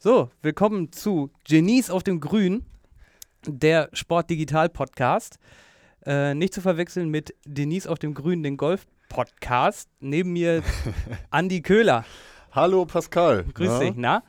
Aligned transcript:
So, 0.00 0.30
willkommen 0.42 0.92
zu 0.92 1.32
Genies 1.42 1.90
auf 1.90 2.04
dem 2.04 2.20
Grün, 2.20 2.64
der 3.44 3.90
Sport-Digital-Podcast. 3.92 5.40
Äh, 6.06 6.34
nicht 6.34 6.54
zu 6.54 6.60
verwechseln 6.60 7.08
mit 7.08 7.34
Denise 7.44 7.88
auf 7.88 7.98
dem 7.98 8.14
Grün, 8.14 8.44
den 8.44 8.56
Golf-Podcast. 8.56 9.88
Neben 9.98 10.34
mir 10.34 10.62
Andi 11.30 11.62
Köhler. 11.62 12.04
Hallo 12.52 12.86
Pascal. 12.86 13.42
Grüß 13.52 13.70
Na? 13.70 13.78
dich, 13.80 13.92
na? 13.96 14.22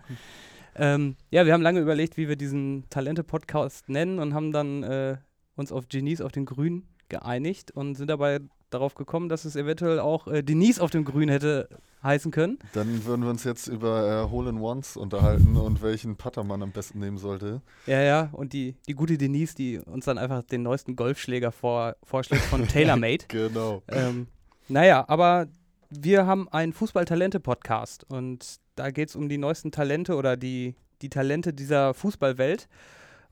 Ähm, 0.73 1.15
ja, 1.29 1.45
wir 1.45 1.53
haben 1.53 1.61
lange 1.61 1.81
überlegt, 1.81 2.17
wie 2.17 2.27
wir 2.27 2.35
diesen 2.35 2.89
Talente-Podcast 2.89 3.89
nennen 3.89 4.17
und 4.17 4.33
haben 4.33 4.51
dann 4.51 4.81
äh, 4.81 5.17
uns 5.55 5.71
auf 5.71 5.87
Genies 5.87 6.21
auf 6.21 6.31
dem 6.31 6.45
Grün 6.45 6.87
geeinigt 7.09 7.69
und 7.69 7.93
sind 7.93 8.09
dabei 8.09 8.39
darauf 8.69 8.95
gekommen, 8.95 9.29
dass 9.29 9.45
es 9.45 9.55
eventuell 9.55 9.99
auch 9.99 10.27
äh, 10.27 10.43
Denise 10.43 10.79
auf 10.79 10.91
dem 10.91 11.05
Grün 11.05 11.29
hätte 11.29 11.69
heißen 12.03 12.31
können. 12.31 12.59
Dann 12.73 13.05
würden 13.05 13.23
wir 13.23 13.29
uns 13.29 13.43
jetzt 13.43 13.67
über 13.67 14.25
äh, 14.25 14.29
Hole-in-Ones 14.29 14.97
unterhalten 14.97 15.57
und 15.57 15.81
welchen 15.81 16.15
Putter 16.15 16.43
man 16.43 16.61
am 16.61 16.71
besten 16.71 16.99
nehmen 16.99 17.17
sollte. 17.17 17.61
Ja, 17.85 18.01
ja, 18.01 18.29
und 18.31 18.53
die, 18.53 18.75
die 18.87 18.93
gute 18.93 19.17
Denise, 19.17 19.55
die 19.55 19.79
uns 19.79 20.05
dann 20.05 20.17
einfach 20.17 20.43
den 20.43 20.63
neuesten 20.63 20.95
Golfschläger 20.95 21.51
vor, 21.51 21.95
vorschlägt 22.03 22.43
von 22.43 22.67
TaylorMade. 22.67 23.25
Genau. 23.29 23.83
ähm, 23.89 24.27
naja, 24.67 25.05
aber 25.07 25.47
wir 25.89 26.25
haben 26.25 26.47
einen 26.49 26.73
Fußball-Talente-Podcast 26.73 28.05
und 28.09 28.59
da 28.75 28.91
geht 28.91 29.09
es 29.09 29.15
um 29.15 29.27
die 29.27 29.37
neuesten 29.37 29.71
Talente 29.71 30.15
oder 30.15 30.37
die, 30.37 30.75
die 31.01 31.09
Talente 31.09 31.53
dieser 31.53 31.93
Fußballwelt. 31.93 32.67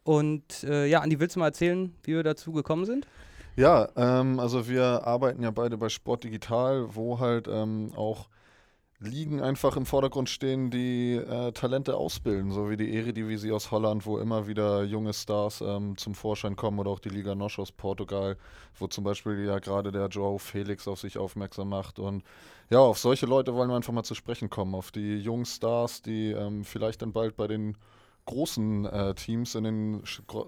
Und 0.03 0.63
äh, 0.63 0.88
ja, 0.88 1.02
Andi, 1.02 1.19
willst 1.19 1.35
du 1.35 1.39
mal 1.39 1.47
erzählen, 1.47 1.94
wie 2.03 2.16
wir 2.16 2.23
dazu 2.23 2.52
gekommen 2.52 2.85
sind? 2.85 3.08
Ja, 3.57 3.89
ähm, 3.95 4.39
also 4.39 4.67
wir 4.70 5.07
arbeiten 5.07 5.41
ja 5.41 5.49
beide 5.52 5.77
bei 5.77 5.89
Sport 5.89 6.23
Digital, 6.23 6.93
wo 6.95 7.20
halt 7.20 7.47
ähm, 7.47 7.91
auch 7.95 8.30
Ligen 8.99 9.41
einfach 9.41 9.77
im 9.77 9.85
Vordergrund 9.88 10.30
stehen, 10.30 10.70
die 10.71 11.16
äh, 11.16 11.52
Talente 11.53 11.95
ausbilden, 11.97 12.52
so 12.52 12.70
wie 12.70 12.77
die 12.77 12.95
Eredivisie 12.95 13.52
aus 13.52 13.71
Holland, 13.71 14.05
wo 14.05 14.20
immer 14.20 14.47
wieder 14.47 14.83
junge 14.83 15.13
Stars 15.13 15.61
ähm, 15.61 15.97
zum 15.97 16.13
Vorschein 16.16 16.55
kommen 16.55 16.78
oder 16.80 16.91
auch 16.91 17.00
die 17.00 17.09
Liga 17.09 17.33
Nosch 17.35 17.58
aus 17.59 17.72
Portugal, 17.72 18.38
wo 18.78 18.88
zum 18.88 19.03
Beispiel 19.03 19.44
ja 19.45 19.58
gerade 19.59 19.91
der 19.91 20.08
Joao 20.08 20.38
Felix 20.38 20.88
auf 20.88 21.00
sich 21.00 21.17
aufmerksam 21.17 21.69
macht. 21.69 22.00
Und 22.00 22.23
ja, 22.69 22.80
auf 22.80 23.00
solche 23.00 23.25
Leute 23.25 23.55
wollen 23.55 23.69
wir 23.69 23.75
einfach 23.75 23.94
mal 23.94 24.03
zu 24.03 24.16
sprechen 24.16 24.52
kommen, 24.52 24.75
auf 24.75 24.91
die 24.91 25.17
jungen 25.17 25.45
Stars, 25.45 26.03
die 26.03 26.31
ähm, 26.31 26.63
vielleicht 26.63 27.02
dann 27.02 27.11
bald 27.11 27.35
bei 27.35 27.47
den 27.47 27.75
großen 28.28 28.86
äh, 28.86 29.16
Teams 29.16 29.56
in 29.56 29.64
den, 29.64 30.03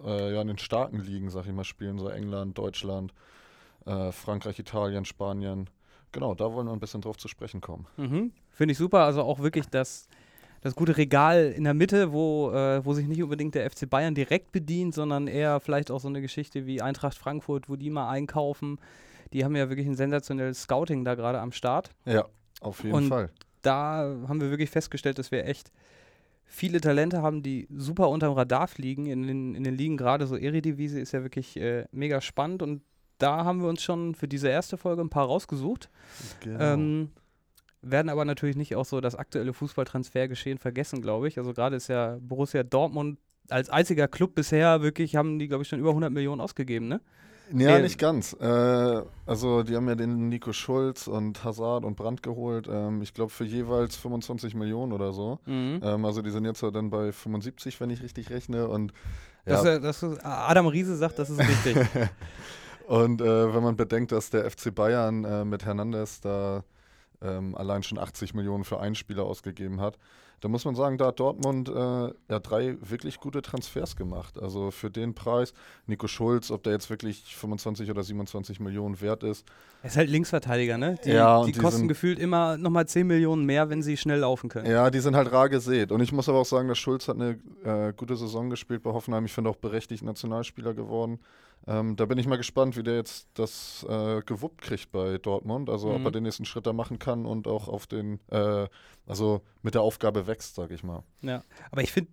äh, 0.06 0.34
ja, 0.36 0.42
in 0.42 0.48
den 0.48 0.60
starken 0.60 1.00
Ligen, 1.00 1.30
sag 1.32 1.48
ich 1.48 1.52
mal, 1.54 1.64
spielen, 1.64 1.98
so 1.98 2.10
England, 2.10 2.58
Deutschland, 2.58 3.14
äh, 3.86 4.12
Frankreich, 4.12 4.60
Italien, 4.60 5.06
Spanien. 5.06 5.68
Genau, 6.12 6.36
da 6.36 6.52
wollen 6.54 6.68
wir 6.68 6.74
ein 6.74 6.80
bisschen 6.80 7.02
drauf 7.02 7.18
zu 7.18 7.28
sprechen 7.28 7.62
kommen. 7.62 7.88
Mhm. 7.98 8.32
Finde 8.52 8.74
ich 8.74 8.78
super. 8.78 9.00
Also 9.00 9.24
auch 9.24 9.40
wirklich 9.40 9.68
das, 9.68 10.08
das 10.62 10.76
gute 10.76 10.98
Regal 10.98 11.54
in 11.56 11.64
der 11.64 11.74
Mitte, 11.74 12.12
wo, 12.12 12.52
äh, 12.52 12.84
wo 12.86 12.94
sich 12.94 13.08
nicht 13.08 13.24
unbedingt 13.24 13.56
der 13.56 13.70
FC 13.70 13.90
Bayern 13.90 14.14
direkt 14.14 14.52
bedient, 14.52 14.94
sondern 14.94 15.28
eher 15.28 15.60
vielleicht 15.60 15.90
auch 15.92 16.00
so 16.00 16.08
eine 16.08 16.22
Geschichte 16.22 16.66
wie 16.66 16.82
Eintracht 16.82 17.18
Frankfurt, 17.18 17.70
wo 17.70 17.76
die 17.76 17.90
mal 17.90 18.10
einkaufen. 18.10 18.80
Die 19.34 19.46
haben 19.46 19.56
ja 19.56 19.70
wirklich 19.70 19.88
ein 19.88 19.96
sensationelles 19.96 20.64
Scouting 20.64 21.06
da 21.06 21.16
gerade 21.16 21.40
am 21.40 21.52
Start. 21.52 21.92
Ja, 22.06 22.26
auf 22.62 22.84
jeden 22.84 22.96
Und 22.96 23.08
Fall. 23.08 23.30
da 23.62 24.16
haben 24.28 24.42
wir 24.42 24.50
wirklich 24.50 24.70
festgestellt, 24.70 25.20
dass 25.20 25.32
wir 25.32 25.46
echt 25.46 25.72
viele 26.52 26.82
Talente 26.82 27.22
haben, 27.22 27.44
die 27.44 27.68
super 27.72 28.10
unterm 28.10 28.34
Radar 28.34 28.68
fliegen 28.68 29.06
in 29.06 29.24
den, 29.24 29.56
in 29.56 29.64
den 29.64 29.76
Ligen. 29.76 29.98
Gerade 29.98 30.26
so 30.26 30.36
Eredivisie 30.36 31.00
ist 31.00 31.12
ja 31.12 31.22
wirklich 31.22 31.56
äh, 31.58 31.86
mega 31.92 32.22
spannend 32.22 32.64
und 32.64 32.82
da 33.20 33.46
haben 33.46 33.62
wir 33.62 33.70
uns 33.70 33.84
schon 33.84 34.16
für 34.16 34.28
diese 34.28 34.50
erste 34.50 34.76
Folge 34.76 35.02
ein 35.02 35.10
paar 35.10 35.28
rausgesucht. 35.28 35.90
Genau. 36.42 36.60
Ähm, 36.60 37.10
werden 37.82 38.10
aber 38.10 38.26
natürlich 38.26 38.56
nicht 38.56 38.76
auch 38.76 38.86
so 38.86 39.00
das 39.00 39.16
aktuelle 39.16 39.54
Fußballtransfergeschehen 39.54 40.58
vergessen, 40.58 41.02
glaube 41.02 41.28
ich. 41.28 41.38
Also 41.38 41.54
gerade 41.54 41.76
ist 41.76 41.88
ja 41.88 42.18
Borussia 42.20 42.64
Dortmund 42.64 43.20
als 43.50 43.70
einziger 43.70 44.08
Club 44.08 44.36
bisher 44.36 44.82
wirklich, 44.82 45.16
haben 45.16 45.38
die, 45.40 45.48
glaube 45.48 45.64
ich, 45.64 45.70
schon 45.70 45.80
über 45.80 45.90
100 45.90 46.12
Millionen 46.12 46.42
ausgegeben, 46.42 46.88
ne? 46.88 47.00
Ja, 47.52 47.78
nee. 47.78 47.82
nicht 47.82 47.98
ganz. 47.98 48.34
Äh, 48.40 49.02
also 49.26 49.64
die 49.64 49.76
haben 49.76 49.88
ja 49.88 49.96
den 49.96 50.30
Nico 50.30 50.54
Schulz 50.54 51.08
und 51.08 51.44
Hazard 51.44 51.86
und 51.86 51.96
Brandt 51.96 52.24
geholt. 52.24 52.68
Ähm, 52.72 53.02
ich 53.02 53.14
glaube 53.14 53.32
für 53.32 53.46
jeweils 53.46 53.96
25 53.96 54.56
Millionen 54.56 54.94
oder 54.94 55.14
so. 55.14 55.40
Mhm. 55.46 55.82
Ähm, 55.84 56.06
also 56.06 56.22
die 56.22 56.32
sind 56.32 56.46
jetzt 56.46 56.62
ja 56.62 56.72
dann 56.72 56.90
bei 56.90 57.12
75, 57.12 57.80
wenn 57.82 57.90
ich 57.90 58.02
richtig 58.04 58.30
rechne. 58.30 58.68
Und 58.68 58.94
Das, 59.46 59.64
ja, 59.64 59.80
das 59.80 60.04
ist, 60.04 60.24
Adam 60.24 60.68
Riese 60.68 60.96
sagt, 60.96 61.20
das 61.20 61.30
ist 61.30 61.40
richtig. 61.40 61.78
Und 62.88 63.22
äh, 63.22 63.54
wenn 63.54 63.62
man 63.62 63.76
bedenkt, 63.76 64.12
dass 64.12 64.32
der 64.32 64.50
FC 64.50 64.74
Bayern 64.74 65.24
äh, 65.24 65.46
mit 65.46 65.64
Hernandez 65.64 66.22
da 66.22 66.64
ähm, 67.22 67.56
allein 67.56 67.84
schon 67.84 68.00
80 68.00 68.34
Millionen 68.34 68.64
für 68.64 68.80
einen 68.80 68.96
Spieler 68.96 69.26
ausgegeben 69.26 69.80
hat, 69.80 70.00
da 70.42 70.48
muss 70.48 70.66
man 70.66 70.76
sagen, 70.76 70.98
da 70.98 71.08
hat 71.08 71.20
Dortmund 71.20 71.70
äh, 71.70 71.72
ja 71.74 72.40
drei 72.42 72.78
wirklich 72.82 73.20
gute 73.20 73.42
Transfers 73.42 73.96
gemacht. 73.96 74.40
Also 74.42 74.72
für 74.72 74.90
den 74.90 75.14
Preis, 75.14 75.54
Nico 75.88 76.08
Schulz, 76.08 76.52
ob 76.52 76.64
der 76.64 76.74
jetzt 76.74 76.90
wirklich 76.90 77.36
25 77.36 77.90
oder 77.92 78.04
27 78.04 78.60
Millionen 78.60 79.00
wert 79.02 79.24
ist, 79.24 79.46
Er 79.84 79.90
ist 79.90 79.98
halt 79.98 80.10
Linksverteidiger, 80.10 80.78
ne? 80.78 80.96
Die, 81.06 81.10
Ja, 81.12 81.44
die 81.44 81.52
die 81.52 81.60
kosten 81.60 81.80
sind- 81.80 81.88
gefühlt 81.88 82.20
immer 82.20 82.58
nochmal 82.58 82.86
10 82.88 83.08
Millionen 83.08 83.46
mehr, 83.46 83.70
wenn 83.70 83.82
sie 83.82 83.98
schnell 83.98 84.20
laufen 84.20 84.50
können. 84.50 84.70
Ja, 84.70 84.90
die 84.90 85.00
sind 85.00 85.16
halt 85.16 85.32
rar 85.32 85.50
gesät. 85.50 85.92
Und 85.92 86.02
ich 86.02 86.12
muss 86.12 86.28
aber 86.30 86.40
auch 86.40 86.46
sagen, 86.46 86.68
dass 86.68 86.78
Schulz 86.78 87.08
hat 87.08 87.16
eine 87.16 87.38
äh, 87.64 87.94
gute 87.96 88.16
Saison 88.16 88.50
gespielt 88.50 88.84
bei 88.84 88.92
Hoffenheim. 88.92 89.26
Ich 89.26 89.34
finde 89.34 89.50
auch 89.50 89.56
berechtigt 89.58 90.04
Nationalspieler 90.04 90.74
geworden. 90.74 91.20
Ähm, 91.68 91.96
da 91.96 92.06
bin 92.06 92.18
ich 92.18 92.26
mal 92.28 92.38
gespannt, 92.38 92.78
wie 92.78 92.84
der 92.84 92.96
jetzt 92.96 93.28
das 93.36 93.86
äh, 93.88 94.22
gewuppt 94.26 94.62
kriegt 94.62 94.92
bei 94.92 95.18
Dortmund. 95.18 95.70
Also 95.70 95.92
ob 95.92 96.00
Mhm. 96.00 96.06
er 96.06 96.12
den 96.12 96.24
nächsten 96.24 96.46
Schritt 96.46 96.66
da 96.66 96.74
machen 96.74 96.98
kann 97.00 97.26
und 97.26 97.48
auch 97.48 97.68
auf 97.68 97.86
den, 97.88 98.20
äh, 98.30 98.68
also 99.06 99.42
mit 99.62 99.76
der 99.76 99.82
Aufgabe 99.82 100.26
wächst, 100.28 100.56
sag 100.56 100.72
ich 100.72 100.84
mal. 100.84 101.04
Ja. 101.22 101.44
Aber 101.72 101.82
ich 101.84 101.92
finde, 101.92 102.10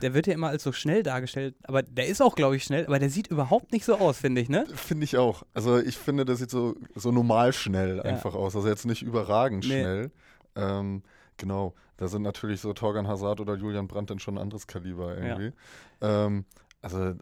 der 0.00 0.14
wird 0.14 0.26
ja 0.26 0.34
immer 0.34 0.48
als 0.48 0.62
so 0.62 0.72
schnell 0.72 1.02
dargestellt. 1.02 1.54
Aber 1.64 1.82
der 1.82 2.06
ist 2.06 2.22
auch, 2.22 2.34
glaube 2.34 2.56
ich, 2.56 2.64
schnell. 2.64 2.86
Aber 2.86 2.98
der 2.98 3.10
sieht 3.10 3.26
überhaupt 3.26 3.72
nicht 3.72 3.84
so 3.84 3.96
aus, 3.98 4.18
finde 4.18 4.40
ich, 4.40 4.48
ne? 4.48 4.66
Finde 4.74 5.04
ich 5.04 5.16
auch. 5.18 5.42
Also 5.52 5.78
ich 5.78 5.98
finde, 5.98 6.24
das 6.24 6.38
sieht 6.38 6.50
so, 6.50 6.76
so 6.94 7.10
normal 7.10 7.52
schnell 7.52 7.96
Ja. 7.98 8.02
einfach 8.04 8.34
aus. 8.34 8.54
Also 8.56 8.68
jetzt 8.68 8.86
nicht 8.86 9.02
überragend 9.02 9.64
Nee. 9.64 9.80
schnell. 9.80 10.10
Ähm, 10.54 11.02
genau. 11.36 11.74
Da 11.98 12.08
sind 12.08 12.22
natürlich 12.22 12.60
so 12.60 12.72
Torgan 12.72 13.06
Hazard 13.06 13.40
oder 13.40 13.54
Julian 13.54 13.86
Brandt 13.88 14.10
dann 14.10 14.18
schon 14.18 14.34
ein 14.36 14.42
anderes 14.42 14.66
Kaliber 14.66 15.16
irgendwie. 15.16 15.52
Ähm, 16.00 16.44
also 16.80 17.14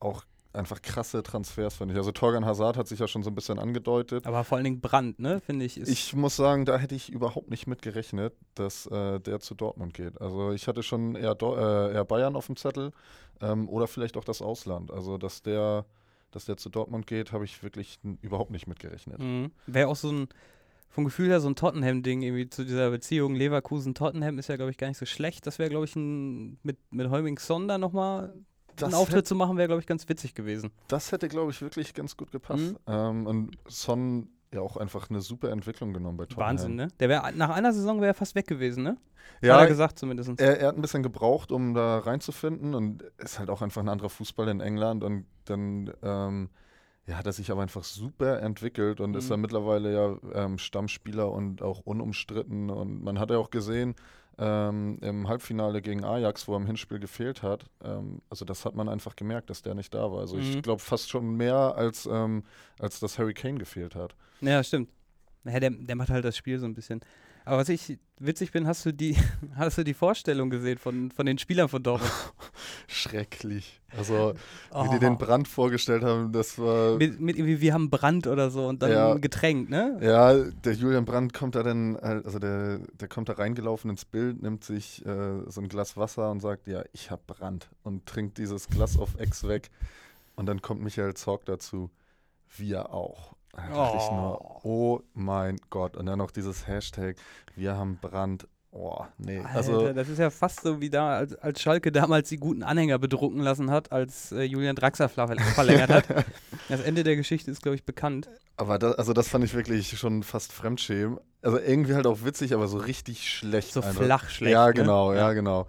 auch 0.00 0.24
einfach 0.54 0.82
krasse 0.82 1.22
Transfers, 1.22 1.76
finde 1.76 1.94
ich. 1.94 1.98
Also 1.98 2.12
Torgan 2.12 2.44
Hazard 2.44 2.76
hat 2.76 2.88
sich 2.88 2.98
ja 2.98 3.08
schon 3.08 3.22
so 3.22 3.30
ein 3.30 3.34
bisschen 3.34 3.58
angedeutet. 3.58 4.26
Aber 4.26 4.44
vor 4.44 4.56
allen 4.56 4.64
Dingen 4.64 4.80
Brand, 4.80 5.18
ne? 5.18 5.40
Finde 5.40 5.64
ich. 5.64 5.80
Ich 5.80 6.14
muss 6.14 6.36
sagen, 6.36 6.64
da 6.64 6.78
hätte 6.78 6.94
ich 6.94 7.10
überhaupt 7.10 7.50
nicht 7.50 7.66
mit 7.66 7.82
gerechnet, 7.82 8.34
dass 8.54 8.86
äh, 8.86 9.20
der 9.20 9.40
zu 9.40 9.54
Dortmund 9.54 9.94
geht. 9.94 10.20
Also 10.20 10.52
ich 10.52 10.68
hatte 10.68 10.82
schon 10.82 11.16
eher, 11.16 11.34
Dor 11.34 11.58
äh, 11.58 11.94
eher 11.94 12.04
Bayern 12.04 12.36
auf 12.36 12.46
dem 12.46 12.56
Zettel 12.56 12.92
ähm, 13.40 13.68
oder 13.68 13.86
vielleicht 13.86 14.16
auch 14.16 14.24
das 14.24 14.42
Ausland. 14.42 14.90
Also 14.90 15.18
dass 15.18 15.42
der, 15.42 15.84
dass 16.30 16.44
der 16.44 16.56
zu 16.56 16.68
Dortmund 16.68 17.06
geht, 17.06 17.32
habe 17.32 17.44
ich 17.44 17.62
wirklich 17.62 17.98
überhaupt 18.22 18.50
nicht 18.50 18.66
mit 18.66 18.78
gerechnet. 18.78 19.18
Mhm. 19.20 19.50
Wäre 19.66 19.88
auch 19.88 19.96
so 19.96 20.10
ein, 20.10 20.28
vom 20.88 21.04
Gefühl 21.04 21.28
her 21.28 21.40
so 21.40 21.48
ein 21.48 21.56
Tottenham-Ding 21.56 22.22
irgendwie 22.22 22.48
zu 22.48 22.64
dieser 22.64 22.90
Beziehung 22.90 23.34
Leverkusen-Tottenham 23.34 24.38
ist 24.38 24.48
ja, 24.48 24.56
glaube 24.56 24.70
ich, 24.70 24.78
gar 24.78 24.86
nicht 24.86 24.98
so 24.98 25.06
schlecht. 25.06 25.46
Das 25.46 25.58
wäre, 25.58 25.70
glaube 25.70 25.86
ich, 25.86 25.96
ein, 25.96 26.58
mit, 26.62 26.78
mit 26.92 27.10
Heuming 27.10 27.38
Sonder 27.38 27.78
nochmal 27.78 28.34
einen 28.82 28.90
Das, 28.92 28.94
Auftritt 29.00 29.16
hätte, 29.18 29.24
zu 29.28 29.34
machen, 29.34 29.56
wäre, 29.56 29.68
glaube 29.68 29.80
ich, 29.80 29.86
ganz 29.86 30.08
witzig 30.08 30.34
gewesen. 30.34 30.70
das 30.88 31.12
hätte, 31.12 31.28
glaube 31.28 31.50
ich, 31.50 31.60
wirklich 31.62 31.94
ganz 31.94 32.16
gut 32.16 32.30
gepasst. 32.32 32.72
Mhm. 32.72 32.76
Ähm, 32.86 33.26
und 33.26 33.58
Son 33.68 34.28
ja 34.52 34.60
auch 34.60 34.76
einfach 34.76 35.10
eine 35.10 35.20
super 35.20 35.50
Entwicklung 35.50 35.92
genommen 35.92 36.16
bei 36.16 36.26
Tottenham. 36.26 36.46
Wahnsinn, 36.48 36.74
ne? 36.76 36.88
Der 37.00 37.08
wäre 37.08 37.32
nach 37.34 37.50
einer 37.50 37.72
Saison 37.72 37.96
wäre 38.00 38.12
er 38.12 38.14
fast 38.14 38.34
weg 38.36 38.46
gewesen, 38.46 38.84
ne? 38.84 38.96
Ja, 39.42 39.54
Hat 39.54 39.62
er 39.62 39.66
gesagt 39.68 39.98
zumindest. 39.98 40.38
Er, 40.40 40.60
er 40.60 40.68
hat 40.68 40.76
ein 40.76 40.82
bisschen 40.82 41.02
gebraucht, 41.02 41.50
um 41.50 41.74
da 41.74 41.98
reinzufinden 41.98 42.74
und 42.74 43.02
ist 43.18 43.38
halt 43.38 43.50
auch 43.50 43.62
einfach 43.62 43.80
ein 43.82 43.88
anderer 43.88 44.10
Fußball 44.10 44.48
in 44.48 44.60
England 44.60 45.02
und 45.02 45.26
dann 45.46 45.90
ähm, 46.02 46.50
ja, 47.06 47.16
hat 47.16 47.26
er 47.26 47.32
sich 47.32 47.50
aber 47.50 47.62
einfach 47.62 47.84
super 47.84 48.40
entwickelt 48.42 49.00
und 49.00 49.16
ist 49.16 49.24
Mhm. 49.26 49.30
dann 49.30 49.40
mittlerweile 49.40 49.92
ja 49.92 50.44
ähm, 50.44 50.58
Stammspieler 50.58 51.30
und 51.32 51.60
auch 51.62 51.80
unumstritten 51.80 52.70
und 52.70 53.02
man 53.02 53.18
hat 53.18 53.30
ja 53.30 53.38
auch 53.38 53.50
gesehen 53.50 53.94
ähm, 54.38 54.98
im 55.00 55.28
Halbfinale 55.28 55.80
gegen 55.82 56.04
Ajax, 56.04 56.48
wo 56.48 56.54
er 56.54 56.56
im 56.56 56.66
Hinspiel 56.66 56.98
gefehlt 56.98 57.42
hat, 57.42 57.66
ähm, 57.84 58.20
also 58.30 58.44
das 58.44 58.64
hat 58.64 58.74
man 58.74 58.88
einfach 58.88 59.14
gemerkt, 59.16 59.50
dass 59.50 59.62
der 59.62 59.74
nicht 59.74 59.94
da 59.94 60.10
war. 60.10 60.20
Also 60.20 60.36
Mhm. 60.36 60.42
ich 60.42 60.62
glaube 60.62 60.80
fast 60.82 61.08
schon 61.10 61.36
mehr 61.36 61.54
als, 61.76 62.06
ähm, 62.06 62.42
als 62.78 63.00
dass 63.00 63.18
Harry 63.18 63.34
Kane 63.34 63.58
gefehlt 63.58 63.94
hat. 63.94 64.14
Ja, 64.40 64.62
stimmt. 64.64 64.88
Ja, 65.44 65.60
der, 65.60 65.70
der 65.70 65.94
macht 65.96 66.08
halt 66.10 66.24
das 66.24 66.36
Spiel 66.36 66.58
so 66.58 66.66
ein 66.66 66.74
bisschen. 66.74 67.00
Aber 67.46 67.58
was 67.58 67.68
ich 67.68 67.98
witzig 68.18 68.52
bin, 68.52 68.66
hast 68.66 68.86
du 68.86 68.92
die, 68.92 69.16
hast 69.56 69.76
du 69.78 69.84
die 69.84 69.92
Vorstellung 69.94 70.48
gesehen 70.50 70.78
von, 70.78 71.10
von 71.10 71.26
den 71.26 71.36
Spielern 71.38 71.68
von 71.68 71.82
Dortmund? 71.82 72.10
Schrecklich. 72.86 73.80
Also 73.96 74.34
wie 74.34 74.74
Oh. 74.76 74.88
die 74.92 74.98
den 74.98 75.18
Brand 75.18 75.46
vorgestellt 75.46 76.02
haben, 76.02 76.32
das 76.32 76.58
war 76.58 76.96
mit, 76.96 77.20
mit 77.20 77.36
irgendwie, 77.36 77.60
wir 77.60 77.74
haben 77.74 77.90
Brand 77.90 78.26
oder 78.26 78.50
so 78.50 78.66
und 78.66 78.82
dann 78.82 78.90
Ja. 78.90 79.14
Getränk, 79.14 79.68
ne? 79.70 79.98
Ja, 80.02 80.34
der 80.34 80.72
Julian 80.72 81.04
Brandt 81.04 81.32
kommt 81.32 81.54
da 81.54 81.62
dann, 81.62 81.96
halt- 82.00 82.24
also 82.24 82.38
der, 82.38 82.78
der 83.00 83.08
kommt 83.08 83.28
da 83.28 83.34
reingelaufen 83.34 83.90
ins 83.90 84.04
Bild, 84.04 84.42
nimmt 84.42 84.64
sich 84.64 85.04
äh, 85.06 85.42
so 85.48 85.60
ein 85.60 85.68
Glas 85.68 85.96
Wasser 85.96 86.30
und 86.30 86.40
sagt, 86.40 86.66
ja, 86.66 86.82
ich 86.92 87.10
hab 87.10 87.26
Brand 87.26 87.68
und 87.82 88.06
trinkt 88.06 88.38
dieses 88.38 88.68
Glas 88.68 88.98
auf 88.98 89.18
Ex 89.18 89.46
weg. 89.46 89.70
Und 90.36 90.46
dann 90.46 90.62
kommt 90.62 90.82
Michael 90.82 91.14
Zorg 91.14 91.44
dazu, 91.44 91.90
wir 92.56 92.92
auch. 92.92 93.33
Da 93.56 93.74
dachte 93.74 93.96
ich 93.98 94.10
nur, 94.10 94.64
oh 94.64 95.00
mein 95.14 95.56
Gott. 95.70 95.96
Und 95.96 96.06
dann 96.06 96.18
noch 96.18 96.30
dieses 96.30 96.66
Hashtag, 96.66 97.16
wir 97.56 97.76
haben 97.76 97.98
Brand 98.00 98.46
Oh, 98.76 99.04
nee. 99.18 99.38
Alter, 99.38 99.54
Also, 99.54 99.92
das 99.92 100.08
ist 100.08 100.18
ja 100.18 100.30
fast 100.30 100.62
so 100.62 100.80
wie 100.80 100.90
da, 100.90 101.18
als, 101.18 101.36
als 101.36 101.62
Schalke 101.62 101.92
damals 101.92 102.28
die 102.28 102.38
guten 102.38 102.64
Anhänger 102.64 102.98
bedrucken 102.98 103.38
lassen 103.38 103.70
hat, 103.70 103.92
als 103.92 104.32
äh, 104.32 104.42
Julian 104.42 104.74
Draxler 104.74 105.08
ver- 105.08 105.36
verlängert 105.54 105.90
hat. 105.90 106.04
Das 106.68 106.80
Ende 106.80 107.04
der 107.04 107.14
Geschichte 107.14 107.52
ist, 107.52 107.62
glaube 107.62 107.76
ich, 107.76 107.84
bekannt. 107.84 108.28
aber 108.56 108.80
das, 108.80 108.96
also 108.96 109.12
das 109.12 109.28
fand 109.28 109.44
ich 109.44 109.54
wirklich 109.54 109.96
schon 109.96 110.24
fast 110.24 110.52
Fremdschämen. 110.52 111.20
Also 111.40 111.60
irgendwie 111.60 111.94
halt 111.94 112.08
auch 112.08 112.24
witzig, 112.24 112.52
aber 112.52 112.66
so 112.66 112.78
richtig 112.78 113.30
schlecht. 113.30 113.72
So 113.74 113.80
einfach. 113.80 114.02
flach 114.02 114.28
schlecht. 114.28 114.54
Ja, 114.54 114.66
ne? 114.66 114.74
genau, 114.74 115.12
ja, 115.12 115.32
genau. 115.34 115.68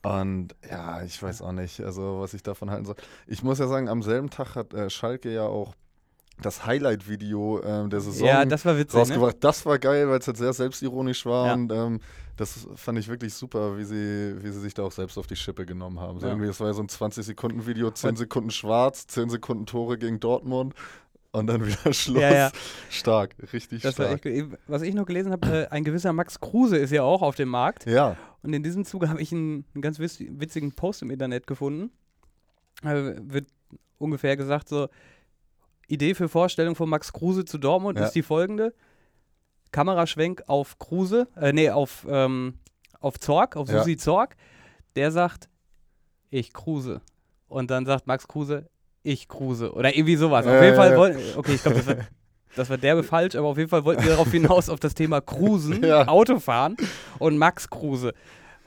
Und 0.00 0.54
ja, 0.70 1.02
ich 1.02 1.22
weiß 1.22 1.42
auch 1.42 1.52
nicht, 1.52 1.80
also 1.82 2.20
was 2.20 2.32
ich 2.32 2.42
davon 2.42 2.70
halten 2.70 2.86
soll. 2.86 2.96
Ich 3.26 3.42
muss 3.42 3.58
ja 3.58 3.66
sagen, 3.66 3.90
am 3.90 4.02
selben 4.02 4.30
Tag 4.30 4.54
hat 4.54 4.72
äh, 4.72 4.88
Schalke 4.88 5.30
ja 5.30 5.44
auch 5.44 5.74
das 6.42 6.64
Highlight-Video 6.66 7.60
ähm, 7.64 7.90
der 7.90 8.00
Saison 8.00 8.26
Ja, 8.26 8.44
das 8.44 8.64
war 8.64 8.76
witzig. 8.78 8.94
Ne? 8.94 9.00
rausgebracht. 9.00 9.36
Das 9.40 9.66
war 9.66 9.78
geil, 9.78 10.08
weil 10.08 10.18
es 10.18 10.26
halt 10.26 10.36
sehr 10.36 10.52
selbstironisch 10.52 11.26
war 11.26 11.46
Ja. 11.48 11.54
und 11.54 11.72
ähm, 11.72 12.00
das 12.36 12.68
fand 12.76 12.98
ich 12.98 13.08
wirklich 13.08 13.34
super, 13.34 13.76
wie 13.78 13.84
sie, 13.84 14.36
wie 14.42 14.50
sie 14.50 14.60
sich 14.60 14.72
da 14.74 14.84
auch 14.84 14.92
selbst 14.92 15.18
auf 15.18 15.26
die 15.26 15.34
Schippe 15.34 15.66
genommen 15.66 15.98
haben. 15.98 16.20
So 16.20 16.26
Ja. 16.26 16.32
irgendwie, 16.32 16.46
das 16.46 16.60
war 16.60 16.68
ja 16.68 16.72
so 16.74 16.82
ein 16.82 16.88
20-Sekunden-Video, 16.88 17.90
10 17.90 18.14
Sekunden 18.16 18.50
schwarz, 18.50 19.06
10 19.08 19.28
Sekunden 19.28 19.66
Tore 19.66 19.98
gegen 19.98 20.20
Dortmund 20.20 20.74
und 21.32 21.48
dann 21.48 21.66
wieder 21.66 21.76
Schluss. 21.92 22.20
Ja, 22.22 22.32
ja. 22.32 22.52
Stark, 22.90 23.34
richtig 23.52 23.82
Das 23.82 23.94
stark. 23.94 24.24
echt, 24.24 24.46
was 24.68 24.82
ich 24.82 24.94
noch 24.94 25.06
gelesen 25.06 25.32
habe, 25.32 25.64
äh, 25.64 25.66
ein 25.68 25.82
gewisser 25.82 26.12
Max 26.12 26.38
Kruse 26.38 26.76
ist 26.76 26.92
ja 26.92 27.02
auch 27.02 27.22
auf 27.22 27.34
dem 27.34 27.48
Markt. 27.48 27.86
Ja, 27.86 28.16
Und 28.42 28.52
in 28.54 28.62
diesem 28.62 28.84
Zuge 28.84 29.08
habe 29.08 29.20
ich 29.20 29.32
einen, 29.32 29.64
einen 29.74 29.82
ganz 29.82 29.98
witz- 29.98 30.24
witzigen 30.30 30.70
Post 30.72 31.02
im 31.02 31.10
Internet 31.10 31.48
gefunden. 31.48 31.90
Äh, 32.84 33.14
wird 33.22 33.48
ungefähr 33.98 34.36
gesagt 34.36 34.68
so, 34.68 34.88
Idee 35.88 36.14
für 36.14 36.28
Vorstellung 36.28 36.74
von 36.76 36.88
Max 36.88 37.12
Kruse 37.12 37.44
zu 37.44 37.58
Dortmund 37.58 37.98
Ja. 37.98 38.04
ist 38.06 38.12
die 38.14 38.22
folgende. 38.22 38.72
Kameraschwenk 39.72 40.42
auf 40.46 40.78
Kruse, 40.78 41.28
äh, 41.36 41.52
nee, 41.52 41.68
auf, 41.70 42.06
ähm, 42.08 42.54
auf 43.00 43.18
Zorg, 43.20 43.56
auf 43.56 43.68
Ja. 43.68 43.78
Susi 43.80 43.96
Zorg. 43.96 44.36
Der 44.96 45.10
sagt, 45.10 45.48
ich 46.30 46.52
Kruse. 46.52 47.00
Und 47.48 47.70
dann 47.70 47.84
sagt 47.86 48.06
Max 48.06 48.26
Kruse, 48.28 48.68
ich 49.02 49.28
Kruse. 49.28 49.72
Oder 49.72 49.94
irgendwie 49.94 50.16
sowas. 50.16 50.46
Auf 50.46 50.52
Ja, 50.52 50.62
jeden 50.64 50.74
ja, 50.76 50.80
Fall 50.82 50.90
ja. 50.92 50.96
wollten, 50.96 51.20
okay, 51.36 51.54
ich 51.54 51.62
glaube, 51.62 51.78
das 51.78 51.86
war, 51.86 51.96
das 52.56 52.70
war 52.70 52.78
derbe 52.78 53.02
falsch, 53.02 53.34
aber 53.36 53.48
auf 53.48 53.58
jeden 53.58 53.68
Fall 53.70 53.84
wollten 53.84 54.02
wir 54.02 54.10
darauf 54.10 54.30
hinaus 54.30 54.68
auf 54.68 54.80
das 54.80 54.94
Thema 54.94 55.20
Cruisen, 55.20 55.82
Ja. 55.84 56.08
Autofahren 56.08 56.76
und 57.18 57.38
Max 57.38 57.68
Kruse. 57.68 58.12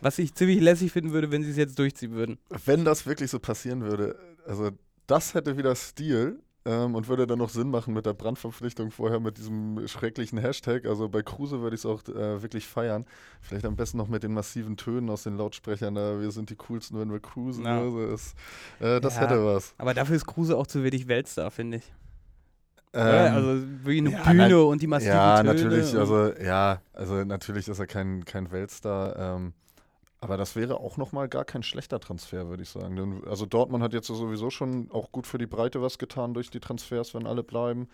Was 0.02 0.18
ich 0.20 0.34
ziemlich 0.34 0.60
lässig 0.62 0.92
finden 0.92 1.12
würde, 1.12 1.32
wenn 1.32 1.44
sie 1.44 1.52
es 1.52 1.58
jetzt 1.58 1.78
durchziehen 1.78 2.12
würden. 2.14 2.40
wenn 2.66 2.86
das 2.86 3.06
wirklich 3.06 3.30
so 3.30 3.40
passieren 3.40 3.82
würde, 3.82 4.16
also 4.48 4.70
das 5.08 5.34
hätte 5.34 5.58
wieder 5.58 5.76
Stil 5.76 6.40
ähm, 6.66 6.94
und 6.96 7.08
würde 7.08 7.26
dann 7.28 7.40
noch 7.40 7.50
Sinn 7.50 7.70
machen 7.72 7.94
mit 7.94 8.06
der 8.06 8.14
Brandverpflichtung 8.14 8.92
vorher 8.92 9.20
mit 9.20 9.38
diesem 9.38 9.88
schrecklichen 9.88 10.38
Hashtag. 10.38 10.86
Also 10.86 11.10
bei 11.10 11.22
Kruse 11.24 11.62
würde 11.62 11.76
ich 11.76 11.82
es 11.82 11.86
auch 11.86 12.04
äh, 12.08 12.42
wirklich 12.42 12.68
feiern. 12.68 13.06
Vielleicht 13.42 13.66
am 13.66 13.76
besten 13.76 13.98
noch 13.98 14.08
mit 14.08 14.24
den 14.24 14.34
massiven 14.34 14.78
Tönen 14.78 15.10
aus 15.10 15.24
den 15.24 15.38
Lautsprechern. 15.38 15.96
Da, 15.96 16.20
wir 16.22 16.32
sind 16.32 16.50
die 16.50 16.56
coolsten, 16.56 17.00
wenn 17.00 17.12
wir 17.12 17.20
cruisen. 17.20 17.66
Ja. 17.66 17.82
Das 17.84 18.36
äh, 18.80 19.02
das 19.02 19.16
Ja. 19.16 19.22
hätte 19.22 19.44
was. 19.46 19.74
Aber 19.78 19.94
dafür 19.94 20.16
ist 20.16 20.26
Kruse 20.28 20.56
auch 20.58 20.68
zu 20.68 20.84
wenig 20.84 21.08
Weltstar, 21.08 21.50
finde 21.52 21.78
ich. 21.78 21.92
Ähm, 22.94 23.34
also 23.34 23.62
wirklich 23.86 24.00
eine 24.00 24.12
ja, 24.12 24.24
Bühne 24.24 24.50
na- 24.50 24.56
und 24.58 24.82
die 24.82 24.88
massiven 24.88 25.14
ja, 25.16 25.38
Töne. 25.38 25.54
natürlich. 25.54 25.94
und- 25.94 26.00
Also 26.00 26.34
ja, 26.44 26.82
also 26.94 27.24
natürlich 27.24 27.68
ist 27.70 27.80
er 27.80 27.88
kein, 27.88 28.26
kein 28.26 28.52
Weltstar. 28.52 29.16
Ähm, 29.38 29.54
aber 30.22 30.38
das 30.38 30.56
wäre 30.56 30.80
auch 30.80 30.98
nochmal 30.98 31.28
gar 31.28 31.44
kein 31.46 31.64
schlechter 31.64 32.00
Transfer, 32.00 32.48
würde 32.48 32.64
ich 32.64 32.70
sagen. 32.70 33.24
Also 33.28 33.46
Dortmund 33.46 33.84
hat 33.84 33.94
jetzt 33.94 34.08
sowieso 34.08 34.50
schon 34.50 34.90
auch 34.92 35.12
gut 35.12 35.28
für 35.28 35.38
die 35.38 35.48
Breite 35.48 35.82
was 35.82 35.98
getan 35.98 36.34
durch 36.34 36.50
die 36.50 36.60
Transfers, 36.60 37.14
wenn 37.14 37.28
alle 37.28 37.44
bleiben. 37.44 37.90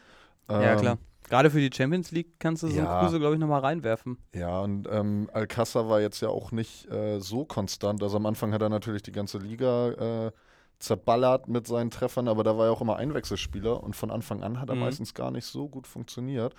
ja, 0.49 0.73
Ähm, 0.73 0.79
klar. 0.79 0.97
Gerade 1.29 1.49
für 1.49 1.59
die 1.59 1.69
Champions 1.75 2.11
League 2.11 2.39
kannst 2.39 2.63
du 2.63 2.67
so 2.67 2.77
ja. 2.77 2.89
einen 2.89 3.01
Kruse, 3.01 3.19
glaube 3.19 3.33
ich, 3.35 3.39
nochmal 3.39 3.59
reinwerfen. 3.61 4.17
Ja, 4.33 4.61
und 4.61 4.87
ähm, 4.89 5.29
Alcázar 5.33 5.89
war 5.89 5.99
jetzt 5.99 6.21
ja 6.21 6.29
auch 6.29 6.51
nicht 6.51 6.85
äh, 6.89 7.19
so 7.19 7.43
konstant. 7.43 8.01
Also 8.01 8.15
am 8.17 8.25
Anfang 8.25 8.53
hat 8.53 8.61
er 8.61 8.69
natürlich 8.69 9.03
die 9.03 9.11
ganze 9.11 9.37
Liga 9.39 10.27
äh, 10.27 10.31
zerballert 10.79 11.47
mit 11.49 11.67
seinen 11.67 11.89
Treffern, 11.91 12.27
aber 12.27 12.43
da 12.43 12.57
war 12.57 12.67
er 12.67 12.71
auch 12.71 12.81
immer 12.81 12.95
Einwechselspieler 12.97 13.83
und 13.83 13.95
von 13.95 14.11
Anfang 14.11 14.43
an 14.43 14.61
hat 14.61 14.69
er 14.69 14.75
Mhm. 14.75 14.81
meistens 14.81 15.13
gar 15.13 15.31
nicht 15.31 15.45
so 15.45 15.67
gut 15.67 15.87
funktioniert. 15.87 16.53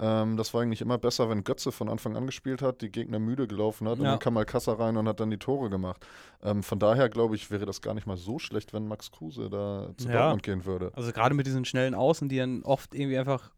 Ähm, 0.00 0.36
das 0.36 0.54
war 0.54 0.62
eigentlich 0.62 0.80
immer 0.80 0.98
besser, 0.98 1.28
wenn 1.28 1.44
Götze 1.44 1.72
von 1.72 1.88
Anfang 1.88 2.16
an 2.16 2.26
gespielt 2.26 2.62
hat, 2.62 2.80
die 2.80 2.90
Gegner 2.90 3.18
müde 3.18 3.46
gelaufen 3.46 3.88
hat 3.88 3.98
und 3.98 4.04
Ja. 4.04 4.12
dann 4.12 4.18
kam 4.18 4.36
Alcázar 4.36 4.80
rein 4.80 4.96
und 4.96 5.06
hat 5.06 5.20
dann 5.20 5.30
die 5.30 5.38
Tore 5.38 5.68
gemacht. 5.70 6.06
Ähm, 6.42 6.62
von 6.62 6.78
daher 6.78 7.08
glaube 7.08 7.34
ich, 7.36 7.50
wäre 7.50 7.66
das 7.66 7.82
gar 7.82 7.94
nicht 7.94 8.06
mal 8.06 8.16
so 8.16 8.38
schlecht, 8.38 8.72
wenn 8.72 8.88
Max 8.88 9.10
Kruse 9.10 9.50
da 9.50 9.90
zu 9.96 10.08
Ja. 10.08 10.14
Dortmund 10.22 10.42
gehen 10.42 10.64
würde. 10.64 10.90
Also 10.94 11.12
gerade 11.12 11.34
mit 11.34 11.46
diesen 11.46 11.64
schnellen 11.64 11.94
Außen, 11.94 12.28
die 12.28 12.38
dann 12.38 12.62
oft 12.62 12.94
irgendwie 12.94 13.18
einfach 13.18 13.50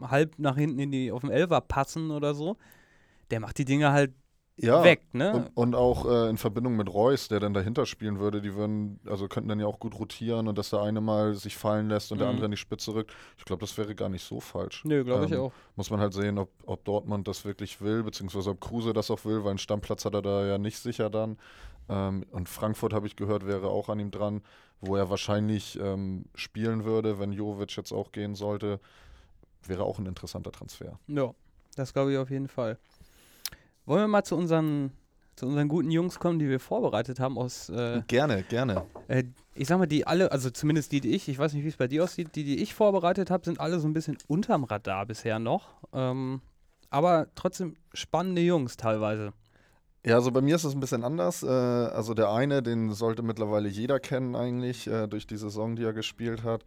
halb 0.00 0.38
nach 0.38 0.56
hinten 0.56 0.78
in 0.78 0.90
die, 0.92 1.10
auf 1.10 1.22
dem 1.22 1.30
Elfer 1.30 1.60
passen 1.62 2.10
oder 2.10 2.34
so. 2.34 2.56
Der 3.30 3.40
macht 3.40 3.56
die 3.58 3.64
Dinge 3.64 3.90
halt 3.92 4.12
Ja, 4.58 4.82
weg, 4.84 5.02
ne? 5.12 5.32
Und, 5.32 5.50
und 5.54 5.74
auch 5.74 6.06
äh, 6.06 6.30
in 6.30 6.38
Verbindung 6.38 6.76
mit 6.76 6.92
Reus, 6.92 7.28
der 7.28 7.40
dann 7.40 7.52
dahinter 7.52 7.84
spielen 7.84 8.18
würde, 8.18 8.40
die 8.40 8.54
würden, 8.54 8.98
also 9.06 9.28
könnten 9.28 9.48
dann 9.50 9.60
ja 9.60 9.66
auch 9.66 9.78
gut 9.78 9.98
rotieren 9.98 10.48
und 10.48 10.56
dass 10.56 10.70
der 10.70 10.80
eine 10.80 11.00
mal 11.00 11.34
sich 11.34 11.56
fallen 11.56 11.88
lässt 11.88 12.10
und 12.10 12.18
der 12.18 12.28
Mhm. 12.28 12.30
andere 12.30 12.44
in 12.46 12.50
die 12.52 12.56
Spitze 12.56 12.94
rückt. 12.94 13.12
Ich 13.36 13.44
glaube, 13.44 13.60
das 13.60 13.76
wäre 13.76 13.94
gar 13.94 14.08
nicht 14.08 14.24
so 14.24 14.40
falsch. 14.40 14.82
Nö, 14.84 15.04
glaube 15.04 15.26
ich 15.26 15.32
ähm, 15.32 15.38
auch. 15.38 15.52
Muss 15.76 15.90
man 15.90 16.00
halt 16.00 16.14
sehen, 16.14 16.38
ob, 16.38 16.50
ob 16.64 16.84
Dortmund 16.84 17.28
das 17.28 17.44
wirklich 17.44 17.80
will, 17.82 18.02
beziehungsweise 18.02 18.50
ob 18.50 18.60
Kruse 18.60 18.92
das 18.94 19.10
auch 19.10 19.24
will, 19.26 19.42
weil 19.44 19.50
einen 19.50 19.58
Stammplatz 19.58 20.04
hat 20.06 20.14
er 20.14 20.22
da 20.22 20.46
ja 20.46 20.56
nicht 20.58 20.78
sicher 20.78 21.10
dann. 21.10 21.36
Ähm, 21.88 22.24
und 22.30 22.48
Frankfurt, 22.48 22.92
habe 22.94 23.06
ich 23.06 23.16
gehört, 23.16 23.46
wäre 23.46 23.68
auch 23.68 23.88
an 23.90 24.00
ihm 24.00 24.10
dran, 24.10 24.42
wo 24.80 24.96
er 24.96 25.10
wahrscheinlich 25.10 25.78
ähm, 25.80 26.24
spielen 26.34 26.84
würde, 26.84 27.18
wenn 27.18 27.32
Jovic 27.32 27.76
jetzt 27.76 27.92
auch 27.92 28.10
gehen 28.10 28.34
sollte. 28.34 28.80
Wäre 29.66 29.84
auch 29.84 29.98
ein 29.98 30.06
interessanter 30.06 30.52
Transfer. 30.52 30.98
Ja, 31.08 31.34
das 31.76 31.92
glaube 31.92 32.12
ich 32.12 32.18
auf 32.18 32.30
jeden 32.30 32.48
Fall. 32.48 32.78
Wollen 33.86 34.02
wir 34.02 34.08
mal 34.08 34.24
zu 34.24 34.36
unseren, 34.36 34.90
zu 35.36 35.46
unseren 35.46 35.68
guten 35.68 35.90
Jungs 35.90 36.18
kommen, 36.18 36.38
die 36.38 36.48
wir 36.48 36.58
vorbereitet 36.60 37.20
haben 37.20 37.38
aus, 37.38 37.68
äh, 37.68 38.02
Gerne, 38.08 38.42
gerne. 38.42 38.84
äh, 39.06 39.24
ich 39.54 39.68
sag 39.68 39.78
mal, 39.78 39.86
die 39.86 40.06
alle, 40.06 40.32
also 40.32 40.50
zumindest 40.50 40.90
die, 40.92 41.00
die 41.00 41.14
ich, 41.14 41.28
ich 41.28 41.38
weiß 41.38 41.52
nicht, 41.54 41.64
wie 41.64 41.68
es 41.68 41.76
bei 41.76 41.86
dir 41.86 42.02
aussieht, 42.02 42.34
die, 42.34 42.44
die 42.44 42.60
ich 42.60 42.74
vorbereitet 42.74 43.30
habe, 43.30 43.44
sind 43.44 43.60
alle 43.60 43.78
so 43.78 43.86
ein 43.86 43.92
bisschen 43.92 44.18
unterm 44.26 44.64
Radar 44.64 45.06
bisher 45.06 45.38
noch. 45.38 45.68
Ähm, 45.92 46.40
aber 46.90 47.28
trotzdem 47.36 47.76
spannende 47.94 48.42
Jungs 48.42 48.76
teilweise. 48.76 49.32
Ja, 50.04 50.16
also 50.16 50.30
bei 50.30 50.40
mir 50.40 50.56
ist 50.56 50.64
es 50.64 50.74
ein 50.74 50.80
bisschen 50.80 51.04
anders. 51.04 51.42
Äh, 51.42 51.46
also 51.48 52.14
der 52.14 52.30
eine, 52.30 52.62
den 52.62 52.92
sollte 52.92 53.22
mittlerweile 53.22 53.68
jeder 53.68 54.00
kennen 54.00 54.34
eigentlich, 54.34 54.88
äh, 54.88 55.06
durch 55.06 55.26
die 55.26 55.36
Saison, 55.36 55.76
die 55.76 55.84
er 55.84 55.92
gespielt 55.92 56.42
hat. 56.42 56.64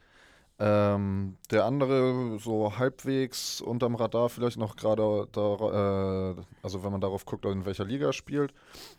Ähm, 0.61 1.37
der 1.51 1.63
andere 1.63 2.37
so 2.39 2.77
halbwegs 2.77 3.61
unterm 3.61 3.95
Radar 3.95 4.27
vielleicht 4.27 4.57
noch 4.57 4.75
gerade, 4.75 5.25
da, 5.31 6.35
äh, 6.35 6.41
also 6.61 6.83
wenn 6.83 6.91
man 6.91 6.99
darauf 6.99 7.25
guckt, 7.25 7.45
in 7.45 7.65
welcher 7.65 7.85
Liga 7.85 8.07
er 8.07 8.13
spielt. 8.13 8.53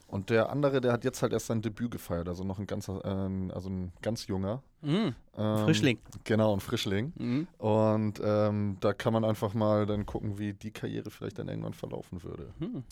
Und 0.07 0.31
der 0.31 0.49
andere, 0.49 0.81
der 0.81 0.93
hat 0.93 1.05
jetzt 1.05 1.21
halt 1.21 1.35
erst 1.35 1.47
sein 1.49 1.61
Debüt 1.61 1.91
gefeiert, 1.91 2.29
also 2.29 2.45
noch 2.45 2.59
ein 2.59 2.67
ganz, 2.67 2.89
äh, 2.89 2.93
also 2.93 3.69
ein 3.69 3.93
ganz 4.01 4.27
junger. 4.27 4.63
Mhm. 4.81 5.15
Ähm, 5.37 5.59
Frischling. 5.59 5.99
Genau, 6.25 6.55
ein 6.55 6.61
Frischling. 6.61 7.13
Mhm. 7.17 7.49
Und 7.59 8.21
ähm, 8.25 8.79
da 8.81 8.95
kann 8.95 9.13
man 9.13 9.25
einfach 9.25 9.53
mal 9.53 9.85
dann 9.85 10.07
gucken, 10.07 10.39
wie 10.39 10.55
die 10.55 10.71
Karriere 10.71 11.11
vielleicht 11.11 11.39
dann 11.39 11.49
irgendwann 11.49 11.75
verlaufen 11.75 12.23
würde. 12.23 12.55
Hm. 12.59 12.85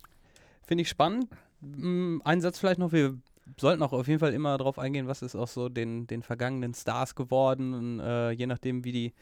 Finde 0.67 0.83
ich 0.83 0.91
spannend. 0.91 1.29
Mm, 1.61 2.19
Ein 2.25 2.43
Satz 2.43 2.59
vielleicht 2.59 2.79
noch, 2.79 2.93
wir 2.93 3.17
sollten 3.59 3.83
auch 3.83 3.93
auf 3.93 4.07
jeden 4.09 4.21
Fall 4.21 4.33
immer 4.35 4.59
darauf 4.59 4.79
eingehen, 4.79 5.07
was 5.09 5.23
ist 5.23 5.35
aus 5.37 5.55
so 5.55 5.69
den, 5.69 6.07
den 6.07 6.23
vergangenen 6.23 6.75
Stars 6.75 7.15
geworden, 7.15 7.75
und, 7.75 8.01
äh, 8.01 8.31
je 8.33 8.47
nachdem, 8.47 8.85
wie 8.85 8.93
die 8.93 9.13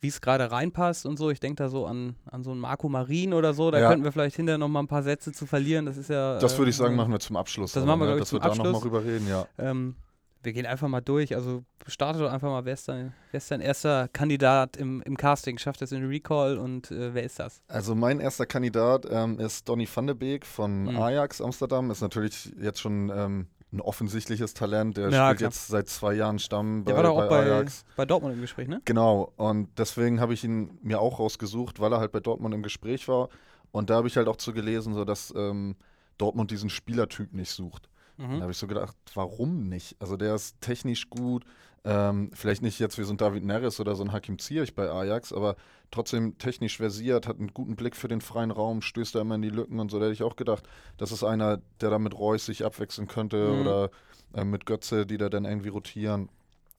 wie 0.00 0.06
es 0.06 0.20
gerade 0.20 0.48
reinpasst 0.52 1.06
und 1.06 1.16
so. 1.16 1.28
Ich 1.30 1.40
denke 1.40 1.60
da 1.60 1.68
so 1.68 1.84
an, 1.84 2.14
an 2.30 2.44
so 2.44 2.52
einen 2.52 2.60
Marco 2.60 2.88
Marin 2.88 3.34
oder 3.34 3.52
so. 3.52 3.72
Da 3.72 3.80
Ja. 3.80 3.88
könnten 3.88 4.04
wir 4.04 4.12
vielleicht 4.12 4.36
hinterher 4.36 4.56
noch 4.58 4.68
mal 4.68 4.78
ein 4.78 4.86
paar 4.86 5.02
Sätze 5.02 5.32
zu 5.32 5.44
verlieren. 5.44 5.86
Das 5.86 5.96
ist 5.96 6.08
ja. 6.08 6.38
Das 6.38 6.56
würde 6.56 6.70
ich 6.70 6.76
äh, 6.76 6.78
sagen, 6.78 6.94
machen 6.94 7.10
wir 7.10 7.18
zum 7.18 7.36
Abschluss. 7.36 7.72
das 7.72 7.82
aber, 7.82 7.96
machen 7.96 8.00
wir, 8.02 8.06
ne, 8.06 8.12
ich, 8.14 8.18
dass 8.20 8.28
zum 8.28 8.36
wir 8.36 8.42
da 8.42 8.48
nochmal 8.54 8.66
Abschluss. 8.68 8.84
rüber 8.84 9.04
reden, 9.04 9.26
ja. 9.28 9.46
Ähm, 9.58 9.96
wir 10.42 10.52
gehen 10.52 10.66
einfach 10.66 10.88
mal 10.88 11.00
durch. 11.00 11.34
Also 11.34 11.64
starte 11.86 12.18
doch 12.20 12.30
einfach 12.30 12.48
mal, 12.48 12.64
wer 12.64 12.74
ist 12.74 12.88
dein, 12.88 13.12
wer 13.32 13.38
ist 13.38 13.50
dein 13.50 13.60
erster 13.60 14.08
Kandidat 14.08 14.76
im, 14.76 15.02
im 15.02 15.16
Casting? 15.16 15.58
Schafft 15.58 15.82
das 15.82 15.92
in 15.92 16.04
Recall 16.06 16.58
und 16.58 16.90
äh, 16.90 17.12
wer 17.14 17.24
ist 17.24 17.38
das? 17.38 17.60
Also 17.68 17.94
mein 17.94 18.20
erster 18.20 18.46
Kandidat 18.46 19.06
ähm, 19.10 19.38
ist 19.40 19.68
Donny 19.68 19.88
van 19.92 20.06
de 20.06 20.14
Beek 20.14 20.46
von 20.46 20.84
Mhm. 20.84 20.98
Ajax 21.00 21.40
Amsterdam. 21.40 21.90
Ist 21.90 22.00
natürlich 22.00 22.52
jetzt 22.60 22.80
schon 22.80 23.10
ähm, 23.14 23.46
ein 23.72 23.80
offensichtliches 23.80 24.54
Talent. 24.54 24.96
Der 24.96 25.10
Ja, 25.10 25.26
spielt 25.26 25.38
klar. 25.38 25.50
jetzt 25.50 25.66
seit 25.68 25.88
zwei 25.88 26.14
Jahren 26.14 26.38
Stamm 26.38 26.84
bei, 26.84 26.92
Der 26.92 26.96
war 26.96 27.02
doch 27.02 27.16
auch 27.24 27.28
bei, 27.28 27.42
Ajax. 27.44 27.84
bei 27.96 28.04
Dortmund 28.06 28.34
im 28.34 28.40
Gespräch, 28.40 28.68
ne? 28.68 28.80
Genau, 28.84 29.32
und 29.36 29.68
deswegen 29.78 30.20
habe 30.20 30.34
ich 30.34 30.44
ihn 30.44 30.78
mir 30.82 31.00
auch 31.00 31.18
rausgesucht, 31.18 31.80
weil 31.80 31.92
er 31.92 31.98
halt 32.00 32.12
bei 32.12 32.20
Dortmund 32.20 32.54
im 32.54 32.62
Gespräch 32.62 33.08
war. 33.08 33.28
Und 33.70 33.90
da 33.90 33.96
habe 33.96 34.08
ich 34.08 34.16
halt 34.16 34.28
auch 34.28 34.36
zu 34.36 34.52
gelesen, 34.54 34.94
so 34.94 35.04
dass 35.04 35.34
ähm, 35.36 35.76
Dortmund 36.16 36.50
diesen 36.50 36.70
Spielertyp 36.70 37.34
nicht 37.34 37.50
sucht. 37.50 37.88
Da 38.18 38.24
Mhm. 38.26 38.42
habe 38.42 38.50
ich 38.52 38.58
so 38.58 38.66
gedacht, 38.66 38.96
warum 39.14 39.68
nicht? 39.68 39.96
Also 40.00 40.16
der 40.16 40.34
ist 40.34 40.60
technisch 40.60 41.08
gut, 41.08 41.44
ähm, 41.84 42.30
vielleicht 42.34 42.62
nicht 42.62 42.80
jetzt 42.80 42.98
wie 42.98 43.04
so 43.04 43.12
ein 43.14 43.16
David 43.16 43.44
Neres 43.44 43.78
oder 43.78 43.94
so 43.94 44.02
ein 44.02 44.10
Hakim 44.12 44.38
Ziyech 44.40 44.74
bei 44.74 44.90
Ajax, 44.90 45.32
aber 45.32 45.54
trotzdem 45.92 46.36
technisch 46.36 46.76
versiert, 46.78 47.28
hat 47.28 47.38
einen 47.38 47.54
guten 47.54 47.76
Blick 47.76 47.94
für 47.94 48.08
den 48.08 48.20
freien 48.20 48.50
Raum, 48.50 48.82
stößt 48.82 49.14
da 49.14 49.20
immer 49.20 49.36
in 49.36 49.42
die 49.42 49.50
Lücken 49.50 49.78
und 49.78 49.90
so. 49.90 49.98
Da 49.98 50.06
hätte 50.06 50.14
ich 50.14 50.24
auch 50.24 50.34
gedacht, 50.36 50.68
das 50.96 51.12
ist 51.12 51.22
einer, 51.22 51.60
der 51.80 51.90
da 51.90 51.98
mit 52.00 52.18
Reus 52.18 52.44
sich 52.46 52.64
abwechseln 52.64 53.06
könnte 53.06 53.36
Mhm. 53.52 53.60
oder 53.60 53.90
äh, 54.34 54.44
mit 54.44 54.66
Götze, 54.66 55.06
die 55.06 55.16
da 55.16 55.28
dann 55.28 55.44
irgendwie 55.44 55.68
rotieren. 55.68 56.28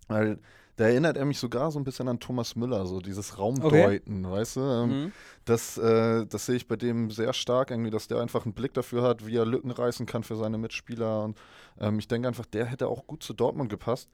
Weil 0.10 0.40
da 0.80 0.86
erinnert 0.86 1.18
er 1.18 1.26
mich 1.26 1.40
sogar 1.40 1.72
so 1.72 1.80
ein 1.80 1.84
bisschen 1.84 2.08
an 2.08 2.22
Thomas 2.22 2.56
Müller, 2.56 2.86
so 2.86 3.02
dieses 3.02 3.38
Raumdeuten, 3.38 4.26
okay. 4.26 4.34
weißt 4.34 4.56
du? 4.56 4.62
Ähm, 4.62 4.90
mhm. 4.90 5.12
Das, 5.44 5.78
äh, 5.78 6.26
das 6.26 6.46
sehe 6.46 6.56
ich 6.56 6.70
bei 6.70 6.78
dem 6.78 7.12
sehr 7.12 7.34
stark, 7.34 7.72
irgendwie, 7.72 7.90
dass 7.92 8.08
der 8.08 8.22
einfach 8.22 8.46
einen 8.46 8.54
Blick 8.54 8.74
dafür 8.74 9.04
hat, 9.04 9.28
wie 9.28 9.36
er 9.36 9.46
Lücken 9.46 9.72
reißen 9.72 10.06
kann 10.06 10.24
für 10.24 10.38
seine 10.38 10.58
Mitspieler. 10.58 11.26
Und 11.26 11.38
ähm, 11.82 12.00
ich 12.00 12.08
denke 12.08 12.30
einfach, 12.30 12.46
der 12.46 12.66
hätte 12.66 12.88
auch 12.88 13.08
gut 13.08 13.24
zu 13.24 13.34
Dortmund 13.34 13.70
gepasst. 13.70 14.10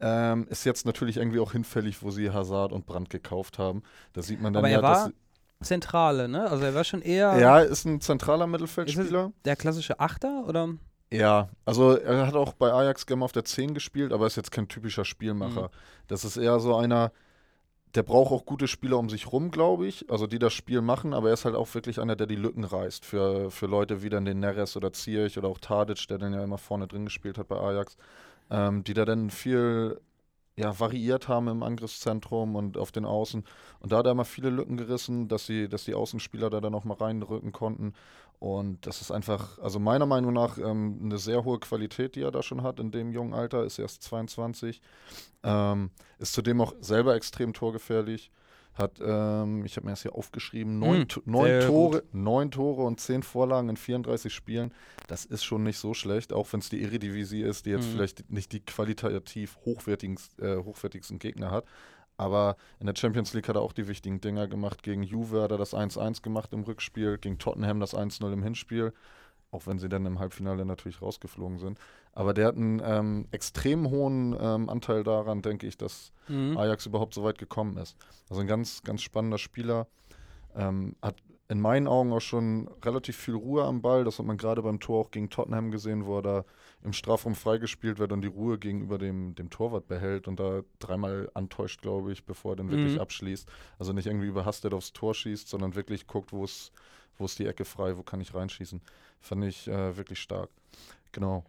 Ähm, 0.00 0.46
ist 0.48 0.64
jetzt 0.64 0.86
natürlich 0.86 1.18
irgendwie 1.18 1.40
auch 1.40 1.52
hinfällig, 1.52 2.02
wo 2.02 2.10
sie 2.10 2.30
Hazard 2.30 2.72
und 2.72 2.86
Brandt 2.86 3.10
gekauft 3.10 3.58
haben. 3.58 3.82
Da 4.14 4.22
sieht 4.22 4.40
man 4.40 4.54
dann 4.54 4.64
Aber 4.64 4.70
ja, 4.70 4.78
er 4.78 4.82
war 4.82 5.10
Zentrale, 5.60 6.26
ne? 6.26 6.48
Also 6.48 6.64
er 6.64 6.74
war 6.74 6.84
schon 6.84 7.02
eher. 7.02 7.38
Ja, 7.38 7.58
ist 7.58 7.84
ein 7.84 8.00
zentraler 8.00 8.46
Mittelfeldspieler. 8.46 9.32
der 9.44 9.56
klassische 9.56 10.00
Achter 10.00 10.46
oder? 10.46 10.70
Ja, 11.10 11.48
also 11.64 11.96
er 11.96 12.26
hat 12.26 12.34
auch 12.34 12.52
bei 12.52 12.72
Ajax 12.72 13.06
gerne 13.06 13.24
auf 13.24 13.32
der 13.32 13.44
10 13.44 13.72
gespielt, 13.72 14.12
aber 14.12 14.26
ist 14.26 14.36
jetzt 14.36 14.50
kein 14.50 14.68
typischer 14.68 15.04
Spielmacher. 15.04 15.62
Mhm. 15.62 16.06
Das 16.06 16.24
ist 16.24 16.36
eher 16.36 16.60
so 16.60 16.76
einer, 16.76 17.12
der 17.94 18.02
braucht 18.02 18.32
auch 18.32 18.44
gute 18.44 18.68
Spieler 18.68 18.98
um 18.98 19.08
sich 19.08 19.32
rum, 19.32 19.50
glaube 19.50 19.86
ich, 19.86 20.10
also 20.10 20.26
die 20.26 20.38
das 20.38 20.52
Spiel 20.52 20.82
machen, 20.82 21.14
aber 21.14 21.28
er 21.28 21.34
ist 21.34 21.46
halt 21.46 21.54
auch 21.54 21.72
wirklich 21.74 22.00
einer, 22.00 22.16
der 22.16 22.26
die 22.26 22.36
Lücken 22.36 22.64
reißt 22.64 23.06
für, 23.06 23.50
für 23.50 23.66
Leute 23.66 24.02
wie 24.02 24.10
dann 24.10 24.26
den 24.26 24.40
Neres 24.40 24.76
oder 24.76 24.92
Zierich 24.92 25.38
oder 25.38 25.48
auch 25.48 25.58
Tadic, 25.58 26.06
der 26.08 26.18
dann 26.18 26.34
ja 26.34 26.44
immer 26.44 26.58
vorne 26.58 26.86
drin 26.86 27.06
gespielt 27.06 27.38
hat 27.38 27.48
bei 27.48 27.56
Ajax, 27.56 27.96
ähm, 28.50 28.84
die 28.84 28.92
da 28.92 29.06
dann 29.06 29.30
viel 29.30 29.98
ja, 30.58 30.78
variiert 30.78 31.28
haben 31.28 31.48
im 31.48 31.62
Angriffszentrum 31.62 32.56
und 32.56 32.76
auf 32.76 32.90
den 32.90 33.04
Außen. 33.04 33.44
Und 33.80 33.92
da 33.92 33.98
hat 33.98 34.06
er 34.06 34.12
immer 34.12 34.24
viele 34.24 34.50
Lücken 34.50 34.76
gerissen, 34.76 35.28
dass, 35.28 35.46
sie, 35.46 35.68
dass 35.68 35.84
die 35.84 35.94
Außenspieler 35.94 36.50
da 36.50 36.60
dann 36.60 36.72
noch 36.72 36.84
mal 36.84 36.94
reinrücken 36.94 37.52
konnten. 37.52 37.94
Und 38.38 38.86
das 38.86 39.00
ist 39.00 39.10
einfach, 39.10 39.58
also 39.58 39.80
meiner 39.80 40.06
Meinung 40.06 40.32
nach, 40.32 40.58
ähm, 40.58 41.00
eine 41.02 41.18
sehr 41.18 41.44
hohe 41.44 41.58
Qualität, 41.58 42.14
die 42.14 42.22
er 42.22 42.30
da 42.30 42.42
schon 42.42 42.62
hat 42.62 42.78
in 42.78 42.92
dem 42.92 43.10
jungen 43.10 43.34
Alter, 43.34 43.64
ist 43.64 43.78
erst 43.78 44.02
22. 44.04 44.80
Ähm, 45.42 45.90
ist 46.18 46.34
zudem 46.34 46.60
auch 46.60 46.74
selber 46.80 47.16
extrem 47.16 47.52
torgefährlich. 47.52 48.30
Hat, 48.74 49.00
ähm, 49.04 49.64
ich 49.64 49.76
habe 49.76 49.86
mir 49.86 49.92
das 49.92 50.02
hier 50.02 50.14
aufgeschrieben, 50.14 50.78
neun, 50.78 51.00
mm, 51.00 51.20
neun 51.24 51.60
Tore, 51.62 52.04
neun 52.12 52.52
Tore 52.52 52.84
und 52.84 53.00
zehn 53.00 53.24
Vorlagen 53.24 53.70
in 53.70 53.76
34 53.76 54.32
Spielen. 54.32 54.72
Das 55.08 55.24
ist 55.24 55.42
schon 55.42 55.64
nicht 55.64 55.78
so 55.78 55.94
schlecht, 55.94 56.32
auch 56.32 56.52
wenn 56.52 56.60
es 56.60 56.68
die 56.68 56.84
Eredivisie 56.84 57.42
ist, 57.42 57.66
die 57.66 57.70
jetzt 57.70 57.88
mm. 57.88 57.90
vielleicht 57.90 58.30
nicht 58.30 58.52
die 58.52 58.60
qualitativ 58.60 59.58
hochwertigsten, 59.64 60.44
äh, 60.44 60.62
hochwertigsten 60.62 61.18
Gegner 61.18 61.50
hat. 61.50 61.64
Aber 62.18 62.56
in 62.80 62.86
der 62.86 62.94
Champions 62.96 63.32
League 63.32 63.48
hat 63.48 63.56
er 63.56 63.62
auch 63.62 63.72
die 63.72 63.88
wichtigen 63.88 64.20
Dinger 64.20 64.46
gemacht. 64.46 64.82
Gegen 64.82 65.02
Juve 65.02 65.40
hat 65.40 65.52
er 65.52 65.58
das 65.58 65.72
1-1 65.72 66.20
gemacht 66.20 66.52
im 66.52 66.64
Rückspiel, 66.64 67.16
gegen 67.16 67.38
Tottenham 67.38 67.80
das 67.80 67.94
1-0 67.94 68.30
im 68.32 68.42
Hinspiel 68.42 68.92
auch 69.50 69.66
wenn 69.66 69.78
sie 69.78 69.88
dann 69.88 70.04
im 70.06 70.18
Halbfinale 70.18 70.64
natürlich 70.64 71.00
rausgeflogen 71.00 71.58
sind. 71.58 71.78
Aber 72.12 72.34
der 72.34 72.48
hat 72.48 72.56
einen 72.56 72.82
ähm, 72.84 73.28
extrem 73.30 73.88
hohen 73.90 74.36
ähm, 74.38 74.68
Anteil 74.68 75.04
daran, 75.04 75.42
denke 75.42 75.66
ich, 75.66 75.76
dass 75.76 76.12
mhm. 76.28 76.56
Ajax 76.56 76.86
überhaupt 76.86 77.14
so 77.14 77.24
weit 77.24 77.38
gekommen 77.38 77.76
ist. 77.76 77.96
Also 78.28 78.40
ein 78.40 78.46
ganz, 78.46 78.82
ganz 78.82 79.02
spannender 79.02 79.38
Spieler. 79.38 79.86
Ähm, 80.54 80.96
hat 81.02 81.16
in 81.48 81.60
meinen 81.60 81.88
Augen 81.88 82.12
auch 82.12 82.20
schon 82.20 82.68
relativ 82.84 83.16
viel 83.16 83.34
Ruhe 83.34 83.64
am 83.64 83.80
Ball. 83.80 84.04
Das 84.04 84.18
hat 84.18 84.26
man 84.26 84.36
gerade 84.36 84.62
beim 84.62 84.80
Tor 84.80 85.06
auch 85.06 85.10
gegen 85.10 85.30
Tottenham 85.30 85.70
gesehen, 85.70 86.04
wo 86.04 86.18
er 86.18 86.22
da 86.22 86.44
im 86.84 86.92
Strafraum 86.92 87.34
freigespielt 87.34 87.98
wird 87.98 88.12
und 88.12 88.20
die 88.20 88.28
Ruhe 88.28 88.58
gegenüber 88.58 88.98
dem, 88.98 89.34
dem 89.34 89.48
Torwart 89.48 89.88
behält 89.88 90.28
und 90.28 90.38
da 90.38 90.60
dreimal 90.78 91.30
antäuscht, 91.32 91.80
glaube 91.80 92.12
ich, 92.12 92.24
bevor 92.24 92.52
er 92.52 92.56
dann 92.56 92.70
wirklich 92.70 92.94
mhm. 92.94 93.00
abschließt. 93.00 93.48
Also 93.78 93.94
nicht 93.94 94.06
irgendwie 94.06 94.26
überhastet 94.26 94.74
aufs 94.74 94.92
Tor 94.92 95.14
schießt, 95.14 95.48
sondern 95.48 95.74
wirklich 95.74 96.06
guckt, 96.06 96.32
wo 96.32 96.44
ist 96.44 96.72
die 97.38 97.46
Ecke 97.46 97.64
frei, 97.64 97.96
wo 97.96 98.02
kann 98.02 98.20
ich 98.20 98.34
reinschießen. 98.34 98.82
Fand 99.20 99.44
ich 99.44 99.68
äh, 99.68 99.96
wirklich 99.96 100.20
stark. 100.20 100.50
Genau. 101.12 101.44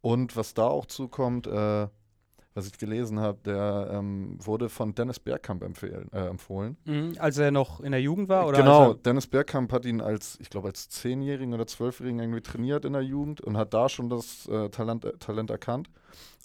Und 0.00 0.36
was 0.36 0.54
da 0.54 0.66
auch 0.66 0.86
zukommt, 0.86 1.46
äh, 1.46 1.88
was 2.54 2.68
ich 2.68 2.78
gelesen 2.78 3.18
habe, 3.18 3.38
der 3.44 3.90
ähm, 3.92 4.38
wurde 4.38 4.68
von 4.68 4.94
Dennis 4.94 5.18
Bergkamp 5.18 5.62
empfehlen, 5.62 6.08
äh, 6.12 6.28
empfohlen. 6.28 6.76
Mhm, 6.84 7.16
als 7.18 7.36
er 7.36 7.50
noch 7.50 7.80
in 7.80 7.90
der 7.90 8.00
Jugend 8.00 8.28
war? 8.28 8.46
Oder 8.46 8.58
genau, 8.58 8.94
Dennis 8.94 9.26
Bergkamp 9.26 9.72
hat 9.72 9.84
ihn 9.84 10.00
als, 10.00 10.38
ich 10.40 10.50
glaube, 10.50 10.68
als 10.68 10.88
Zehnjährigen 10.88 11.52
oder 11.52 11.66
Zwölfjährigen 11.66 12.20
irgendwie 12.20 12.42
trainiert 12.42 12.84
in 12.84 12.92
der 12.92 13.02
Jugend 13.02 13.40
und 13.40 13.56
hat 13.56 13.74
da 13.74 13.88
schon 13.88 14.08
das 14.08 14.46
äh, 14.46 14.68
Talent, 14.68 15.04
äh, 15.04 15.12
Talent 15.18 15.50
erkannt. 15.50 15.90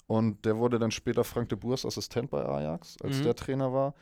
Und 0.08 0.44
der 0.44 0.58
wurde 0.58 0.80
dann 0.80 0.90
später 0.90 1.22
Frank 1.22 1.48
de 1.50 1.58
Boers 1.58 1.86
Assistent 1.86 2.30
bei 2.30 2.44
Ajax, 2.44 2.96
als 3.00 3.18
mhm. 3.18 3.22
der 3.22 3.36
Trainer 3.36 3.72
war. 3.72 3.94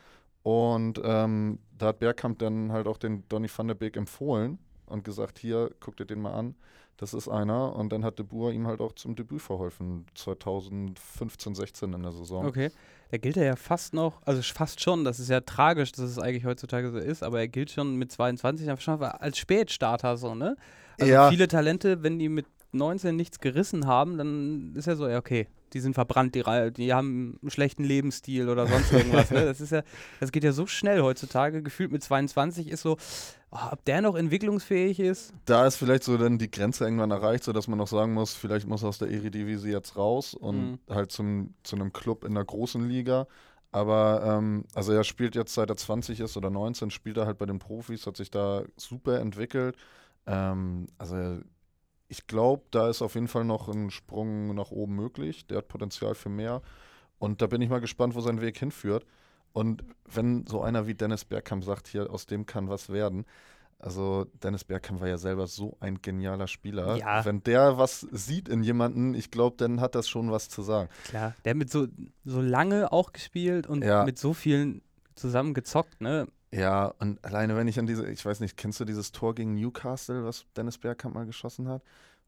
Und 0.43 0.99
ähm, 1.05 1.59
da 1.77 1.89
hat 1.89 1.99
Bergkamp 1.99 2.39
dann 2.39 2.73
halt 2.73 2.87
auch 2.87 2.97
den 2.97 3.29
Donny 3.29 3.49
van 3.55 3.69
der 3.69 3.75
Beek 3.75 3.99
empfohlen 3.99 4.59
und 4.87 5.05
gesagt, 5.05 5.39
hier, 5.39 5.71
guck 5.81 5.99
dir 5.99 6.07
den 6.07 6.23
mal 6.23 6.33
an, 6.33 6.55
das 6.99 7.15
ist 7.15 7.29
einer. 7.29 7.75
Und 7.75 7.91
dann 7.93 8.05
hat 8.05 8.19
De 8.19 8.27
Boer 8.27 8.53
ihm 8.53 8.67
halt 8.67 8.81
auch 8.81 8.93
zum 8.93 9.17
Debüt 9.17 9.41
verholfen, 9.41 10.05
2015, 10.15 11.55
16 11.55 11.93
in 11.95 12.03
der 12.03 12.13
Saison. 12.13 12.45
Okay, 12.45 12.71
da 13.11 13.17
gilt 13.17 13.37
er 13.37 13.45
ja 13.45 13.57
fast 13.57 13.95
noch, 13.95 14.21
also 14.27 14.43
fast 14.43 14.83
schon, 14.83 15.05
das 15.05 15.19
ist 15.19 15.31
ja 15.31 15.41
tragisch, 15.41 15.93
dass 15.93 16.05
es 16.05 16.19
eigentlich 16.19 16.45
heutzutage 16.45 16.91
so 16.91 16.99
ist, 16.99 17.23
aber 17.23 17.39
er 17.39 17.49
gilt 17.49 17.71
schon 17.71 17.97
mit 17.97 18.13
22 18.13 18.69
schon 18.83 19.03
als 19.03 19.39
Spätstarter 19.39 20.17
so, 20.17 20.35
ne? 20.35 20.57
Also 21.01 21.13
ja. 21.13 21.31
viele 21.31 21.47
Talente, 21.47 22.03
wenn 22.03 22.19
die 22.19 22.29
mit 22.29 22.47
19 22.73 23.17
nichts 23.17 23.39
gerissen 23.39 23.87
haben, 23.87 24.19
dann 24.19 24.75
ist 24.75 24.87
ja 24.87 24.97
so, 24.97 25.09
ja, 25.09 25.19
okay, 25.19 25.47
die 25.73 25.81
sind 25.81 25.95
verbrannt, 25.95 26.35
die, 26.35 26.43
die 26.73 26.93
haben 26.93 27.39
einen 27.41 27.51
schlechten 27.51 27.85
Lebensstil 27.85 28.49
oder 28.49 28.67
sonst 28.67 28.93
irgendwas. 28.93 29.31
ne? 29.31 29.45
Das 29.47 29.61
ist 29.61 29.71
ja, 29.71 29.83
das 30.21 30.33
geht 30.33 30.45
ja 30.45 30.53
so 30.53 30.67
schnell 30.67 31.03
heutzutage. 31.03 31.63
Gefühlt 31.63 31.93
mit 31.93 32.03
22 32.03 32.69
ist 32.69 32.83
so, 32.83 32.97
oh, 33.51 33.59
ob 33.73 33.85
der 33.85 34.03
noch 34.03 34.15
entwicklungsfähig 34.15 35.01
ist. 35.01 35.33
Da 35.45 35.67
ist 35.67 35.77
vielleicht 35.77 36.05
so 36.05 36.17
dann 36.17 36.39
die 36.39 36.51
Grenze 36.51 36.85
irgendwann 36.85 37.11
erreicht, 37.11 37.45
sodass 37.45 37.69
man 37.69 37.79
noch 37.79 37.89
sagen 37.89 38.15
muss, 38.15 38.35
vielleicht 38.35 38.67
muss 38.67 38.83
er 38.83 38.91
aus 38.91 38.99
der 38.99 39.11
Eredivisie 39.11 39.71
jetzt 39.71 39.97
raus 39.97 40.35
und 40.35 40.73
mhm. 40.73 40.79
halt 40.89 41.13
zum, 41.13 41.55
zu 41.63 41.77
einem 41.77 41.93
Club 41.93 42.25
in 42.25 42.35
der 42.35 42.45
großen 42.45 42.87
Liga. 42.89 43.27
Aber 43.71 44.23
ähm, 44.25 44.65
also 44.75 44.93
er 44.93 45.05
spielt 45.05 45.35
jetzt 45.35 45.55
seit 45.55 45.69
er 45.69 45.77
20 45.77 46.21
ist 46.21 46.37
oder 46.37 46.51
19, 46.51 46.91
spielt 46.91 47.19
er 47.19 47.27
halt 47.27 47.39
bei 47.39 47.47
den 47.47 47.59
Profis, 47.59 48.07
hat 48.07 48.17
sich 48.17 48.31
da 48.31 48.63
super 48.77 49.21
entwickelt. 49.21 49.77
Ähm, 50.27 50.87
also 50.97 51.41
ich 52.09 52.27
glaube, 52.27 52.65
da 52.71 52.89
ist 52.89 53.03
auf 53.03 53.15
jeden 53.15 53.29
Fall 53.29 53.45
noch 53.45 53.69
ein 53.69 53.91
Sprung 53.91 54.55
nach 54.55 54.71
oben 54.71 54.95
möglich. 54.95 55.47
Der 55.47 55.59
hat 55.59 55.69
Potenzial 55.69 56.15
für 56.15 56.31
mehr. 56.31 56.63
Und 57.19 57.43
da 57.43 57.47
bin 57.47 57.61
ich 57.61 57.69
mal 57.69 57.81
gespannt, 57.81 58.15
wo 58.15 58.21
sein 58.21 58.41
Weg 58.41 58.59
hinführt. 58.59 59.05
Und 59.53 59.85
wenn 60.05 60.47
so 60.47 60.63
einer 60.63 60.87
wie 60.87 60.95
Dennis 60.95 61.25
Bergkamp 61.25 61.65
sagt, 61.65 61.89
hier, 61.89 62.11
aus 62.11 62.27
dem 62.27 62.47
kann 62.47 62.69
was 62.69 62.91
werden. 62.91 63.25
Also 63.81 64.27
Dennis 64.43 64.65
Bergkamp 64.65 65.01
war 65.01 65.09
ja 65.09 65.19
selber 65.19 65.47
so 65.47 65.77
ein 65.81 66.03
genialer 66.03 66.49
Spieler. 66.49 66.97
Ja. 66.97 67.25
Wenn 67.25 67.43
der 67.45 67.79
was 67.79 68.01
sieht 68.01 68.49
in 68.49 68.63
jemanden, 68.63 69.15
ich 69.15 69.31
glaube, 69.31 69.57
dann 69.57 69.81
hat 69.81 69.95
das 69.95 70.09
schon 70.09 70.33
was 70.33 70.49
zu 70.49 70.63
sagen. 70.63 70.89
Klar, 71.05 71.35
der 71.45 71.51
hat 71.51 71.57
mit 71.57 71.71
so, 71.71 71.87
so 72.25 72.41
lange 72.41 72.91
auch 72.91 73.13
gespielt 73.13 73.69
und 73.69 73.85
ja. 73.85 74.05
mit 74.05 74.19
so 74.19 74.35
vielen 74.35 74.83
zusammen 75.15 75.55
gezockt, 75.55 76.01
ne? 76.01 76.27
Ja, 76.51 76.87
und 76.99 77.23
alleine 77.25 77.57
wenn 77.57 77.69
ich 77.69 77.79
an 77.79 77.87
diese, 77.87 78.09
ich 78.09 78.25
weiß 78.25 78.41
nicht, 78.41 78.57
kennst 78.57 78.81
du 78.81 78.85
dieses 78.85 79.13
Tor 79.13 79.35
gegen 79.35 79.55
Newcastle, 79.55 80.25
was 80.25 80.47
Dennis 80.57 80.79
Bergkamp 80.79 81.15
mal 81.15 81.27
geschossen 81.27 81.69
hat? 81.69 81.83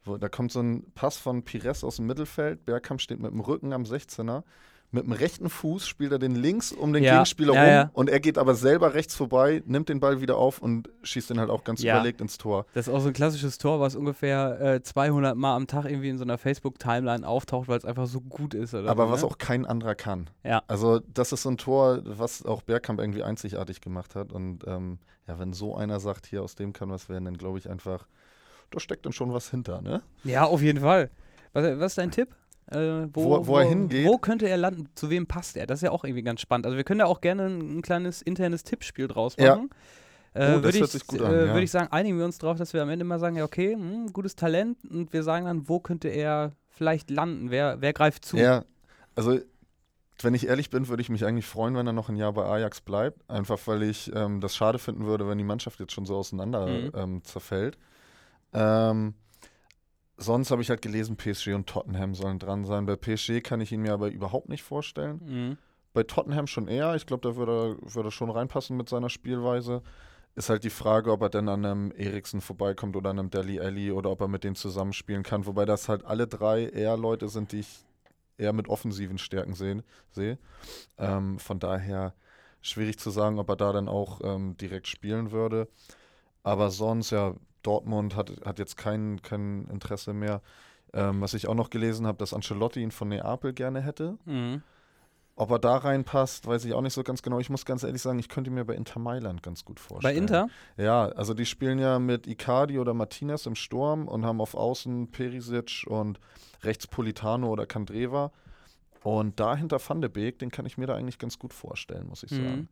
Wo, 0.05 0.19
da 0.19 0.29
kommt 0.29 0.53
so 0.53 0.61
ein 0.61 0.93
Pass 0.95 1.17
von 1.17 1.43
Pires 1.43 1.85
aus 1.85 1.97
dem 1.97 2.07
Mittelfeld, 2.07 2.65
Bergkamp 2.65 3.01
steht 3.01 3.19
mit 3.19 3.33
dem 3.33 3.41
Rücken 3.41 3.73
am 3.73 3.83
16er 3.83 4.45
mit 4.93 5.05
dem 5.05 5.13
rechten 5.13 5.49
Fuß 5.49 5.87
spielt 5.87 6.13
er 6.13 6.19
den 6.19 6.35
links 6.35 6.73
um 6.73 6.93
den 6.93 7.05
ja. 7.05 7.13
Gegenspieler 7.13 7.55
ja, 7.55 7.61
rum 7.63 7.71
ja. 7.71 7.91
und 7.93 8.11
er 8.11 8.21
geht 8.21 8.39
aber 8.39 8.55
selber 8.55 8.95
rechts 8.95 9.15
vorbei, 9.15 9.63
nimmt 9.67 9.89
den 9.89 10.01
Ball 10.01 10.21
wieder 10.21 10.37
auf 10.37 10.61
und 10.61 10.89
schießt 11.03 11.31
den 11.31 11.39
halt 11.39 11.51
auch 11.51 11.65
ganz 11.65 11.83
überlegt 11.83 12.21
ins 12.21 12.39
Tor. 12.39 12.67
Das 12.75 12.89
ist 12.89 12.95
auch 12.95 13.01
so 13.01 13.09
ein 13.09 13.13
klassisches 13.13 13.59
Tor, 13.59 13.81
was 13.81 13.95
ungefähr 13.95 14.61
äh, 14.61 14.83
200 14.83 15.37
Mal 15.37 15.55
am 15.55 15.67
Tag 15.67 15.85
irgendwie 15.85 16.09
in 16.09 16.19
so 16.19 16.25
einer 16.25 16.39
Facebook-Timeline 16.39 17.27
auftaucht, 17.27 17.69
weil 17.69 17.79
es 17.79 17.85
einfach 17.85 18.07
so 18.07 18.21
gut 18.21 18.55
ist. 18.55 18.75
aber 18.75 19.07
so, 19.07 19.13
was 19.13 19.23
ne? 19.23 19.29
auch 19.29 19.39
kein 19.39 19.65
anderer 19.65 19.95
kann. 19.95 20.29
Ja. 20.43 20.63
Also 20.67 21.01
das 21.01 21.33
ist 21.33 21.43
so 21.43 21.51
ein 21.51 21.59
Tor, 21.59 22.01
was 22.05 22.45
auch 22.45 22.63
Bergkamp 22.63 23.01
irgendwie 23.01 23.23
einzigartig 23.23 23.81
gemacht 23.81 24.15
hat 24.15 24.33
und 24.33 24.67
ähm, 24.67 24.99
ja, 25.29 25.39
wenn 25.39 25.53
so 25.53 25.77
einer 25.77 26.01
sagt, 26.01 26.27
hier 26.27 26.43
aus 26.43 26.57
dem 26.57 26.73
kann 26.73 26.91
was 26.91 27.09
werden, 27.09 27.27
dann 27.27 27.39
glaube 27.39 27.59
ich 27.59 27.71
einfach, 27.71 28.09
da 28.71 28.81
steckt 28.81 29.07
dann 29.07 29.13
schon 29.13 29.33
was 29.33 29.51
hinter, 29.51 29.81
ne? 29.81 30.03
Ja, 30.25 30.45
auf 30.45 30.63
jeden 30.63 30.81
Fall. 30.81 31.11
Was, 31.53 31.65
was 31.79 31.93
ist 31.93 31.99
dein 31.99 32.11
Tipp? 32.11 32.35
Äh, 32.71 33.09
wo, 33.13 33.31
wo, 33.31 33.47
wo, 33.47 33.59
er 33.59 33.69
hingeht. 33.69 34.07
Wo 34.07 34.19
könnte 34.19 34.49
er 34.49 34.57
landen? 34.57 34.89
Zu 34.95 35.11
wem 35.11 35.27
passt 35.27 35.57
er? 35.57 35.67
Das 35.67 35.79
ist 35.79 35.83
ja 35.83 35.91
auch 35.91 36.05
irgendwie 36.05 36.23
ganz 36.23 36.41
spannend. 36.41 36.67
Also 36.67 36.77
wir 36.77 36.85
können 36.85 37.01
da 37.01 37.07
auch 37.07 37.21
gerne 37.21 37.47
ein, 37.47 37.79
ein 37.79 37.83
kleines 37.83 38.23
internes 38.23 38.63
Tippspiel 38.63 39.09
draus 39.09 39.37
machen. 39.37 39.71
Ja. 40.35 40.53
Äh, 40.55 40.59
oh, 40.59 40.63
würde 40.63 40.79
ich, 40.79 40.95
äh, 40.95 41.17
ja. 41.17 41.55
würd 41.55 41.63
ich 41.65 41.71
sagen, 41.71 41.89
einigen 41.91 42.17
wir 42.17 42.25
uns 42.25 42.39
darauf, 42.39 42.57
dass 42.57 42.73
wir 42.73 42.83
am 42.83 42.89
Ende 42.89 43.05
mal 43.05 43.19
sagen, 43.19 43.35
ja, 43.37 43.45
okay, 43.45 43.75
mh, 43.75 43.83
hm, 43.83 44.13
gutes 44.13 44.37
Talent 44.37 44.79
und 44.89 45.13
wir 45.13 45.25
sagen 45.25 45.47
dann, 45.47 45.69
wo 45.69 45.81
könnte 45.81 46.09
er 46.09 46.53
vielleicht 46.69 47.11
landen? 47.11 47.51
Wer, 47.51 47.81
wer 47.81 47.93
greift 47.93 48.25
zu? 48.25 48.37
Ja, 48.37 48.65
also 49.17 49.41
wenn 50.23 50.35
ich 50.35 50.47
ehrlich 50.47 50.71
bin, 50.71 50.89
würde 50.89 51.01
ich 51.01 51.09
mich 51.09 51.25
eigentlich 51.25 51.47
freuen, 51.47 51.75
wenn 51.75 51.87
er 51.87 51.93
noch 51.93 52.09
ein 52.09 52.17
Jahr 52.17 52.33
bei 52.33 52.45
Ajax 52.45 52.81
bleibt. 52.81 53.29
Einfach 53.29 53.59
weil 53.67 53.83
ich 53.83 54.13
ähm, 54.15 54.41
das 54.41 54.55
schade 54.55 54.79
finden 54.79 55.07
würde, 55.07 55.27
wenn 55.29 55.39
die 55.39 55.45
Mannschaft 55.45 55.81
jetzt 55.81 55.93
schon 55.93 56.07
so 56.07 56.17
auseinander 56.17 56.67
mhm. 56.67 56.93
ähm, 56.95 57.25
zerfällt. 57.25 57.79
Ähm, 58.53 59.15
sonst 60.21 60.51
habe 60.51 60.63
ich 60.63 60.71
halt 60.71 60.83
gelesen, 60.83 61.17
PSG 61.17 61.49
und 61.55 61.67
Tottenham 61.67 62.15
sollen 62.15 62.39
dran 62.39 62.65
sein. 62.65 62.87
Bei 62.87 62.97
PSG 62.97 63.41
kann 63.43 63.61
ich 63.61 63.73
ihn 63.73 63.83
mir 63.83 63.93
aber 63.93 64.09
überhaupt 64.09 64.49
nicht 64.49 64.63
vorstellen. 64.63 65.21
Mhm. 65.25 65.59
Bei 65.93 66.05
Tottenham 66.05 66.47
schon 66.47 66.69
eher. 66.69 66.95
Ich 66.95 67.07
glaube, 67.07 67.29
da 67.29 67.37
würde 67.37 67.53
er, 67.83 67.95
würde 67.95 68.09
er 68.09 68.13
schon 68.13 68.31
reinpassen 68.31 68.77
mit 68.77 68.89
seiner 68.89 69.09
Spielweise. 69.09 69.83
Ist 70.37 70.49
halt 70.49 70.63
die 70.63 70.71
Frage, 70.71 71.11
ob 71.11 71.23
er 71.23 71.31
dann 71.31 71.49
an 71.49 71.65
einem 71.65 71.93
Eriksen 71.93 72.41
vorbeikommt 72.41 72.95
oder 72.95 73.11
an 73.11 73.19
einem 73.19 73.31
Deli 73.31 73.59
Alli 73.59 73.91
oder 73.91 74.11
ob 74.11 74.21
er 74.21 74.29
mit 74.29 74.45
denen 74.45 74.55
zusammenspielen 74.55 75.25
kann. 75.25 75.47
Wobei 75.47 75.65
das 75.65 75.89
halt 75.89 76.05
alle 76.05 76.29
drei 76.29 76.67
eher 76.67 76.97
Leute 76.97 77.29
sind, 77.29 77.53
die 77.53 77.61
ich 77.61 77.85
eher 78.39 78.53
mit 78.53 78.69
offensiven 78.69 79.19
Stärken 79.19 79.55
sehen, 79.55 79.83
sehe. 80.11 80.39
Ähm, 80.99 81.39
von 81.39 81.59
daher 81.59 82.15
schwierig 82.61 82.99
zu 82.99 83.11
sagen, 83.11 83.39
ob 83.39 83.49
er 83.49 83.57
da 83.57 83.73
dann 83.73 83.89
auch 83.89 84.21
ähm, 84.23 84.57
direkt 84.57 84.87
spielen 84.87 85.33
würde. 85.33 85.69
Aber 86.43 86.71
sonst, 86.71 87.11
ja, 87.11 87.35
Dortmund 87.63 88.17
hat, 88.17 88.33
hat 88.45 88.59
jetzt 88.59 88.77
kein, 88.77 89.21
kein 89.23 89.67
Interesse 89.67 90.13
mehr. 90.13 90.43
Ähm, 90.93 91.21
was 91.21 91.35
ich 91.35 91.47
auch 91.47 91.55
noch 91.55 91.71
gelesen 91.71 92.07
habe, 92.07 92.19
dass 92.19 92.35
Ancelotti 92.35 92.83
ihn 92.83 92.91
von 92.91 93.09
Neapel 93.09 93.53
gerne 93.53 93.81
hätte. 93.81 94.19
Mhm. 94.25 94.63
Ob 95.37 95.51
er 95.53 95.59
da 95.59 95.77
reinpasst, 95.77 96.47
weiß 96.47 96.65
ich 96.65 96.75
auch 96.75 96.83
nicht 96.83 96.93
so 96.93 97.03
ganz 97.03 97.23
genau. 97.23 97.39
Ich 97.39 97.49
muss 97.49 97.65
ganz 97.65 97.83
ehrlich 97.83 98.03
sagen, 98.03 98.19
ich 98.19 98.29
könnte 98.29 98.51
mir 98.51 98.65
bei 98.65 98.75
Inter 98.75 98.99
Mailand 98.99 99.43
ganz 99.43 99.65
gut 99.65 99.81
vorstellen. 99.81 100.15
Bei 100.15 100.19
Inter? 100.19 100.49
Ja, 100.77 101.07
also 101.07 101.33
die 101.33 101.47
spielen 101.47 101.79
ja 101.79 101.99
mit 101.99 102.27
Icardi 102.27 102.79
oder 102.79 102.93
Martinez 102.93 103.47
im 103.47 103.55
Sturm 103.55 104.07
und 104.09 104.27
haben 104.27 104.41
auf 104.41 104.55
Außen 104.55 105.11
Perisic 105.13 105.87
und 105.87 106.21
rechts 106.63 106.87
Politano 106.87 107.49
oder 107.49 107.67
Kandreva. 107.67 108.33
Und 109.03 109.41
dahinter 109.41 109.81
Van 109.81 110.03
de 110.03 110.11
Beek, 110.11 110.39
den 110.41 110.51
kann 110.51 110.67
ich 110.67 110.77
mir 110.77 110.87
da 110.87 110.95
eigentlich 110.95 111.19
ganz 111.19 111.39
gut 111.39 111.55
vorstellen, 111.55 112.09
muss 112.09 112.23
ich 112.23 112.33
Mhm. 112.33 112.69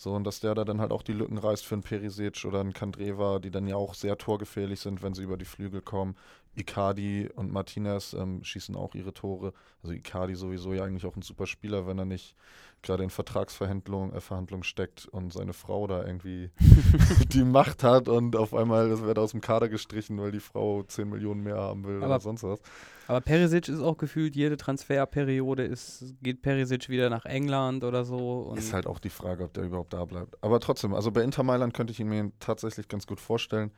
So, 0.00 0.14
und 0.14 0.24
dass 0.24 0.38
der 0.40 0.54
da 0.54 0.64
dann 0.64 0.80
halt 0.80 0.92
auch 0.92 1.02
die 1.02 1.12
Lücken 1.12 1.38
reißt 1.38 1.66
für 1.66 1.74
einen 1.74 1.82
Perisic 1.82 2.44
oder 2.44 2.60
einen 2.60 2.72
Kandreva, 2.72 3.40
die 3.40 3.50
dann 3.50 3.66
ja 3.66 3.74
auch 3.76 3.94
sehr 3.94 4.16
torgefährlich 4.16 4.78
sind, 4.80 5.02
wenn 5.02 5.12
sie 5.12 5.24
über 5.24 5.36
die 5.36 5.44
Flügel 5.44 5.82
kommen. 5.82 6.16
Icardi 6.54 7.28
und 7.34 7.52
Martinez 7.52 8.14
ähm, 8.14 8.42
schießen 8.42 8.74
auch 8.76 8.94
ihre 8.94 9.12
Tore. 9.12 9.52
Also 9.82 9.94
Icardi 9.94 10.34
sowieso 10.34 10.72
ja 10.72 10.84
eigentlich 10.84 11.06
auch 11.06 11.16
ein 11.16 11.22
super 11.22 11.46
Spieler, 11.46 11.86
wenn 11.86 11.98
er 11.98 12.04
nicht 12.04 12.34
gerade 12.82 13.02
in 13.02 13.10
Vertragsverhandlungen 13.10 14.14
äh, 14.14 14.20
Verhandlungen 14.20 14.62
steckt 14.62 15.06
und 15.06 15.32
seine 15.32 15.52
Frau 15.52 15.86
da 15.86 16.04
irgendwie 16.04 16.50
die 17.32 17.44
Macht 17.44 17.82
hat 17.82 18.08
und 18.08 18.36
auf 18.36 18.54
einmal 18.54 18.88
das 18.88 19.02
wird 19.02 19.18
aus 19.18 19.32
dem 19.32 19.40
Kader 19.40 19.68
gestrichen, 19.68 20.18
weil 20.18 20.32
die 20.32 20.40
Frau 20.40 20.82
10 20.82 21.08
Millionen 21.08 21.42
mehr 21.42 21.56
haben 21.56 21.84
will 21.84 21.96
Aber 21.98 22.06
oder 22.06 22.20
sonst 22.20 22.42
was. 22.42 22.60
Aber 23.08 23.20
Perisic 23.20 23.68
ist 23.68 23.80
auch 23.80 23.96
gefühlt, 23.96 24.36
jede 24.36 24.56
Transferperiode 24.56 25.64
ist, 25.64 26.14
geht 26.22 26.42
Perisic 26.42 26.88
wieder 26.88 27.08
nach 27.08 27.24
England 27.24 27.82
oder 27.82 28.04
so. 28.04 28.42
Und 28.42 28.58
Ist 28.58 28.74
halt 28.74 28.86
auch 28.86 28.98
die 28.98 29.10
Frage, 29.10 29.44
ob 29.44 29.54
der 29.54 29.64
überhaupt 29.64 29.92
da 29.94 30.04
bleibt. 30.04 30.36
Aber 30.42 30.60
trotzdem, 30.60 30.94
also 30.94 31.10
bei 31.10 31.22
Inter 31.22 31.42
Mailand 31.42 31.72
könnte 31.72 31.92
ich 31.92 32.00
ihn 32.00 32.08
mir 32.08 32.30
tatsächlich 32.38 32.86
ganz 32.86 33.06
gut 33.06 33.18
vorstellen. 33.18 33.72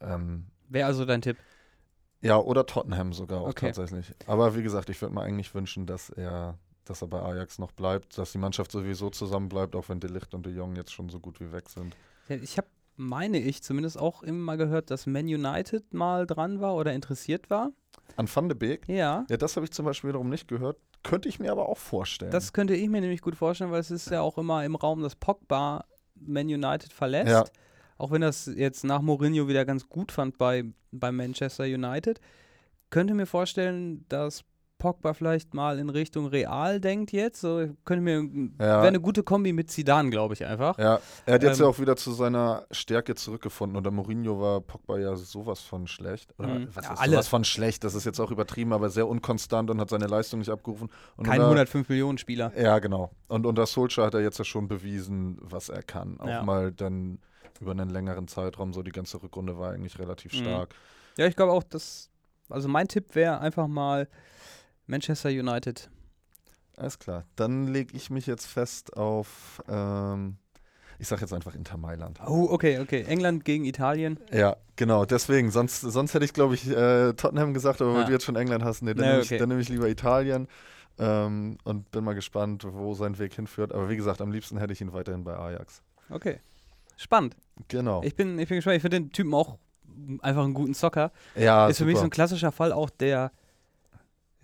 Ähm, 0.00 0.46
Wäre 0.68 0.86
also 0.86 1.04
dein 1.04 1.22
Tipp? 1.22 1.38
Ja, 2.26 2.38
oder 2.38 2.66
Tottenham 2.66 3.12
sogar 3.12 3.40
auch 3.40 3.48
Okay. 3.48 3.66
tatsächlich. 3.72 4.12
Aber 4.26 4.54
wie 4.56 4.62
gesagt, 4.62 4.90
ich 4.90 5.00
würde 5.00 5.14
mir 5.14 5.22
eigentlich 5.22 5.54
wünschen, 5.54 5.86
dass 5.86 6.10
er, 6.10 6.58
dass 6.84 7.02
er 7.02 7.08
bei 7.08 7.20
Ajax 7.20 7.58
noch 7.58 7.72
bleibt, 7.72 8.16
dass 8.18 8.32
die 8.32 8.38
Mannschaft 8.38 8.70
sowieso 8.72 9.10
zusammen 9.10 9.48
bleibt, 9.48 9.74
auch 9.76 9.88
wenn 9.88 10.00
De 10.00 10.10
Ligt 10.10 10.34
und 10.34 10.46
De 10.46 10.52
Jong 10.52 10.76
jetzt 10.76 10.92
schon 10.92 11.08
so 11.08 11.18
gut 11.20 11.40
wie 11.40 11.52
weg 11.52 11.68
sind. 11.68 11.96
Ja, 12.28 12.36
Ich 12.36 12.58
habe, 12.58 12.68
meine 12.96 13.38
ich, 13.38 13.62
zumindest 13.62 13.98
auch 13.98 14.22
immer 14.22 14.38
mal 14.38 14.56
gehört, 14.56 14.90
dass 14.90 15.06
Man 15.06 15.26
United 15.26 15.92
mal 15.94 16.26
dran 16.26 16.60
war 16.60 16.74
oder 16.74 16.92
interessiert 16.92 17.50
war. 17.50 17.70
An 18.16 18.28
Van 18.32 18.48
de 18.48 18.56
Beek, 18.56 18.88
Ja. 18.88 19.24
ja, 19.28 19.36
das 19.36 19.56
habe 19.56 19.64
ich 19.64 19.72
zum 19.72 19.84
Beispiel 19.84 20.08
wiederum 20.08 20.28
nicht 20.28 20.48
gehört. 20.48 20.78
Könnte 21.02 21.28
ich 21.28 21.38
mir 21.38 21.52
aber 21.52 21.68
auch 21.68 21.78
vorstellen. 21.78 22.30
Das 22.32 22.52
könnte 22.52 22.74
ich 22.74 22.88
mir 22.88 23.00
nämlich 23.00 23.20
gut 23.20 23.36
vorstellen, 23.36 23.70
weil 23.70 23.80
es 23.80 23.90
ist 23.90 24.10
ja 24.10 24.22
auch 24.22 24.38
immer 24.38 24.64
im 24.64 24.74
Raum, 24.74 25.02
dass 25.02 25.14
Pogba 25.14 25.84
Man 26.14 26.46
United 26.46 26.92
verlässt. 26.92 27.28
Ja. 27.28 27.44
Auch 27.98 28.10
wenn 28.10 28.20
das 28.20 28.46
jetzt 28.46 28.84
nach 28.84 29.00
Mourinho 29.02 29.48
wieder 29.48 29.64
ganz 29.64 29.88
gut 29.88 30.12
fand 30.12 30.38
bei, 30.38 30.64
bei 30.92 31.12
Manchester 31.12 31.64
United. 31.64 32.20
Könnte 32.90 33.14
mir 33.14 33.26
vorstellen, 33.26 34.04
dass 34.08 34.44
Pogba 34.78 35.14
vielleicht 35.14 35.54
mal 35.54 35.78
in 35.78 35.88
Richtung 35.88 36.26
Real 36.26 36.78
denkt 36.80 37.10
jetzt. 37.10 37.40
So, 37.40 37.66
könnte 37.86 38.02
mir, 38.02 38.20
Ja. 38.60 38.76
wäre 38.82 38.88
eine 38.88 39.00
gute 39.00 39.22
Kombi 39.22 39.54
mit 39.54 39.70
Zidane, 39.70 40.10
glaube 40.10 40.34
ich 40.34 40.44
einfach. 40.44 40.76
Ja, 40.78 41.00
er 41.24 41.34
hat 41.34 41.42
jetzt 41.42 41.58
Ähm, 41.58 41.64
ja 41.64 41.70
auch 41.70 41.78
wieder 41.78 41.96
zu 41.96 42.12
seiner 42.12 42.66
Stärke 42.70 43.14
zurückgefunden. 43.14 43.78
Unter 43.78 43.90
Mourinho 43.90 44.38
war 44.38 44.60
Pogba 44.60 44.98
ja 44.98 45.16
sowas 45.16 45.60
von 45.62 45.86
schlecht. 45.86 46.34
Oder 46.38 46.48
Mhm. 46.58 46.68
was 46.74 46.84
Ja, 46.84 46.92
ist 46.92 47.00
alle. 47.00 47.12
sowas 47.12 47.28
von 47.28 47.44
schlecht? 47.44 47.84
Das 47.84 47.94
ist 47.94 48.04
jetzt 48.04 48.20
auch 48.20 48.30
übertrieben, 48.30 48.74
aber 48.74 48.90
sehr 48.90 49.08
unkonstant 49.08 49.70
und 49.70 49.80
hat 49.80 49.88
seine 49.88 50.06
Leistung 50.08 50.40
nicht 50.40 50.50
abgerufen. 50.50 50.90
Und 51.16 51.24
Kein 51.24 51.36
unter- 51.40 51.48
105 51.48 51.88
Millionen 51.88 52.18
Spieler. 52.18 52.52
Ja, 52.60 52.78
genau. 52.78 53.10
Und 53.28 53.46
unter 53.46 53.64
Solskjaer 53.64 54.08
hat 54.08 54.14
er 54.14 54.20
jetzt 54.20 54.36
ja 54.38 54.44
schon 54.44 54.68
bewiesen, 54.68 55.38
was 55.40 55.70
er 55.70 55.82
kann. 55.82 56.20
Auch 56.20 56.28
Ja. 56.28 56.42
mal 56.42 56.70
dann 56.70 57.18
über 57.60 57.70
einen 57.72 57.90
längeren 57.90 58.28
Zeitraum. 58.28 58.72
So 58.72 58.82
die 58.82 58.92
ganze 58.92 59.22
Rückrunde 59.22 59.58
war 59.58 59.72
eigentlich 59.72 59.98
relativ 59.98 60.32
Mhm. 60.32 60.38
stark. 60.38 60.74
Ja, 61.16 61.26
ich 61.26 61.36
glaube 61.36 61.52
auch, 61.52 61.62
dass. 61.62 62.10
Also 62.48 62.68
mein 62.68 62.86
Tipp 62.88 63.14
wäre 63.14 63.40
einfach 63.40 63.66
mal 63.66 64.08
Manchester 64.86 65.30
United. 65.30 65.90
Alles 66.76 66.98
klar. 66.98 67.24
Dann 67.36 67.66
lege 67.66 67.96
ich 67.96 68.10
mich 68.10 68.26
jetzt 68.26 68.46
fest 68.46 68.96
auf, 68.96 69.62
ähm, 69.68 70.36
ich 70.98 71.08
sage 71.08 71.22
jetzt 71.22 71.32
einfach 71.32 71.54
Inter 71.54 71.76
Mailand. 71.76 72.20
Oh, 72.26 72.48
okay, 72.50 72.78
okay. 72.80 73.02
England 73.04 73.44
gegen 73.44 73.64
Italien. 73.64 74.20
Ja, 74.30 74.56
genau, 74.76 75.04
deswegen. 75.06 75.50
Sonst, 75.50 75.80
sonst 75.80 76.14
hätte 76.14 76.24
ich, 76.24 76.34
glaube 76.34 76.54
ich, 76.54 76.68
äh, 76.68 77.14
Tottenham 77.14 77.54
gesagt, 77.54 77.80
aber 77.82 77.94
weil 77.94 78.00
Ja. 78.00 78.06
du 78.06 78.12
jetzt 78.12 78.24
schon 78.24 78.36
England 78.36 78.62
hast, 78.62 78.82
nee, 78.82 78.94
dann, 78.94 79.04
Nee, 79.06 79.10
nehme 79.12 79.22
ich, 79.22 79.28
dann 79.30 79.48
nehme 79.48 79.60
ich 79.60 79.68
lieber 79.68 79.88
Italien 79.88 80.46
ähm, 80.98 81.58
und 81.64 81.90
bin 81.90 82.04
mal 82.04 82.14
gespannt, 82.14 82.64
wo 82.68 82.94
sein 82.94 83.18
Weg 83.18 83.34
hinführt. 83.34 83.72
Aber 83.72 83.88
wie 83.88 83.96
gesagt, 83.96 84.20
am 84.20 84.30
liebsten 84.30 84.58
hätte 84.58 84.72
ich 84.72 84.80
ihn 84.80 84.92
weiterhin 84.92 85.24
bei 85.24 85.36
Ajax. 85.36 85.82
Okay. 86.10 86.38
Spannend. 86.96 87.36
Genau. 87.68 88.02
Ich 88.02 88.14
bin, 88.14 88.38
ich 88.38 88.48
bin 88.48 88.56
gespannt. 88.56 88.76
Ich 88.76 88.82
finde 88.82 89.00
den 89.00 89.10
Typen 89.12 89.32
auch 89.34 89.58
einfach 90.20 90.44
einen 90.44 90.54
guten 90.54 90.74
Zocker. 90.74 91.10
ja, 91.34 91.68
ist 91.68 91.78
für 91.78 91.84
mich 91.84 91.94
so 91.94 91.98
super. 92.00 92.08
ein 92.08 92.10
klassischer 92.10 92.52
Fall 92.52 92.72
auch, 92.72 92.90
der 92.90 93.32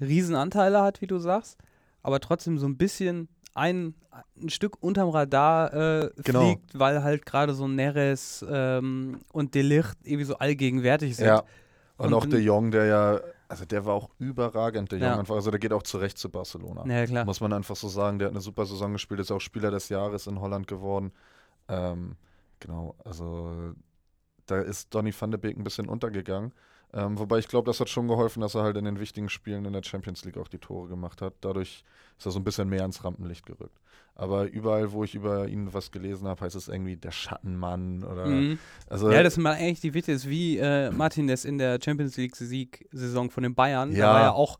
Riesenanteile 0.01 0.83
hat, 0.83 1.01
wie 1.01 1.07
du 1.07 1.19
sagst, 1.19 1.59
aber 2.03 2.21
trotzdem 2.21 2.59
so 2.59 2.67
ein 2.67 2.77
bisschen 2.77 3.29
ein, 3.55 3.95
ein 4.41 4.49
Stück 4.49 4.83
unterm 4.83 5.11
Radar 5.11 5.73
äh, 5.75 6.11
Genau. 6.25 6.41
fliegt, 6.47 6.79
weil 6.79 7.03
halt 7.05 7.27
gerade 7.27 7.55
so 7.55 7.69
Neres 7.69 8.45
ähm, 8.49 9.21
und 9.33 9.55
Delicht 9.55 9.97
irgendwie 10.03 10.25
so 10.25 10.37
allgegenwärtig 10.39 11.17
sind. 11.17 11.27
Ja. 11.27 11.43
Und, 11.99 12.07
Und 12.07 12.15
auch 12.15 12.27
De 12.27 12.41
Jong, 12.41 12.71
der 12.71 12.87
ja, 12.87 13.21
also 13.49 13.65
der 13.67 13.85
war 13.85 13.95
auch 13.95 14.09
überragend, 14.19 14.91
De 14.91 14.99
Jong 14.99 15.09
Ja. 15.09 15.19
einfach. 15.19 15.35
Also 15.35 15.51
der 15.51 15.61
geht 15.61 15.73
auch 15.73 15.83
zurecht 15.83 16.17
zu 16.19 16.31
Barcelona. 16.31 16.85
Ja, 16.87 17.05
klar. 17.07 17.25
Muss 17.27 17.41
man 17.41 17.53
einfach 17.53 17.77
so 17.77 17.89
sagen, 17.89 18.19
der 18.19 18.27
hat 18.29 18.33
eine 18.33 18.41
super 18.41 18.65
Saison 18.65 18.93
gespielt, 18.95 19.21
ist 19.21 19.31
auch 19.31 19.41
Spieler 19.41 19.71
des 19.71 19.89
Jahres 19.91 20.27
in 20.27 20.41
Holland 20.41 20.67
geworden. 20.67 21.13
Ähm, 21.69 22.17
genau, 22.63 22.95
also 23.05 23.75
da 24.47 24.61
ist 24.61 24.95
Donny 24.95 25.13
van 25.19 25.31
de 25.31 25.39
Beek 25.39 25.57
ein 25.57 25.65
bisschen 25.65 25.89
untergegangen. 25.89 26.53
Ähm, 26.95 27.19
wobei 27.19 27.39
ich 27.39 27.49
glaube, 27.49 27.67
das 27.71 27.81
hat 27.81 27.89
schon 27.89 28.07
geholfen, 28.07 28.41
dass 28.43 28.55
er 28.55 28.63
halt 28.65 28.77
in 28.77 28.85
den 28.85 29.01
wichtigen 29.01 29.31
Spielen 29.31 29.65
in 29.65 29.73
der 29.73 29.83
Champions 29.83 30.25
League 30.25 30.37
auch 30.37 30.49
die 30.49 30.59
Tore 30.59 30.89
gemacht 30.89 31.23
hat. 31.23 31.35
Dadurch 31.41 31.85
ist 32.19 32.27
er 32.27 32.33
so 32.33 32.39
ein 32.39 32.45
bisschen 32.45 32.69
mehr 32.69 32.85
ins 32.85 33.03
Rampenlicht 33.03 33.47
gerückt. 33.47 33.81
Aber 34.15 34.45
überall, 34.51 34.93
wo 34.93 35.03
ich 35.03 35.15
über 35.15 35.49
ihn 35.49 35.73
was 35.73 35.91
gelesen 35.91 36.29
habe, 36.29 36.43
heißt 36.43 36.55
es 36.55 36.69
irgendwie 36.69 36.97
der 36.97 37.11
Schattenmann 37.13 38.05
oder 38.05 38.27
Mhm. 38.27 38.59
also 38.89 39.11
Ja, 39.11 39.23
das 39.23 39.35
sind 39.35 39.43
mal 39.43 39.55
eigentlich 39.55 39.81
die 39.81 39.95
Witte, 39.95 40.13
ist 40.13 40.29
wie 40.29 40.59
äh, 40.59 40.91
Martinez 40.91 41.47
in 41.47 41.57
der 41.57 41.79
Champions 41.83 42.19
League-Sieg-Saison 42.19 43.31
von 43.31 43.43
den 43.43 43.55
Bayern. 43.55 43.93
Da 43.93 43.97
Ja. 43.99 44.13
war 44.13 44.21
ja 44.21 44.33
auch, 44.33 44.59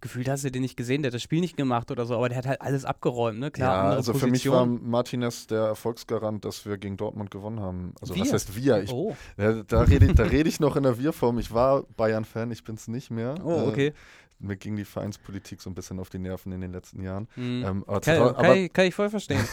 gefühlt 0.00 0.28
hast 0.28 0.44
du 0.44 0.50
den 0.50 0.62
nicht 0.62 0.76
gesehen, 0.76 1.02
der 1.02 1.10
hat 1.10 1.14
das 1.14 1.22
Spiel 1.22 1.40
nicht 1.40 1.56
gemacht 1.56 1.90
oder 1.90 2.06
so, 2.06 2.14
aber 2.14 2.28
der 2.28 2.38
hat 2.38 2.46
halt 2.46 2.60
alles 2.60 2.84
abgeräumt, 2.84 3.38
ne? 3.38 3.50
Klar, 3.50 3.90
ja, 3.90 3.96
also 3.96 4.12
Position. 4.12 4.20
für 4.20 4.32
mich 4.32 4.50
war 4.50 4.66
Martinez 4.66 5.46
der 5.46 5.62
Erfolgsgarant, 5.62 6.44
dass 6.44 6.66
wir 6.66 6.78
gegen 6.78 6.96
Dortmund 6.96 7.30
gewonnen 7.30 7.60
haben. 7.60 7.94
Also 8.00 8.14
was 8.16 8.24
Wir? 8.26 8.32
heißt 8.32 8.56
wir? 8.56 8.82
Ich, 8.82 8.92
oh, 8.92 9.16
ja, 9.36 9.62
da 9.62 9.82
rede 9.82 10.14
da 10.14 10.24
red 10.24 10.46
ich 10.46 10.60
noch 10.60 10.76
in 10.76 10.84
der 10.84 10.98
Wir-Form. 10.98 11.38
Ich 11.38 11.52
war 11.52 11.82
Bayern-Fan, 11.96 12.50
ich 12.50 12.64
bin 12.64 12.76
es 12.76 12.88
nicht 12.88 13.10
mehr. 13.10 13.34
oh, 13.44 13.50
Äh, 13.50 13.68
okay. 13.68 13.92
mir 14.38 14.56
ging 14.56 14.76
die 14.76 14.84
Vereinspolitik 14.84 15.60
so 15.60 15.68
ein 15.68 15.74
bisschen 15.74 15.98
auf 15.98 16.10
die 16.10 16.18
Nerven 16.18 16.52
in 16.52 16.60
den 16.60 16.72
letzten 16.72 17.02
Jahren. 17.02 17.26
Mhm. 17.34 17.64
Ähm, 17.66 17.84
aber, 17.86 18.00
kann, 18.00 18.16
2000 18.16 18.38
kann, 18.38 18.56
ich, 18.56 18.72
kann 18.72 18.86
ich 18.86 18.94
voll 18.94 19.10
verstehen. 19.10 19.44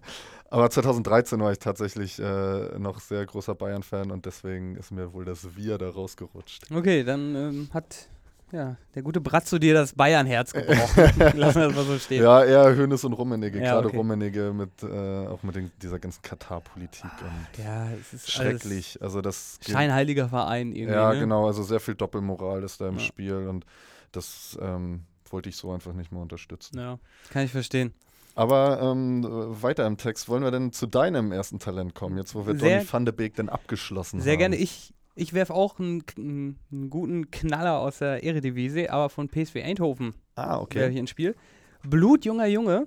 aber 0.50 0.68
2013 0.70 1.40
war 1.40 1.50
ich 1.52 1.58
tatsächlich 1.58 2.18
äh, 2.18 2.78
noch 2.78 3.00
sehr 3.00 3.24
großer 3.24 3.54
Bayern-Fan 3.54 4.10
und 4.10 4.26
deswegen 4.26 4.76
ist 4.76 4.90
mir 4.90 5.12
wohl 5.14 5.24
das 5.24 5.56
Wir 5.56 5.78
da 5.78 5.88
rausgerutscht. 5.88 6.70
Okay, 6.70 7.04
dann 7.04 7.34
ähm, 7.34 7.68
hat 7.72 8.08
ja, 8.54 8.76
der 8.94 9.02
gute 9.02 9.20
Bratzo 9.20 9.58
dir 9.58 9.74
das 9.74 9.92
Bayern-Herz 9.94 10.52
gebrochen. 10.52 11.12
Lassen 11.38 11.60
wir 11.60 11.66
das 11.66 11.74
mal 11.76 11.84
so 11.84 11.98
stehen. 11.98 12.22
Ja, 12.22 12.44
eher 12.44 12.74
Hönes 12.76 13.02
und 13.04 13.12
Rummenigge. 13.14 13.58
Ja, 13.58 13.74
Gerade 13.74 13.88
okay. 13.88 13.96
Rummenigge 13.96 14.52
mit, 14.52 14.82
äh, 14.82 15.26
auch 15.26 15.42
mit 15.42 15.56
den, 15.56 15.72
dieser 15.82 15.98
ganzen 15.98 16.22
Katar-Politik 16.22 17.10
und 17.20 17.64
Ja, 17.64 17.88
es 18.00 18.12
ist 18.14 18.30
schrecklich. 18.30 19.02
Also 19.02 19.20
das 19.20 19.58
scheinheiliger 19.66 20.28
Verein 20.28 20.72
irgendwie. 20.72 20.94
Ja, 20.94 21.12
ne? 21.12 21.20
genau, 21.20 21.46
also 21.46 21.62
sehr 21.62 21.80
viel 21.80 21.94
Doppelmoral 21.96 22.62
ist 22.62 22.80
da 22.80 22.88
im 22.88 22.94
Ja. 22.94 23.00
Spiel 23.00 23.48
und 23.48 23.66
das 24.12 24.56
ähm, 24.62 25.02
wollte 25.30 25.48
ich 25.48 25.56
so 25.56 25.72
einfach 25.72 25.92
nicht 25.92 26.12
mehr 26.12 26.22
unterstützen. 26.22 26.78
Ja, 26.78 26.98
kann 27.30 27.44
ich 27.44 27.50
verstehen. 27.50 27.92
Aber 28.36 28.80
ähm, 28.82 29.24
äh, 29.24 29.62
weiter 29.62 29.86
im 29.86 29.96
Text, 29.96 30.28
wollen 30.28 30.42
wir 30.42 30.50
denn 30.50 30.72
zu 30.72 30.86
deinem 30.86 31.30
ersten 31.32 31.58
Talent 31.58 31.94
kommen, 31.94 32.16
jetzt 32.16 32.34
wo 32.34 32.46
wir 32.46 32.56
Sehr- 32.58 32.78
Donny 32.78 32.92
van 32.92 33.04
de 33.04 33.14
Beek 33.14 33.34
denn 33.36 33.48
abgeschlossen 33.48 34.20
Sehr 34.20 34.32
haben? 34.32 34.38
gerne. 34.38 34.56
Ich, 34.56 34.92
ich 35.14 35.32
werfe 35.32 35.54
auch 35.54 35.78
einen, 35.78 36.02
einen, 36.16 36.90
guten 36.90 37.30
Knaller 37.30 37.78
aus 37.78 37.98
der 37.98 38.24
Eredivisie, 38.24 38.88
aber 38.88 39.08
von 39.08 39.28
PSV 39.28 39.56
Eindhoven 39.56 40.14
Ah, 40.34 40.48
wäre 40.50 40.60
okay. 40.60 40.90
hier 40.90 41.00
ins 41.00 41.10
Spiel. 41.10 41.36
Blutjunger 41.84 42.46
Junge, 42.46 42.86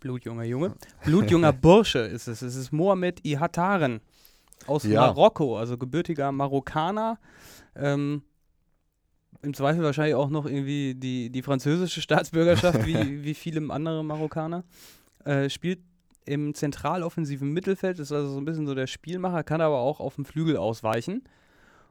Blutjunger 0.00 0.44
Junge, 0.44 0.74
Blutjunger 1.04 1.52
Bursche 1.52 2.00
ist 2.00 2.26
es. 2.28 2.42
Es 2.42 2.56
ist 2.56 2.72
Mohamed 2.72 3.24
Ihataren 3.24 4.00
aus 4.66 4.84
Ja. 4.84 5.00
Marokko, 5.02 5.58
also 5.58 5.78
gebürtiger 5.78 6.32
Marokkaner. 6.32 7.18
Ähm, 7.76 8.22
Im 9.42 9.54
Zweifel 9.54 9.82
wahrscheinlich 9.82 10.14
auch 10.14 10.30
noch 10.30 10.46
irgendwie 10.46 10.94
die, 10.94 11.30
die 11.30 11.42
französische 11.42 12.00
Staatsbürgerschaft, 12.00 12.86
wie, 12.86 13.22
wie 13.22 13.34
viele 13.34 13.70
andere 13.72 14.04
Marokkaner. 14.04 14.64
Äh, 15.24 15.50
spielt 15.50 15.80
im 16.26 16.54
zentraloffensiven 16.54 17.52
Mittelfeld, 17.52 17.98
ist 17.98 18.12
also 18.12 18.28
so 18.32 18.38
ein 18.38 18.44
bisschen 18.44 18.66
so 18.66 18.74
der 18.74 18.86
Spielmacher, 18.86 19.42
kann 19.44 19.60
aber 19.60 19.78
auch 19.78 20.00
auf 20.00 20.16
dem 20.16 20.24
Flügel 20.24 20.56
ausweichen. 20.56 21.24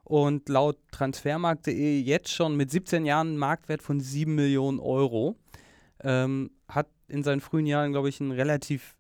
Und 0.03 0.49
laut 0.49 0.77
transfermarkt.de 0.91 1.99
jetzt 1.99 2.29
schon 2.31 2.55
mit 2.55 2.69
17 2.69 3.05
Jahren 3.05 3.29
einen 3.29 3.37
Marktwert 3.37 3.81
von 3.81 3.99
7 3.99 4.35
Millionen 4.35 4.79
Euro. 4.79 5.35
ähm, 6.03 6.51
hat 6.67 6.87
in 7.07 7.23
seinen 7.23 7.41
frühen 7.41 7.65
Jahren, 7.65 7.91
glaube 7.91 8.09
ich, 8.09 8.19
einen 8.21 8.31
relativ 8.31 8.95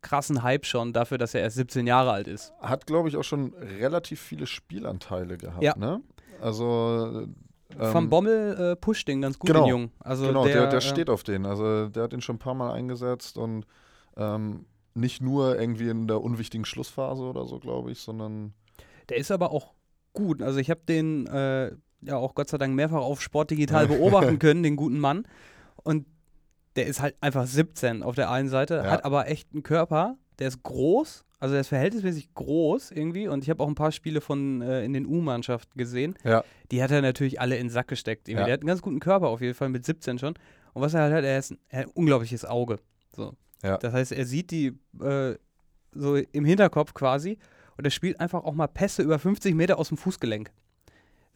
krassen 0.00 0.42
Hype 0.42 0.64
schon 0.66 0.92
dafür, 0.92 1.18
dass 1.18 1.34
er 1.34 1.42
erst 1.42 1.56
17 1.56 1.86
Jahre 1.86 2.12
alt 2.12 2.26
ist. 2.28 2.52
Hat, 2.60 2.86
glaube 2.86 3.08
ich, 3.08 3.16
auch 3.16 3.24
schon 3.24 3.52
relativ 3.54 4.20
viele 4.20 4.46
Spielanteile 4.46 5.36
gehabt, 5.36 5.62
Ja. 5.62 5.76
ne? 5.76 6.00
Also 6.40 7.26
ähm, 7.78 7.92
Vom 7.92 8.08
Bommel 8.08 8.72
äh, 8.72 8.76
pusht 8.76 9.08
den 9.08 9.20
ganz 9.20 9.38
gut, 9.38 9.48
genau. 9.48 9.64
den 9.64 9.68
Jungen. 9.70 9.90
Also 9.98 10.26
genau, 10.28 10.44
der, 10.44 10.54
der, 10.54 10.66
der 10.68 10.78
äh, 10.78 10.82
steht 10.82 11.10
auf 11.10 11.24
den. 11.24 11.44
Also 11.46 11.88
der 11.88 12.04
hat 12.04 12.12
ihn 12.12 12.20
schon 12.20 12.36
ein 12.36 12.40
paar 12.40 12.54
Mal 12.54 12.72
eingesetzt 12.72 13.36
und 13.38 13.66
ähm, 14.18 14.66
nicht 14.94 15.22
nur 15.22 15.58
irgendwie 15.58 15.88
in 15.88 16.06
der 16.08 16.20
unwichtigen 16.20 16.64
Schlussphase 16.64 17.22
oder 17.22 17.46
so, 17.46 17.58
glaube 17.58 17.90
ich, 17.92 18.00
sondern 18.00 18.52
Der 19.08 19.16
ist 19.16 19.30
aber 19.30 19.52
auch 19.52 19.72
gut. 20.12 20.42
Also 20.42 20.58
ich 20.58 20.70
habe 20.70 20.80
den 20.88 21.26
äh, 21.28 21.70
ja 22.00 22.16
auch 22.16 22.34
Gott 22.34 22.48
sei 22.48 22.58
Dank 22.58 22.74
mehrfach 22.74 23.00
auf 23.00 23.20
Sportdigital 23.22 23.86
beobachten 23.86 24.38
können, 24.40 24.62
den 24.62 24.76
guten 24.76 24.98
Mann. 24.98 25.24
Und 25.84 26.06
der 26.76 26.86
ist 26.86 27.00
halt 27.00 27.16
einfach 27.20 27.46
17 27.46 28.02
auf 28.02 28.14
der 28.14 28.30
einen 28.30 28.48
Seite, 28.48 28.76
Ja. 28.84 28.90
hat 28.90 29.04
aber 29.04 29.28
echt 29.28 29.48
einen 29.52 29.62
Körper, 29.62 30.16
der 30.38 30.48
ist 30.48 30.62
groß, 30.62 31.24
also 31.40 31.52
der 31.52 31.60
ist 31.60 31.68
verhältnismäßig 31.68 32.34
groß 32.34 32.90
irgendwie. 32.90 33.28
Und 33.28 33.42
ich 33.44 33.50
habe 33.50 33.62
auch 33.62 33.68
ein 33.68 33.74
paar 33.76 33.92
Spiele 33.92 34.20
von 34.20 34.60
äh, 34.62 34.84
in 34.84 34.92
den 34.92 35.06
U-Mannschaften 35.06 35.78
gesehen. 35.78 36.14
ja, 36.24 36.42
Die 36.72 36.82
hat 36.82 36.90
er 36.90 37.02
natürlich 37.02 37.40
alle 37.40 37.56
in 37.56 37.66
den 37.66 37.70
Sack 37.70 37.88
gesteckt. 37.88 38.28
Irgendwie. 38.28 38.40
Ja. 38.40 38.46
Der 38.46 38.52
hat 38.54 38.60
einen 38.60 38.68
ganz 38.68 38.82
guten 38.82 38.98
Körper 39.00 39.28
auf 39.28 39.40
jeden 39.40 39.54
Fall 39.54 39.68
mit 39.68 39.84
17 39.84 40.18
schon. 40.18 40.34
Und 40.74 40.82
was 40.82 40.94
er 40.94 41.02
halt 41.02 41.14
hat, 41.14 41.24
er, 41.24 41.38
ist 41.38 41.54
er 41.68 41.80
hat 41.80 41.86
ein 41.86 41.92
unglaubliches 41.94 42.44
Auge. 42.44 42.78
So. 43.14 43.32
Ja. 43.62 43.76
Das 43.78 43.92
heißt, 43.92 44.12
er 44.12 44.26
sieht 44.26 44.50
die 44.50 44.78
äh, 45.00 45.34
so 45.92 46.16
im 46.16 46.44
Hinterkopf 46.44 46.94
quasi 46.94 47.38
und 47.76 47.84
er 47.84 47.90
spielt 47.90 48.20
einfach 48.20 48.44
auch 48.44 48.54
mal 48.54 48.66
Pässe 48.66 49.02
über 49.02 49.18
50 49.18 49.54
Meter 49.54 49.78
aus 49.78 49.88
dem 49.88 49.96
Fußgelenk. 49.96 50.50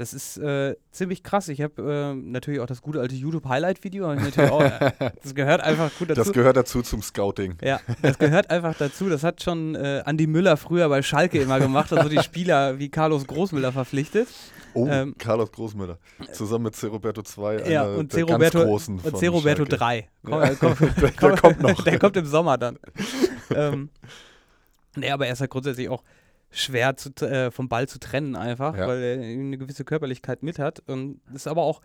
Das 0.03 0.13
ist 0.13 0.37
äh, 0.39 0.75
ziemlich 0.91 1.23
krass. 1.23 1.47
Ich 1.47 1.61
habe 1.63 1.81
äh, 1.81 2.15
natürlich 2.17 2.59
auch 2.59 2.67
das 2.67 2.83
gute 2.83 2.99
alte 2.99 3.15
YouTube-Highlight-Video. 3.15 4.11
äh, 4.13 4.91
Das 5.23 5.33
gehört 5.33 5.61
einfach 5.61 5.93
gut 5.97 6.11
dazu. 6.11 6.21
das 6.25 6.33
gehört 6.33 6.57
dazu 6.57 6.83
zum 6.83 7.03
Scouting. 7.03 7.55
Ja, 7.63 7.79
das 8.03 8.19
gehört 8.19 8.51
einfach 8.51 8.75
dazu. 8.77 9.09
Das 9.09 9.23
hat 9.23 9.45
schon 9.45 9.77
äh, 9.77 10.03
Andi 10.05 10.27
Müller 10.27 10.57
früher 10.57 10.89
bei 10.89 11.03
Schalke 11.03 11.41
immer 11.41 11.61
gemacht, 11.61 11.93
also 11.93 12.09
die 12.09 12.19
Spieler 12.21 12.81
wie 12.81 12.89
Carlos 12.89 13.29
Großmüller 13.29 13.71
verpflichtet. 13.71 14.27
Oh, 14.75 14.89
Ähm, 14.91 15.15
Carlos 15.19 15.53
Großmüller. 15.53 15.99
Zusammen 16.33 16.65
mit 16.65 16.75
C. 16.75 16.89
Roberto 16.89 17.23
2, 17.23 17.71
Ja, 17.71 17.85
einer 17.85 17.99
und 17.99 18.11
C. 18.11 18.17
der 18.17 18.27
ganz 18.27 18.35
Roberto, 18.35 18.65
großen 18.65 18.95
und 18.97 19.03
von 19.09 19.15
C. 19.21 19.29
Roberto 19.29 19.63
Schalke. 19.67 19.77
3. 19.77 20.09
Komm, 20.25 20.33
Ja. 20.33 20.45
äh, 20.51 20.57
komm, 20.59 20.75
Der- 20.81 20.89
der 20.97 21.13
komm, 21.13 21.37
kommt 21.37 21.61
noch. 21.63 21.85
Der 21.85 21.99
kommt 22.01 22.17
im 22.17 22.27
Sommer 22.27 22.59
dann. 22.59 22.77
ähm, 23.55 23.89
nee, 24.97 25.11
aber 25.13 25.29
er 25.29 25.35
ist 25.35 25.41
halt 25.41 25.51
grundsätzlich 25.51 25.89
auch 25.89 26.03
schwer 26.53 26.97
zu, 26.97 27.11
äh, 27.23 27.51
vom 27.51 27.69
Ball 27.69 27.89
zu 27.89 27.99
trennen 27.99 28.37
einfach, 28.37 28.77
Ja. 28.77 28.87
weil 28.87 29.03
er 29.03 29.15
eine 29.23 29.59
gewisse 29.59 29.85
Körperlichkeit 29.85 30.43
mit 30.43 30.59
hat 30.59 30.81
und 30.87 31.21
ist 31.35 31.49
aber 31.49 31.63
auch 31.63 31.81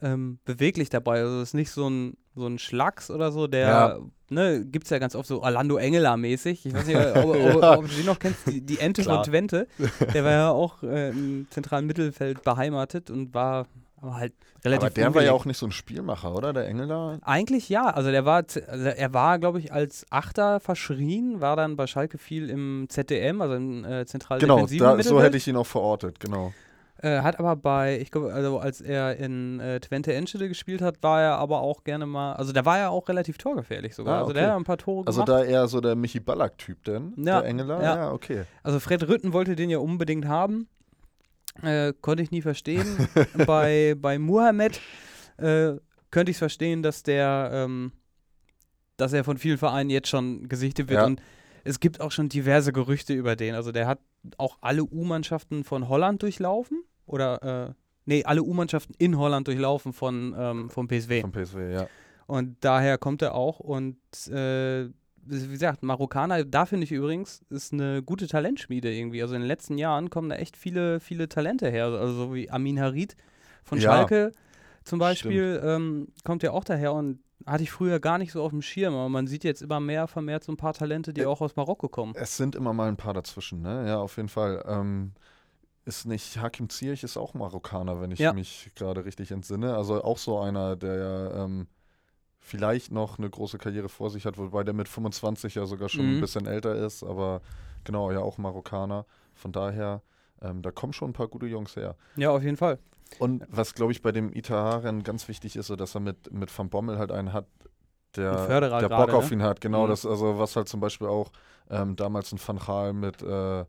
ähm, 0.00 0.38
beweglich 0.44 0.90
dabei. 0.90 1.20
Also 1.20 1.42
ist 1.42 1.54
nicht 1.54 1.70
so 1.70 1.88
ein, 1.90 2.16
so 2.36 2.46
ein 2.46 2.58
Schlacks 2.58 3.10
oder 3.10 3.32
so, 3.32 3.46
der, 3.48 3.68
Ja. 3.68 3.98
ne, 4.30 4.64
gibt 4.64 4.84
es 4.84 4.90
ja 4.90 4.98
ganz 4.98 5.14
oft 5.16 5.26
so 5.28 5.42
Orlando 5.42 5.76
Engeler-mäßig. 5.76 6.64
Ich 6.66 6.72
weiß 6.72 6.86
nicht, 6.86 6.96
ob, 7.16 7.24
ob, 7.56 7.62
Ja. 7.62 7.78
ob 7.78 7.88
du 7.88 7.94
den 7.96 8.06
noch 8.06 8.18
kennst, 8.20 8.46
die, 8.46 8.60
die 8.60 8.78
Ente 8.78 9.02
von 9.02 9.22
Twente. 9.24 9.66
Der 10.14 10.24
war 10.24 10.30
ja 10.32 10.50
auch 10.52 10.82
äh, 10.84 11.10
im 11.10 11.46
zentralen 11.50 11.86
Mittelfeld 11.86 12.42
beheimatet 12.44 13.10
und 13.10 13.34
war 13.34 13.66
aber 14.00 14.14
halt 14.16 14.32
relativ 14.64 14.84
Aber 14.86 14.90
der 14.94 15.14
war 15.14 15.22
ja 15.22 15.32
auch 15.32 15.44
nicht 15.44 15.58
so 15.58 15.66
ein 15.66 15.72
Spielmacher, 15.72 16.34
oder? 16.34 16.52
Der 16.52 16.66
Engel 16.68 16.86
da? 16.88 17.18
Eigentlich 17.22 17.68
ja, 17.68 17.86
also 17.86 18.10
der 18.10 18.24
war, 18.24 18.36
also 18.68 18.84
er 18.88 19.14
war, 19.14 19.38
glaube 19.38 19.58
ich, 19.58 19.72
als 19.72 20.06
Achter 20.10 20.60
verschrien, 20.60 21.40
war 21.40 21.56
dann 21.56 21.76
bei 21.76 21.86
Schalke 21.86 22.18
viel 22.18 22.48
im 22.50 22.86
ZDM, 22.88 23.40
also 23.40 23.54
im 23.54 23.84
äh, 23.84 24.06
zentral 24.06 24.38
Genau, 24.38 24.66
da, 24.66 25.02
so 25.02 25.20
hätte 25.22 25.36
ich 25.36 25.46
ihn 25.48 25.56
auch 25.56 25.66
verortet, 25.66 26.20
genau. 26.20 26.52
Äh, 27.00 27.20
hat 27.20 27.38
aber 27.38 27.54
bei, 27.54 27.96
ich 28.00 28.10
glaube, 28.10 28.32
also 28.34 28.58
als 28.58 28.80
er 28.80 29.16
in 29.18 29.60
äh, 29.60 29.78
Twente 29.78 30.12
Enschede 30.14 30.48
gespielt 30.48 30.82
hat, 30.82 31.00
war 31.00 31.22
er 31.22 31.36
aber 31.36 31.60
auch 31.60 31.84
gerne 31.84 32.06
mal, 32.06 32.32
also 32.32 32.52
da 32.52 32.64
war 32.64 32.76
er 32.76 32.90
auch 32.90 33.08
relativ 33.08 33.38
torgefährlich 33.38 33.94
sogar. 33.94 34.16
Ah, 34.16 34.20
Also 34.22 34.32
der 34.32 34.42
okay. 34.42 34.50
hat 34.52 34.56
ein 34.58 34.64
paar 34.64 34.78
Tore 34.78 35.06
Also 35.06 35.24
gemacht. 35.24 35.44
da 35.44 35.48
eher 35.48 35.68
so 35.68 35.80
der 35.80 35.94
Michi 35.94 36.18
Ballack-Typ 36.18 36.82
denn? 36.82 37.12
Ja, 37.16 37.40
Der 37.40 37.48
Engeler? 37.50 37.80
ja. 37.82 37.96
Ja, 37.96 38.12
okay. 38.12 38.42
Also 38.64 38.80
Fred 38.80 39.06
Rütten 39.08 39.32
wollte 39.32 39.54
den 39.54 39.70
ja 39.70 39.78
unbedingt 39.78 40.26
haben. 40.26 40.66
Äh, 41.62 41.92
konnte 42.00 42.22
ich 42.22 42.30
nie 42.30 42.42
verstehen. 42.42 43.08
bei, 43.46 43.96
bei 43.98 44.18
Muhammad 44.18 44.80
äh, 45.38 45.72
könnte 46.10 46.30
ich 46.30 46.36
es 46.36 46.38
verstehen, 46.38 46.82
dass 46.82 47.02
der, 47.02 47.50
ähm, 47.52 47.92
dass 48.96 49.12
er 49.12 49.24
von 49.24 49.38
vielen 49.38 49.58
Vereinen 49.58 49.90
jetzt 49.90 50.08
schon 50.08 50.48
gesichtet 50.48 50.88
wird. 50.88 51.00
Ja. 51.00 51.06
Und 51.06 51.20
es 51.64 51.80
gibt 51.80 52.00
auch 52.00 52.12
schon 52.12 52.28
diverse 52.28 52.72
Gerüchte 52.72 53.12
über 53.14 53.36
den. 53.36 53.54
Also 53.54 53.72
der 53.72 53.86
hat 53.86 54.00
auch 54.36 54.58
alle 54.60 54.84
U-Mannschaften 54.84 55.64
von 55.64 55.88
Holland 55.88 56.22
durchlaufen. 56.22 56.82
Oder, 57.06 57.68
äh, 57.70 57.74
nee, 58.06 58.24
alle 58.24 58.42
U-Mannschaften 58.42 58.94
in 58.98 59.18
Holland 59.18 59.48
durchlaufen 59.48 59.92
von, 59.92 60.34
ähm, 60.38 60.70
vom 60.70 60.88
PSW. 60.88 61.20
Vom 61.22 61.32
PSW, 61.32 61.72
ja. 61.72 61.88
Und 62.26 62.56
daher 62.60 62.98
kommt 62.98 63.22
er 63.22 63.34
auch. 63.34 63.60
Und 63.60 63.96
äh, 64.28 64.88
wie 65.30 65.48
gesagt, 65.52 65.82
Marokkaner, 65.82 66.44
da 66.44 66.66
finde 66.66 66.84
ich 66.84 66.92
übrigens, 66.92 67.42
ist 67.50 67.72
eine 67.72 68.02
gute 68.02 68.26
Talentschmiede 68.26 68.92
irgendwie. 68.92 69.22
Also 69.22 69.34
in 69.34 69.40
den 69.42 69.48
letzten 69.48 69.78
Jahren 69.78 70.10
kommen 70.10 70.28
da 70.28 70.36
echt 70.36 70.56
viele, 70.56 71.00
viele 71.00 71.28
Talente 71.28 71.70
her. 71.70 71.86
Also 71.86 72.12
so 72.14 72.34
wie 72.34 72.50
Amin 72.50 72.80
Harid 72.80 73.16
von 73.64 73.78
Ja, 73.78 73.90
Schalke 73.92 74.32
zum 74.84 74.98
Beispiel 74.98 75.60
ähm, 75.62 76.08
kommt 76.24 76.42
ja 76.42 76.52
auch 76.52 76.64
daher 76.64 76.92
und 76.94 77.20
hatte 77.46 77.62
ich 77.62 77.70
früher 77.70 78.00
gar 78.00 78.18
nicht 78.18 78.32
so 78.32 78.42
auf 78.42 78.50
dem 78.50 78.62
Schirm. 78.62 78.94
Aber 78.94 79.08
man 79.08 79.26
sieht 79.26 79.44
jetzt 79.44 79.62
immer 79.62 79.80
mehr 79.80 80.06
vermehrt 80.08 80.44
so 80.44 80.52
ein 80.52 80.56
paar 80.56 80.72
Talente, 80.74 81.12
die 81.12 81.22
Ä- 81.22 81.28
auch 81.28 81.40
aus 81.40 81.56
Marokko 81.56 81.88
kommen. 81.88 82.14
Es 82.16 82.36
sind 82.36 82.54
immer 82.56 82.72
mal 82.72 82.88
ein 82.88 82.96
paar 82.96 83.14
dazwischen, 83.14 83.60
ne? 83.60 83.86
Ja, 83.86 83.98
auf 83.98 84.16
jeden 84.16 84.28
Fall. 84.28 84.64
Ähm, 84.66 85.12
ist 85.84 86.04
nicht 86.06 86.36
Hakim 86.38 86.68
Ziyech 86.68 87.02
ist 87.02 87.16
auch 87.16 87.32
Marokkaner, 87.34 88.00
wenn 88.00 88.10
ich 88.10 88.18
Ja. 88.18 88.32
mich 88.32 88.70
gerade 88.74 89.04
richtig 89.04 89.30
entsinne. 89.30 89.74
Also 89.76 90.02
auch 90.02 90.18
so 90.18 90.38
einer, 90.38 90.76
der 90.76 90.94
ja 90.96 91.44
ähm, 91.44 91.66
vielleicht 92.40 92.92
noch 92.92 93.18
eine 93.18 93.28
große 93.28 93.58
Karriere 93.58 93.88
vor 93.88 94.10
sich 94.10 94.24
hat, 94.24 94.38
wobei 94.38 94.64
der 94.64 94.74
mit 94.74 94.88
25 94.88 95.54
ja 95.56 95.66
sogar 95.66 95.88
schon 95.88 96.06
Mhm. 96.06 96.16
ein 96.16 96.20
bisschen 96.20 96.46
älter 96.46 96.74
ist, 96.74 97.02
aber 97.02 97.40
genau, 97.84 98.10
ja 98.10 98.20
auch 98.20 98.38
Marokkaner. 98.38 99.04
Von 99.34 99.52
daher, 99.52 100.02
ähm, 100.40 100.62
da 100.62 100.70
kommen 100.70 100.92
schon 100.92 101.10
ein 101.10 101.14
paar 101.14 101.28
gute 101.28 101.46
Jungs 101.46 101.76
her. 101.76 101.96
Ja, 102.16 102.30
auf 102.30 102.42
jeden 102.42 102.56
Fall. 102.56 102.78
Und 103.18 103.44
was, 103.48 103.74
glaube 103.74 103.92
ich, 103.92 104.02
bei 104.02 104.12
dem 104.12 104.32
ITH-Rennen 104.32 105.02
ganz 105.02 105.28
wichtig 105.28 105.56
ist, 105.56 105.66
so 105.66 105.76
dass 105.76 105.94
er 105.94 106.00
mit, 106.00 106.32
mit 106.32 106.56
Van 106.56 106.68
Bommel 106.68 106.98
halt 106.98 107.10
einen 107.10 107.32
hat, 107.32 107.46
der, 108.16 108.60
der 108.60 108.88
Bock 108.88 109.10
auf 109.14 109.30
ne? 109.30 109.36
ihn 109.36 109.42
hat. 109.42 109.60
Genau, 109.60 109.84
Mhm. 109.86 109.90
das, 109.90 110.06
also 110.06 110.38
was 110.38 110.56
halt 110.56 110.68
zum 110.68 110.80
Beispiel 110.80 111.06
auch 111.08 111.30
ähm, 111.70 111.96
damals 111.96 112.32
ein 112.32 112.40
Van 112.44 112.58
Gaal 112.58 112.92
mit, 112.92 113.22
äh, 113.22 113.64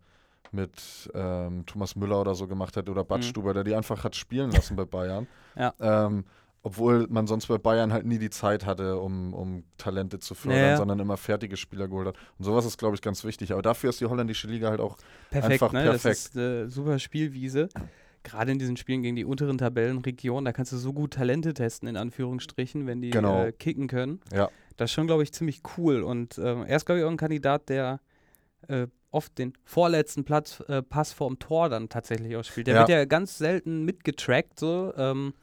mit 0.51 1.09
ähm, 1.13 1.65
Thomas 1.65 1.95
Müller 1.95 2.21
oder 2.21 2.35
so 2.35 2.47
gemacht 2.47 2.75
hat 2.77 2.89
oder 2.89 3.03
Badstuber, 3.03 3.53
der 3.53 3.63
die 3.63 3.75
einfach 3.75 4.03
hat 4.03 4.15
spielen 4.15 4.51
lassen 4.51 4.75
bei 4.75 4.85
Bayern. 4.85 5.27
Ja. 5.55 5.73
Ähm, 5.79 6.25
obwohl 6.61 7.07
man 7.09 7.25
sonst 7.27 7.47
bei 7.47 7.57
Bayern 7.57 7.93
halt 7.93 8.05
nie 8.05 8.19
die 8.19 8.29
Zeit 8.29 8.65
hatte, 8.65 8.97
um, 8.99 9.33
um 9.33 9.63
Talente 9.77 10.19
zu 10.19 10.35
fördern, 10.35 10.59
Ja, 10.61 10.67
ja. 10.71 10.77
sondern 10.77 10.99
immer 10.99 11.17
fertige 11.17 11.55
Spieler 11.57 11.87
geholt 11.87 12.07
hat. 12.07 12.15
Und 12.37 12.45
sowas 12.45 12.65
ist, 12.65 12.77
glaube 12.77 12.95
ich, 12.95 13.01
ganz 13.01 13.23
wichtig. 13.23 13.53
Aber 13.53 13.61
dafür 13.61 13.89
ist 13.91 14.01
die 14.01 14.05
holländische 14.05 14.47
Liga 14.47 14.69
halt 14.69 14.79
auch 14.81 14.97
Perfekt, 15.29 15.53
Einfach 15.53 15.71
ne? 15.73 15.83
perfekt. 15.83 16.05
Das 16.05 16.19
ist 16.25 16.37
eine 16.37 16.69
super 16.69 16.99
Spielwiese. 16.99 17.69
Gerade 18.23 18.51
in 18.51 18.59
diesen 18.59 18.75
Spielen 18.75 19.01
gegen 19.01 19.15
die 19.15 19.23
unteren 19.23 19.57
Tabellenregionen, 19.57 20.43
da 20.43 20.51
kannst 20.51 20.73
du 20.73 20.77
so 20.77 20.91
gut 20.91 21.13
Talente 21.13 21.53
testen, 21.53 21.87
in 21.87 21.95
Anführungsstrichen, 21.95 22.85
wenn 22.85 23.01
die 23.01 23.11
Genau. 23.11 23.45
äh, 23.45 23.51
kicken 23.53 23.87
können. 23.87 24.19
Ja. 24.33 24.49
Das 24.75 24.89
ist 24.89 24.93
schon, 24.93 25.07
glaube 25.07 25.23
ich, 25.23 25.31
ziemlich 25.31 25.61
cool. 25.77 26.03
Und 26.03 26.37
ähm, 26.37 26.63
er 26.67 26.75
ist, 26.75 26.85
glaube 26.85 26.99
ich, 26.99 27.05
auch 27.05 27.09
ein 27.11 27.17
Kandidat, 27.17 27.69
der 27.69 28.01
äh, 28.67 28.87
oft 29.11 29.37
den 29.37 29.53
vorletzten 29.63 30.25
Platz, 30.25 30.61
äh, 30.67 30.81
Pass 30.83 31.13
vorm 31.13 31.39
Tor 31.39 31.69
dann 31.69 31.87
tatsächlich 31.87 32.35
auch 32.35 32.43
spielt. 32.43 32.67
Der 32.67 32.73
Ja. 32.75 32.79
wird 32.81 32.89
ja 32.89 33.05
ganz 33.05 33.37
selten 33.37 33.85
mitgetrackt, 33.85 34.59
so. 34.59 34.93
Ähm, 34.97 35.33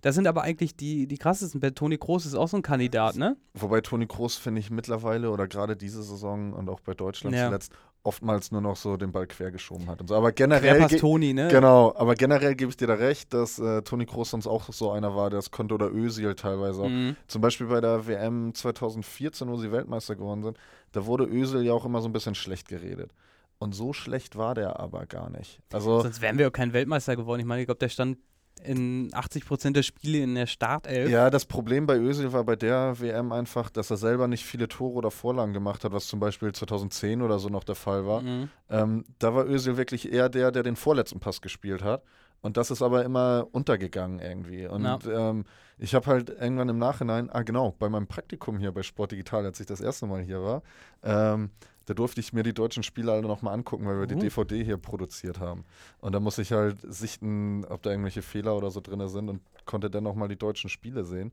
das 0.00 0.14
sind 0.14 0.26
aber 0.26 0.42
eigentlich 0.42 0.76
die, 0.76 1.06
die 1.06 1.18
krassesten. 1.18 1.60
Toni 1.74 1.98
Kroos 1.98 2.24
ist 2.26 2.34
auch 2.34 2.48
so 2.48 2.56
ein 2.56 2.62
Kandidat, 2.62 3.16
ne? 3.16 3.36
Wobei 3.54 3.80
Toni 3.80 4.06
Kroos, 4.06 4.36
finde 4.36 4.60
ich, 4.60 4.70
mittlerweile 4.70 5.30
oder 5.30 5.48
gerade 5.48 5.76
diese 5.76 6.02
Saison 6.02 6.52
und 6.52 6.68
auch 6.68 6.80
bei 6.80 6.94
Deutschland 6.94 7.34
Ja. 7.34 7.46
zuletzt 7.46 7.72
oftmals 8.04 8.52
nur 8.52 8.60
noch 8.60 8.76
so 8.76 8.96
den 8.96 9.12
Ball 9.12 9.26
quer 9.26 9.50
geschoben 9.50 9.88
hat 9.88 10.00
und 10.00 10.06
so. 10.08 10.14
Aber 10.14 10.32
generell. 10.32 10.86
Toni, 10.88 11.34
ne? 11.34 11.48
Genau, 11.48 11.92
aber 11.96 12.14
generell 12.14 12.54
gebe 12.54 12.70
ich 12.70 12.76
dir 12.76 12.86
da 12.86 12.94
recht, 12.94 13.34
dass 13.34 13.58
äh, 13.58 13.82
Toni 13.82 14.06
Kroos 14.06 14.30
sonst 14.30 14.46
auch 14.46 14.72
so 14.72 14.92
einer 14.92 15.14
war, 15.14 15.30
der 15.30 15.40
es 15.40 15.50
konnte 15.50 15.74
oder 15.74 15.92
Özil 15.92 16.34
teilweise 16.34 16.82
auch. 16.82 16.88
Mhm. 16.88 17.16
Zum 17.26 17.42
Beispiel 17.42 17.66
bei 17.66 17.80
der 17.80 18.06
WM 18.06 18.54
2014, 18.54 19.48
wo 19.48 19.56
sie 19.56 19.72
Weltmeister 19.72 20.16
geworden 20.16 20.42
sind, 20.42 20.58
da 20.92 21.06
wurde 21.06 21.24
Özil 21.24 21.62
ja 21.62 21.72
auch 21.72 21.84
immer 21.84 22.00
so 22.00 22.08
ein 22.08 22.12
bisschen 22.12 22.34
schlecht 22.34 22.68
geredet. 22.68 23.12
Und 23.58 23.74
so 23.74 23.92
schlecht 23.92 24.36
war 24.36 24.54
der 24.54 24.78
aber 24.78 25.04
gar 25.06 25.28
nicht. 25.30 25.60
Also 25.72 26.00
Sonst 26.00 26.20
wären 26.20 26.38
wir 26.38 26.46
auch 26.48 26.52
kein 26.52 26.72
Weltmeister 26.72 27.16
geworden. 27.16 27.40
Ich 27.40 27.46
meine, 27.46 27.62
ich 27.62 27.66
glaube, 27.66 27.80
der 27.80 27.88
stand 27.88 28.18
in 28.60 29.10
80 29.12 29.44
Prozent 29.46 29.76
der 29.76 29.82
Spiele 29.82 30.18
in 30.22 30.34
der 30.34 30.46
Startelf. 30.46 31.10
Ja, 31.10 31.30
das 31.30 31.46
Problem 31.46 31.86
bei 31.86 31.96
Özil 31.98 32.32
war 32.32 32.44
bei 32.44 32.56
der 32.56 32.98
WM 33.00 33.32
einfach, 33.32 33.70
dass 33.70 33.90
er 33.90 33.96
selber 33.96 34.28
nicht 34.28 34.44
viele 34.44 34.68
Tore 34.68 34.94
oder 34.94 35.10
Vorlagen 35.10 35.52
gemacht 35.52 35.84
hat, 35.84 35.92
was 35.92 36.06
zum 36.06 36.20
Beispiel 36.20 36.52
2010 36.52 37.22
oder 37.22 37.38
so 37.38 37.48
noch 37.48 37.64
der 37.64 37.74
Fall 37.74 38.06
war. 38.06 38.22
Mhm. 38.22 38.48
Ähm, 38.70 39.04
da 39.18 39.34
war 39.34 39.46
Özil 39.46 39.76
wirklich 39.76 40.12
eher 40.12 40.28
der, 40.28 40.50
der 40.52 40.62
den 40.62 40.76
vorletzten 40.76 41.20
Pass 41.20 41.40
gespielt 41.40 41.82
hat. 41.82 42.02
Und 42.40 42.56
das 42.56 42.70
ist 42.70 42.82
aber 42.82 43.04
immer 43.04 43.48
untergegangen 43.50 44.20
irgendwie. 44.20 44.66
Und 44.66 44.84
Ja. 44.84 44.98
ähm, 45.30 45.44
ich 45.76 45.94
habe 45.94 46.06
halt 46.06 46.30
irgendwann 46.30 46.68
im 46.68 46.78
Nachhinein, 46.78 47.30
ah 47.30 47.42
genau, 47.42 47.74
bei 47.78 47.88
meinem 47.88 48.06
Praktikum 48.06 48.58
hier 48.58 48.70
bei 48.72 48.82
Sport 48.82 49.10
Digital, 49.12 49.44
als 49.44 49.58
ich 49.58 49.66
das 49.66 49.80
erste 49.80 50.06
Mal 50.06 50.22
hier 50.22 50.40
war, 50.42 50.62
ähm, 51.02 51.50
da 51.88 51.94
durfte 51.94 52.20
ich 52.20 52.34
mir 52.34 52.42
die 52.42 52.52
deutschen 52.52 52.82
Spiele 52.82 53.12
alle 53.12 53.22
nochmal 53.22 53.54
angucken, 53.54 53.86
weil 53.86 53.98
wir 53.98 54.06
die 54.06 54.16
Uh. 54.16 54.20
DVD 54.20 54.62
hier 54.62 54.76
produziert 54.76 55.40
haben. 55.40 55.64
Und 56.00 56.12
da 56.12 56.20
muss 56.20 56.36
ich 56.36 56.52
halt 56.52 56.76
sichten, 56.82 57.64
ob 57.64 57.82
da 57.82 57.90
irgendwelche 57.90 58.20
Fehler 58.20 58.54
oder 58.58 58.70
so 58.70 58.82
drin 58.82 59.08
sind 59.08 59.30
und 59.30 59.40
konnte 59.64 59.88
dann 59.88 60.04
nochmal 60.04 60.28
die 60.28 60.36
deutschen 60.36 60.68
Spiele 60.68 61.04
sehen. 61.04 61.32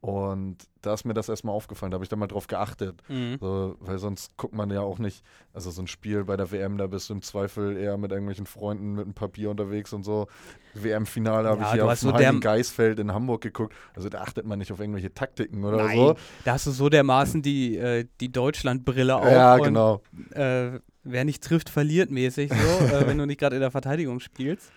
Und 0.00 0.58
da 0.82 0.94
ist 0.94 1.04
mir 1.04 1.14
das 1.14 1.28
erstmal 1.28 1.54
aufgefallen, 1.54 1.90
da 1.90 1.96
habe 1.96 2.04
ich 2.04 2.08
dann 2.08 2.18
mal 2.18 2.28
drauf 2.28 2.46
geachtet. 2.46 3.02
Mhm. 3.08 3.38
So, 3.40 3.76
weil 3.80 3.98
sonst 3.98 4.36
guckt 4.36 4.54
man 4.54 4.70
ja 4.70 4.80
auch 4.80 4.98
nicht, 4.98 5.24
also 5.52 5.70
so 5.70 5.82
ein 5.82 5.88
Spiel 5.88 6.22
bei 6.24 6.36
der 6.36 6.52
WM, 6.52 6.78
da 6.78 6.86
bist 6.86 7.08
du 7.08 7.14
im 7.14 7.22
Zweifel 7.22 7.76
eher 7.76 7.96
mit 7.96 8.12
irgendwelchen 8.12 8.46
Freunden 8.46 8.92
mit 8.92 9.04
einem 9.04 9.14
Papier 9.14 9.50
unterwegs 9.50 9.92
und 9.92 10.04
so. 10.04 10.28
WM-Finale 10.74 11.48
habe 11.48 11.60
Ja, 11.62 11.66
ich 11.66 11.72
hier 11.72 11.86
auf 11.86 11.98
dem 11.98 12.10
so 12.10 12.14
Heiligen 12.14 12.40
Geisfeld 12.40 13.00
in 13.00 13.12
Hamburg 13.12 13.40
geguckt. 13.40 13.74
Also 13.94 14.08
da 14.08 14.20
achtet 14.20 14.46
man 14.46 14.58
nicht 14.58 14.70
auf 14.70 14.78
irgendwelche 14.78 15.12
Taktiken 15.12 15.64
oder 15.64 15.78
Nein, 15.78 15.96
so. 15.96 16.14
da 16.44 16.52
hast 16.52 16.66
du 16.66 16.70
so 16.70 16.88
dermaßen 16.88 17.42
die, 17.42 17.76
äh, 17.76 18.06
die 18.20 18.30
Deutschlandbrille 18.30 19.16
auf. 19.16 19.32
Ja, 19.32 19.54
und, 19.56 19.62
genau. 19.64 20.02
Äh, 20.30 20.78
wer 21.02 21.24
nicht 21.24 21.42
trifft, 21.42 21.68
verliert 21.68 22.10
mäßig 22.10 22.52
so, 22.52 22.84
äh, 22.94 23.06
wenn 23.08 23.18
du 23.18 23.26
nicht 23.26 23.40
gerade 23.40 23.56
in 23.56 23.60
der 23.60 23.70
Verteidigung 23.72 24.20
spielst. 24.20 24.70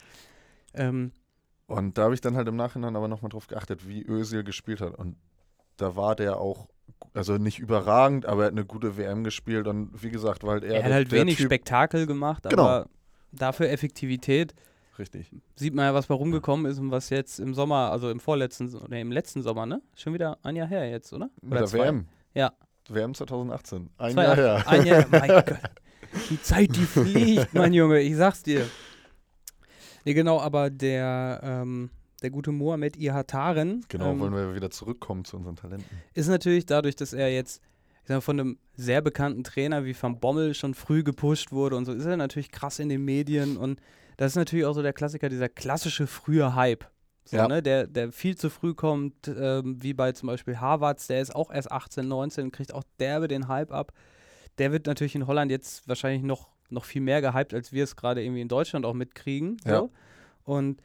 Ähm, 0.73 1.12
Und 1.69 1.97
da 1.97 2.03
habe 2.03 2.13
ich 2.13 2.21
dann 2.21 2.36
halt 2.36 2.47
im 2.47 2.55
Nachhinein 2.55 2.95
aber 2.95 3.08
nochmal 3.08 3.29
drauf 3.29 3.47
geachtet, 3.47 3.88
wie 3.88 4.03
Özil 4.05 4.43
gespielt 4.43 4.82
hat. 4.82 4.95
Und 4.95 5.15
da 5.77 5.95
war 5.95 6.15
der 6.15 6.38
auch, 6.39 6.67
also 7.13 7.38
nicht 7.38 7.60
überragend, 7.60 8.25
aber 8.25 8.43
er 8.43 8.45
hat 8.47 8.53
eine 8.53 8.65
gute 8.65 8.97
WM 8.97 9.23
gespielt. 9.23 9.67
Und 9.67 9.91
wie 10.03 10.10
gesagt, 10.10 10.43
war 10.43 10.53
halt 10.53 10.63
eher 10.63 10.71
er 10.75 10.84
hat 10.84 10.86
der, 10.89 10.95
halt 10.95 11.12
der 11.12 11.19
wenig 11.21 11.38
Typ. 11.38 11.45
Spektakel 11.45 12.08
gemacht, 12.08 12.43
Genau. 12.49 12.63
aber 12.63 12.89
dafür 13.32 13.69
Effektivität. 13.69 14.53
Richtig. 14.97 15.32
Sieht 15.55 15.73
man 15.75 15.86
ja, 15.86 15.93
was 15.93 16.08
bei 16.08 16.15
rumgekommen 16.15 16.65
ist 16.69 16.77
und 16.79 16.91
was 16.91 17.10
jetzt 17.10 17.39
im 17.39 17.53
Sommer, 17.53 17.89
also 17.91 18.10
im 18.10 18.19
vorletzten, 18.19 18.73
oder 18.75 18.99
im 18.99 19.12
letzten 19.12 19.41
Sommer, 19.43 19.65
ne? 19.65 19.82
Schon 19.95 20.13
wieder 20.13 20.38
ein 20.43 20.55
Jahr 20.58 20.67
her 20.67 20.89
jetzt, 20.89 21.13
oder? 21.13 21.29
Mit 21.41 21.51
oder 21.51 21.60
der 21.62 21.67
zwei? 21.67 21.86
WM. 21.86 22.05
Ja. 22.34 22.51
WM 22.89 23.13
2018. 23.13 23.89
Ein 23.97 24.13
Zwei 24.13 24.23
Jahr 24.23 24.36
her. 24.36 24.63
Ein 24.67 24.86
Jahr, 24.86 25.05
mein 25.10 25.27
Gott. 25.45 25.45
Die 26.32 26.41
Zeit, 26.41 26.75
die 26.75 26.84
fliegt, 26.86 27.53
mein 27.53 27.71
Junge, 27.73 27.99
ich 28.01 28.15
sag's 28.17 28.41
dir. 28.43 28.65
Nee, 30.06 30.14
genau, 30.14 30.40
aber 30.40 30.70
der, 30.70 31.40
ähm, 31.44 31.90
der 32.22 32.30
gute 32.30 32.52
Mohamed 32.52 32.98
Ihataren 32.98 33.86
Genau, 33.90 34.12
ähm, 34.12 34.20
wollen 34.20 34.34
wir 34.34 34.56
wieder 34.56 34.70
zurückkommen 34.72 35.26
zu 35.26 35.38
unseren 35.38 35.56
Talenten. 35.56 36.02
ist 36.14 36.28
natürlich 36.28 36.66
dadurch, 36.66 36.96
dass 36.96 37.14
er 37.14 37.32
jetzt 37.34 37.62
ich 38.02 38.08
sag 38.08 38.16
mal, 38.16 38.22
von 38.22 38.40
einem 38.40 38.58
sehr 38.76 39.02
bekannten 39.02 39.44
Trainer 39.44 39.86
wie 39.86 39.96
Van 40.00 40.20
Bommel 40.20 40.54
schon 40.56 40.74
früh 40.74 41.04
gepusht 41.04 41.52
wurde 41.52 41.76
und 41.76 41.86
so, 41.86 41.94
ist 41.94 42.06
er 42.06 42.18
natürlich 42.18 42.52
krass 42.52 42.80
in 42.80 42.90
den 42.90 43.06
Medien 43.06 43.56
und 43.58 43.80
das 44.18 44.32
ist 44.34 44.36
natürlich 44.36 44.66
auch 44.66 44.74
so 44.74 44.82
der 44.82 44.94
Klassiker, 44.94 45.30
dieser 45.30 45.48
klassische 45.48 46.08
frühe 46.08 46.56
Hype. 46.56 46.86
So, 47.26 47.38
Ja. 47.38 47.48
ne, 47.48 47.62
der, 47.62 47.86
der 47.88 48.12
viel 48.12 48.36
zu 48.36 48.50
früh 48.50 48.74
kommt, 48.74 49.28
ähm, 49.28 49.82
wie 49.84 49.94
bei 49.94 50.12
zum 50.14 50.28
Beispiel 50.28 50.60
Harvards, 50.60 51.08
der 51.08 51.22
ist 51.22 51.36
auch 51.36 51.52
erst 51.52 51.72
18, 51.72 52.08
19, 52.08 52.52
kriegt 52.52 52.74
auch 52.74 52.84
derbe 53.00 53.28
den 53.28 53.48
Hype 53.48 53.72
ab. 53.72 53.94
Der 54.58 54.72
wird 54.72 54.88
natürlich 54.88 55.14
in 55.16 55.28
Holland 55.28 55.52
jetzt 55.52 55.88
wahrscheinlich 55.88 56.24
noch, 56.24 56.50
noch 56.71 56.86
viel 56.86 57.01
mehr 57.01 57.21
gehypt, 57.21 57.53
als 57.53 57.71
wir 57.71 57.84
es 57.84 57.95
gerade 57.95 58.23
irgendwie 58.23 58.41
in 58.41 58.47
Deutschland 58.47 58.86
auch 58.86 58.93
mitkriegen. 58.93 59.58
So. 59.63 59.69
Ja. 59.71 59.89
Und 60.43 60.82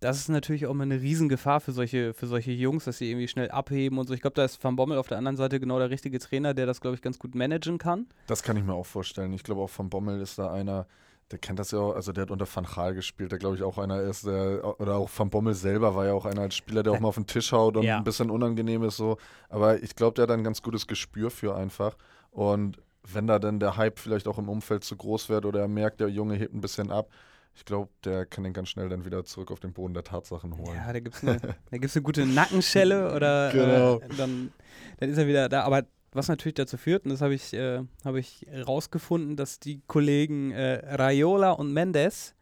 das 0.00 0.16
ist 0.18 0.28
natürlich 0.30 0.66
auch 0.66 0.72
mal 0.72 0.84
eine 0.84 1.00
Riesengefahr 1.00 1.60
für 1.60 1.72
solche, 1.72 2.14
für 2.14 2.26
solche 2.26 2.52
Jungs, 2.52 2.84
dass 2.84 2.96
sie 2.98 3.10
irgendwie 3.10 3.28
schnell 3.28 3.50
abheben 3.50 3.98
und 3.98 4.06
so. 4.06 4.14
Ich 4.14 4.22
glaube, 4.22 4.34
da 4.34 4.44
ist 4.44 4.62
Van 4.64 4.74
Bommel 4.76 4.96
auf 4.96 5.08
der 5.08 5.18
anderen 5.18 5.36
Seite 5.36 5.60
genau 5.60 5.78
der 5.78 5.90
richtige 5.90 6.18
Trainer, 6.18 6.54
der 6.54 6.64
das, 6.66 6.80
glaube 6.80 6.94
ich, 6.94 7.02
ganz 7.02 7.18
gut 7.18 7.34
managen 7.34 7.76
kann. 7.76 8.06
Das 8.26 8.42
kann 8.42 8.56
ich 8.56 8.64
mir 8.64 8.72
auch 8.72 8.86
vorstellen. 8.86 9.32
Ich 9.34 9.42
glaube 9.42 9.60
auch 9.60 9.68
von 9.70 9.90
Bommel 9.90 10.20
ist 10.22 10.38
da 10.38 10.50
einer, 10.52 10.86
der 11.30 11.38
kennt 11.38 11.58
das 11.58 11.70
ja 11.72 11.78
auch, 11.80 11.94
also 11.94 12.12
der 12.12 12.22
hat 12.22 12.30
unter 12.30 12.46
Van 12.52 12.64
Gaal 12.64 12.94
gespielt, 12.94 13.30
der 13.30 13.38
glaube 13.38 13.56
ich 13.56 13.62
auch 13.62 13.76
einer 13.76 14.00
ist, 14.00 14.26
der, 14.26 14.80
oder 14.80 14.96
auch 14.96 15.10
Van 15.14 15.28
Bommel 15.28 15.52
selber 15.52 15.94
war 15.94 16.06
ja 16.06 16.14
auch 16.14 16.24
einer 16.24 16.40
als 16.42 16.56
Spieler, 16.56 16.82
der 16.82 16.94
auch 16.94 17.00
mal 17.00 17.08
auf 17.08 17.16
den 17.16 17.26
Tisch 17.26 17.52
haut 17.52 17.76
und 17.76 17.82
Ja. 17.84 17.98
ein 17.98 18.04
bisschen 18.04 18.30
unangenehm 18.30 18.82
ist 18.84 18.96
so. 18.96 19.18
Aber 19.50 19.82
ich 19.82 19.94
glaube, 19.96 20.14
der 20.14 20.22
hat 20.22 20.30
da 20.30 20.34
ein 20.34 20.44
ganz 20.44 20.62
gutes 20.62 20.86
Gespür 20.86 21.30
für 21.30 21.54
einfach. 21.54 21.94
Und 22.30 22.78
wenn 23.02 23.26
da 23.26 23.38
dann 23.38 23.60
der 23.60 23.76
Hype 23.76 23.98
vielleicht 23.98 24.28
auch 24.28 24.38
im 24.38 24.48
Umfeld 24.48 24.84
zu 24.84 24.96
groß 24.96 25.28
wird 25.28 25.44
oder 25.46 25.60
er 25.60 25.68
merkt, 25.68 26.00
der 26.00 26.08
Junge 26.08 26.34
hebt 26.36 26.54
ein 26.54 26.60
bisschen 26.60 26.90
ab, 26.90 27.10
ich 27.54 27.64
glaube, 27.64 27.90
der 28.04 28.26
kann 28.26 28.44
den 28.44 28.52
ganz 28.52 28.68
schnell 28.68 28.88
dann 28.88 29.04
wieder 29.04 29.24
zurück 29.24 29.50
auf 29.50 29.60
den 29.60 29.72
Boden 29.72 29.92
der 29.92 30.04
Tatsachen 30.04 30.56
holen. 30.56 30.76
Ja, 30.76 30.92
da 30.92 31.00
gibt 31.00 31.16
es 31.16 31.22
eine, 31.22 31.56
eine 31.70 32.02
gute 32.02 32.24
Nackenschelle 32.26 33.14
oder 33.14 33.50
Genau. 33.52 33.98
äh, 33.98 34.08
dann, 34.16 34.52
dann 34.98 35.10
ist 35.10 35.18
er 35.18 35.26
wieder 35.26 35.48
da. 35.48 35.62
Aber 35.64 35.82
was 36.12 36.28
natürlich 36.28 36.54
dazu 36.54 36.76
führt, 36.76 37.04
und 37.04 37.10
das 37.10 37.20
habe 37.20 37.34
ich, 37.34 37.52
äh, 37.52 37.82
hab 38.04 38.14
ich 38.14 38.46
rausgefunden, 38.66 39.36
dass 39.36 39.60
die 39.60 39.82
Kollegen 39.86 40.52
äh, 40.52 40.94
Raiola 40.94 41.52
und 41.52 41.72
Mendes 41.72 42.34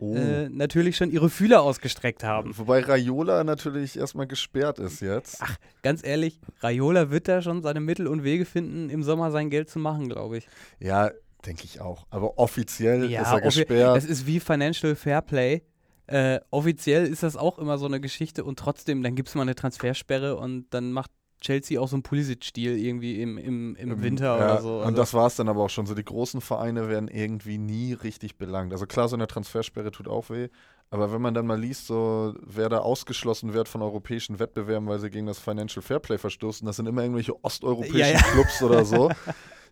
Oh. 0.00 0.14
äh, 0.14 0.48
natürlich 0.48 0.96
schon 0.96 1.10
ihre 1.10 1.28
Fühler 1.28 1.62
ausgestreckt 1.62 2.22
haben. 2.22 2.56
Wobei 2.56 2.80
Raiola 2.80 3.42
natürlich 3.42 3.98
erstmal 3.98 4.26
gesperrt 4.26 4.78
ist 4.78 5.00
jetzt. 5.00 5.38
Ach, 5.40 5.56
ganz 5.82 6.04
ehrlich, 6.04 6.40
Raiola 6.60 7.10
wird 7.10 7.26
da 7.26 7.42
schon 7.42 7.62
seine 7.62 7.80
Mittel 7.80 8.06
und 8.06 8.22
Wege 8.22 8.44
finden, 8.44 8.90
im 8.90 9.02
Sommer 9.02 9.30
sein 9.30 9.50
Geld 9.50 9.68
zu 9.68 9.78
machen, 9.78 10.08
glaube 10.08 10.38
ich. 10.38 10.48
Ja, 10.78 11.10
denke 11.44 11.64
ich 11.64 11.80
auch. 11.80 12.06
Aber 12.10 12.38
offiziell 12.38 13.10
Ja, 13.10 13.22
ist 13.22 13.32
er 13.32 13.40
gesperrt. 13.40 13.96
Das 13.96 14.04
ist 14.04 14.26
wie 14.26 14.38
Financial 14.40 14.94
Fairplay. 14.94 15.62
Äh, 16.06 16.40
offiziell 16.50 17.06
ist 17.06 17.22
das 17.22 17.36
auch 17.36 17.58
immer 17.58 17.76
so 17.76 17.86
eine 17.86 18.00
Geschichte 18.00 18.44
und 18.44 18.58
trotzdem, 18.58 19.02
dann 19.02 19.14
gibt 19.14 19.28
es 19.28 19.34
mal 19.34 19.42
eine 19.42 19.54
Transfersperre 19.54 20.36
und 20.36 20.66
dann 20.70 20.92
macht 20.92 21.10
Chelsea 21.40 21.80
auch 21.80 21.88
so 21.88 21.96
einen 21.96 22.02
Pulisic-Deal 22.02 22.76
irgendwie 22.76 23.20
im, 23.22 23.38
im, 23.38 23.76
im 23.76 23.90
Im- 23.92 24.02
Winter 24.02 24.24
ja, 24.38 24.44
oder 24.54 24.60
so. 24.60 24.76
Also, 24.78 24.88
Und 24.88 24.98
das 24.98 25.14
war 25.14 25.26
es 25.26 25.36
dann 25.36 25.48
aber 25.48 25.62
auch 25.64 25.70
schon 25.70 25.86
so. 25.86 25.94
Die 25.94 26.04
großen 26.04 26.40
Vereine 26.40 26.88
werden 26.88 27.08
irgendwie 27.08 27.58
nie 27.58 27.92
richtig 27.92 28.36
belangt. 28.36 28.72
Also 28.72 28.86
klar, 28.86 29.08
so 29.08 29.16
eine 29.16 29.26
Transfersperre 29.26 29.90
tut 29.90 30.08
auch 30.08 30.30
weh. 30.30 30.48
Aber 30.90 31.12
wenn 31.12 31.20
man 31.20 31.34
dann 31.34 31.46
mal 31.46 31.60
liest, 31.60 31.86
so 31.86 32.34
wer 32.40 32.68
da 32.70 32.78
ausgeschlossen 32.78 33.52
wird 33.52 33.68
von 33.68 33.82
europäischen 33.82 34.38
Wettbewerben, 34.38 34.88
weil 34.88 34.98
sie 34.98 35.10
gegen 35.10 35.26
das 35.26 35.38
Financial 35.38 35.82
Fairplay 35.82 36.16
verstoßen, 36.16 36.66
das 36.66 36.76
sind 36.76 36.86
immer 36.86 37.02
irgendwelche 37.02 37.34
osteuropäischen 37.44 37.98
Ja, 37.98 38.08
ja. 38.08 38.22
Clubs 38.22 38.62
oder 38.62 38.84
so. 38.84 39.10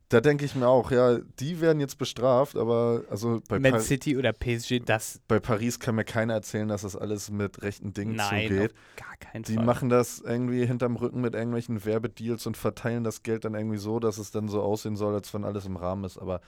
Da 0.08 0.20
denke 0.20 0.44
ich 0.44 0.54
mir 0.54 0.68
auch, 0.68 0.92
ja, 0.92 1.18
die 1.40 1.60
werden 1.60 1.80
jetzt 1.80 1.98
bestraft, 1.98 2.56
aber 2.56 3.02
also 3.10 3.40
bei, 3.48 3.58
Man 3.58 3.80
City 3.80 4.16
oder 4.16 4.32
PSG, 4.32 4.78
das 4.84 5.20
bei 5.26 5.40
Paris 5.40 5.80
kann 5.80 5.96
mir 5.96 6.04
keiner 6.04 6.34
erzählen, 6.34 6.68
dass 6.68 6.82
das 6.82 6.94
alles 6.94 7.28
mit 7.30 7.60
rechten 7.62 7.92
Dingen 7.92 8.14
nein, 8.14 8.46
zugeht. 8.48 8.70
auf 8.70 8.76
gar 8.96 9.16
keinen 9.16 9.42
Die 9.42 9.54
Fall. 9.56 9.64
machen 9.64 9.88
das 9.88 10.20
irgendwie 10.20 10.64
hinterm 10.64 10.94
Rücken 10.94 11.20
mit 11.20 11.34
irgendwelchen 11.34 11.84
Werbedeals 11.84 12.46
und 12.46 12.56
verteilen 12.56 13.02
das 13.02 13.24
Geld 13.24 13.44
dann 13.44 13.54
irgendwie 13.54 13.78
so, 13.78 13.98
dass 13.98 14.18
es 14.18 14.30
dann 14.30 14.46
so 14.46 14.62
aussehen 14.62 14.94
soll, 14.94 15.12
als 15.12 15.34
wenn 15.34 15.44
alles 15.44 15.66
im 15.66 15.76
Rahmen 15.76 16.04
ist. 16.04 16.18
Aber 16.18 16.40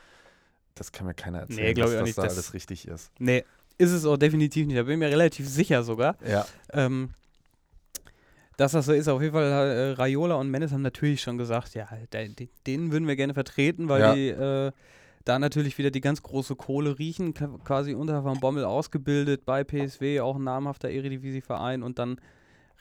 das 0.76 0.92
kann 0.92 1.08
mir 1.08 1.14
keiner 1.14 1.40
erzählen, 1.40 1.58
Nee, 1.66 1.74
dass 1.74 1.90
das 1.90 2.02
nicht, 2.04 2.18
da 2.18 2.22
dass- 2.22 2.32
alles 2.34 2.54
richtig 2.54 2.86
ist. 2.86 3.10
nee, 3.18 3.44
ist 3.76 3.90
es 3.90 4.04
auch 4.04 4.16
definitiv 4.18 4.68
nicht. 4.68 4.78
Da 4.78 4.84
bin 4.84 4.92
ich 4.92 4.98
mir 5.00 5.08
relativ 5.10 5.48
sicher 5.48 5.82
sogar. 5.82 6.16
Ja, 6.24 6.46
Ähm, 6.72 7.10
dass 8.58 8.72
das 8.72 8.86
so 8.86 8.92
ist, 8.92 9.08
auf 9.08 9.22
jeden 9.22 9.32
Fall, 9.32 9.46
äh, 9.46 9.90
Raiola 9.92 10.34
und 10.34 10.50
Mendes 10.50 10.72
haben 10.72 10.82
natürlich 10.82 11.22
schon 11.22 11.38
gesagt, 11.38 11.74
ja, 11.74 11.88
de, 12.12 12.28
de, 12.34 12.48
den 12.66 12.92
würden 12.92 13.06
wir 13.08 13.16
gerne 13.16 13.32
vertreten, 13.32 13.88
weil 13.88 14.00
Ja. 14.00 14.12
die 14.14 14.28
äh, 14.28 14.72
da 15.24 15.38
natürlich 15.38 15.78
wieder 15.78 15.90
die 15.90 16.00
ganz 16.00 16.22
große 16.22 16.56
Kohle 16.56 16.98
riechen, 16.98 17.34
quasi 17.34 17.94
unter 17.94 18.24
Van 18.24 18.40
Bommel 18.40 18.64
ausgebildet 18.64 19.44
bei 19.46 19.62
PSW, 19.62 20.20
auch 20.20 20.36
ein 20.36 20.44
namhafter 20.44 20.88
Eredivisie-Verein 20.90 21.82
und 21.82 21.98
dann 21.98 22.20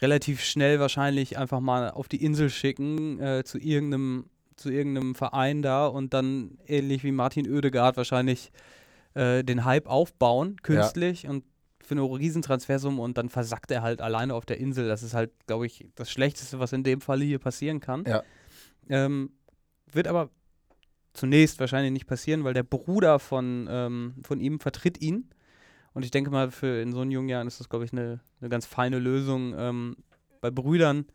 relativ 0.02 0.42
schnell 0.44 0.80
wahrscheinlich 0.80 1.38
einfach 1.38 1.60
mal 1.60 1.92
auf 1.92 2.08
die 2.08 2.24
Insel 2.24 2.50
schicken 2.50 3.20
äh, 3.22 3.44
zu 3.44 3.58
irgendeinem 3.58 4.26
zu 4.56 4.72
irgendeinem 4.72 5.14
Verein 5.14 5.62
da 5.62 5.86
und 5.86 6.16
dann 6.16 6.58
ähnlich 6.66 7.04
wie 7.04 7.12
Martin 7.12 7.48
Oedegaard 7.48 7.96
wahrscheinlich 7.98 8.52
äh, 9.14 9.44
den 9.44 9.66
Hype 9.66 9.86
aufbauen, 9.88 10.56
künstlich 10.64 11.28
und 11.28 11.44
für 11.88 11.96
eine 11.96 12.04
Riesentransfersumme 12.04 13.02
und 13.02 13.18
dann 13.18 13.30
versackt 13.30 13.72
er 13.72 13.82
halt 13.82 14.02
alleine 14.02 14.34
auf 14.36 14.46
der 14.46 14.60
Insel. 14.60 14.90
Das 14.90 15.04
ist 15.04 15.14
halt, 15.14 15.32
glaube 15.48 15.66
ich, 15.66 15.88
das 15.96 16.12
Schlechteste, 16.12 16.60
was 16.60 16.74
in 16.74 16.84
dem 16.84 17.00
Falle 17.00 17.24
hier 17.24 17.40
passieren 17.40 17.80
kann. 17.80 18.04
Ja. 18.06 18.24
Ähm, 18.90 19.32
wird 19.92 20.08
aber 20.08 20.30
zunächst 21.14 21.62
wahrscheinlich 21.62 21.94
nicht 21.94 22.06
passieren, 22.06 22.44
weil 22.44 22.54
der 22.54 22.64
Bruder 22.64 23.20
von, 23.20 23.68
ähm, 23.72 24.16
von 24.24 24.42
ihm 24.42 24.60
vertritt 24.60 25.02
ihn. 25.02 25.30
Und 25.94 26.04
ich 26.04 26.12
denke 26.12 26.30
mal, 26.30 26.52
für 26.52 26.82
in 26.82 26.92
so 26.92 27.04
jungen 27.04 27.30
Jahren 27.30 27.48
ist 27.48 27.62
das, 27.62 27.70
glaube 27.70 27.86
ich, 27.86 27.94
eine, 27.94 28.20
eine 28.42 28.50
ganz 28.50 28.66
feine 28.66 29.00
Lösung. 29.00 29.56
Ähm, 29.58 29.96
bei 30.42 30.52
Brüdern 30.52 31.06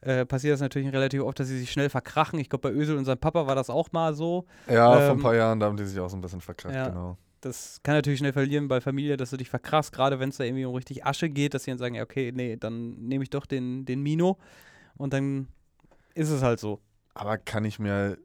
äh, 0.00 0.24
passiert 0.24 0.54
das 0.54 0.60
natürlich 0.60 0.90
relativ 0.90 1.22
oft, 1.22 1.38
dass 1.38 1.48
sie 1.48 1.58
sich 1.58 1.70
schnell 1.70 1.90
verkrachen. 1.90 2.38
Ich 2.38 2.48
glaube, 2.48 2.70
bei 2.70 2.74
Ösel 2.74 2.96
und 2.96 3.04
seinem 3.04 3.18
Papa 3.18 3.46
war 3.46 3.54
das 3.54 3.68
auch 3.68 3.92
mal 3.92 4.14
so. 4.14 4.46
ja 4.68 4.90
vor 4.90 5.02
Ähm, 5.02 5.18
ein 5.18 5.22
paar 5.22 5.34
Jahren, 5.34 5.60
da 5.60 5.66
haben 5.66 5.76
die 5.76 5.84
sich 5.84 6.00
auch 6.00 6.08
so 6.08 6.16
ein 6.16 6.22
bisschen 6.22 6.40
verkackt, 6.40 6.74
ja. 6.74 6.88
genau. 6.88 7.18
Das 7.44 7.80
kann 7.82 7.94
natürlich 7.94 8.18
schnell 8.20 8.32
verlieren 8.32 8.68
bei 8.68 8.80
Familie, 8.80 9.16
dass 9.16 9.30
du 9.30 9.36
dich 9.36 9.50
verkrachst, 9.50 9.92
gerade 9.92 10.18
wenn 10.18 10.30
es 10.30 10.38
da 10.38 10.44
irgendwie 10.44 10.64
um 10.64 10.74
richtig 10.74 11.04
Asche 11.04 11.28
geht, 11.28 11.52
dass 11.54 11.64
sie 11.64 11.70
dann 11.72 11.78
sagen, 11.78 12.00
okay, 12.00 12.32
nee, 12.34 12.56
dann 12.56 12.94
nehme 13.06 13.22
ich 13.24 13.30
doch 13.30 13.44
den, 13.46 13.84
den 13.84 14.02
Mino 14.02 14.38
und 14.96 15.12
dann 15.12 15.48
ist 16.14 16.30
es 16.30 16.42
halt 16.42 16.60
so. 16.60 16.80
Aber 17.14 17.38
kann 17.38 17.64
ich 17.64 17.78
mir 17.78 18.18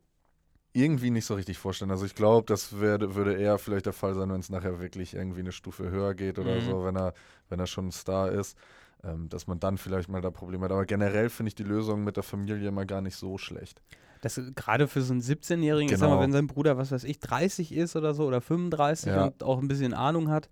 irgendwie 0.73 1.11
nicht 1.11 1.25
so 1.25 1.35
richtig 1.35 1.57
vorstellen. 1.57 1.91
Also 1.91 2.05
ich 2.05 2.15
glaube, 2.15 2.45
das 2.47 2.79
wär, 2.79 3.15
würde 3.15 3.35
eher 3.35 3.57
vielleicht 3.57 3.87
der 3.87 3.93
Fall 3.93 4.13
sein, 4.15 4.31
wenn 4.31 4.39
es 4.39 4.49
nachher 4.49 4.79
wirklich 4.79 5.15
irgendwie 5.15 5.41
eine 5.41 5.51
Stufe 5.51 5.89
höher 5.89 6.13
geht 6.15 6.39
oder 6.39 6.55
Mhm. 6.55 6.61
so, 6.61 6.85
wenn 6.85 6.95
er, 6.95 7.13
wenn 7.49 7.59
er 7.59 7.67
schon 7.67 7.87
ein 7.87 7.91
Star 7.91 8.31
ist, 8.31 8.57
ähm, 9.03 9.29
dass 9.29 9.47
man 9.47 9.59
dann 9.59 9.77
vielleicht 9.77 10.09
mal 10.09 10.21
da 10.21 10.31
Probleme 10.31 10.65
hat. 10.65 10.71
Aber 10.71 10.85
generell 10.85 11.29
finde 11.29 11.49
ich 11.49 11.55
die 11.55 11.63
Lösung 11.63 12.03
mit 12.03 12.17
der 12.17 12.23
Familie 12.23 12.71
mal 12.71 12.85
gar 12.85 13.01
nicht 13.01 13.15
so 13.15 13.37
schlecht. 13.37 13.81
Das 14.21 14.37
ist 14.37 14.55
gerade 14.55 14.87
für 14.87 15.01
so 15.01 15.13
einen 15.13 15.21
17-Jährigen, 15.21 15.91
ich 15.93 15.97
sag 15.97 16.07
Genau. 16.07 16.17
mal, 16.17 16.23
wenn 16.23 16.31
sein 16.31 16.47
Bruder, 16.47 16.77
was 16.77 16.91
weiß 16.91 17.03
ich, 17.05 17.19
30 17.19 17.73
ist 17.73 17.95
oder 17.95 18.13
so 18.13 18.25
oder 18.25 18.41
35 18.41 19.07
Ja. 19.13 19.25
und 19.25 19.43
auch 19.43 19.59
ein 19.61 19.67
bisschen 19.67 19.93
Ahnung 19.93 20.29
hat 20.29 20.49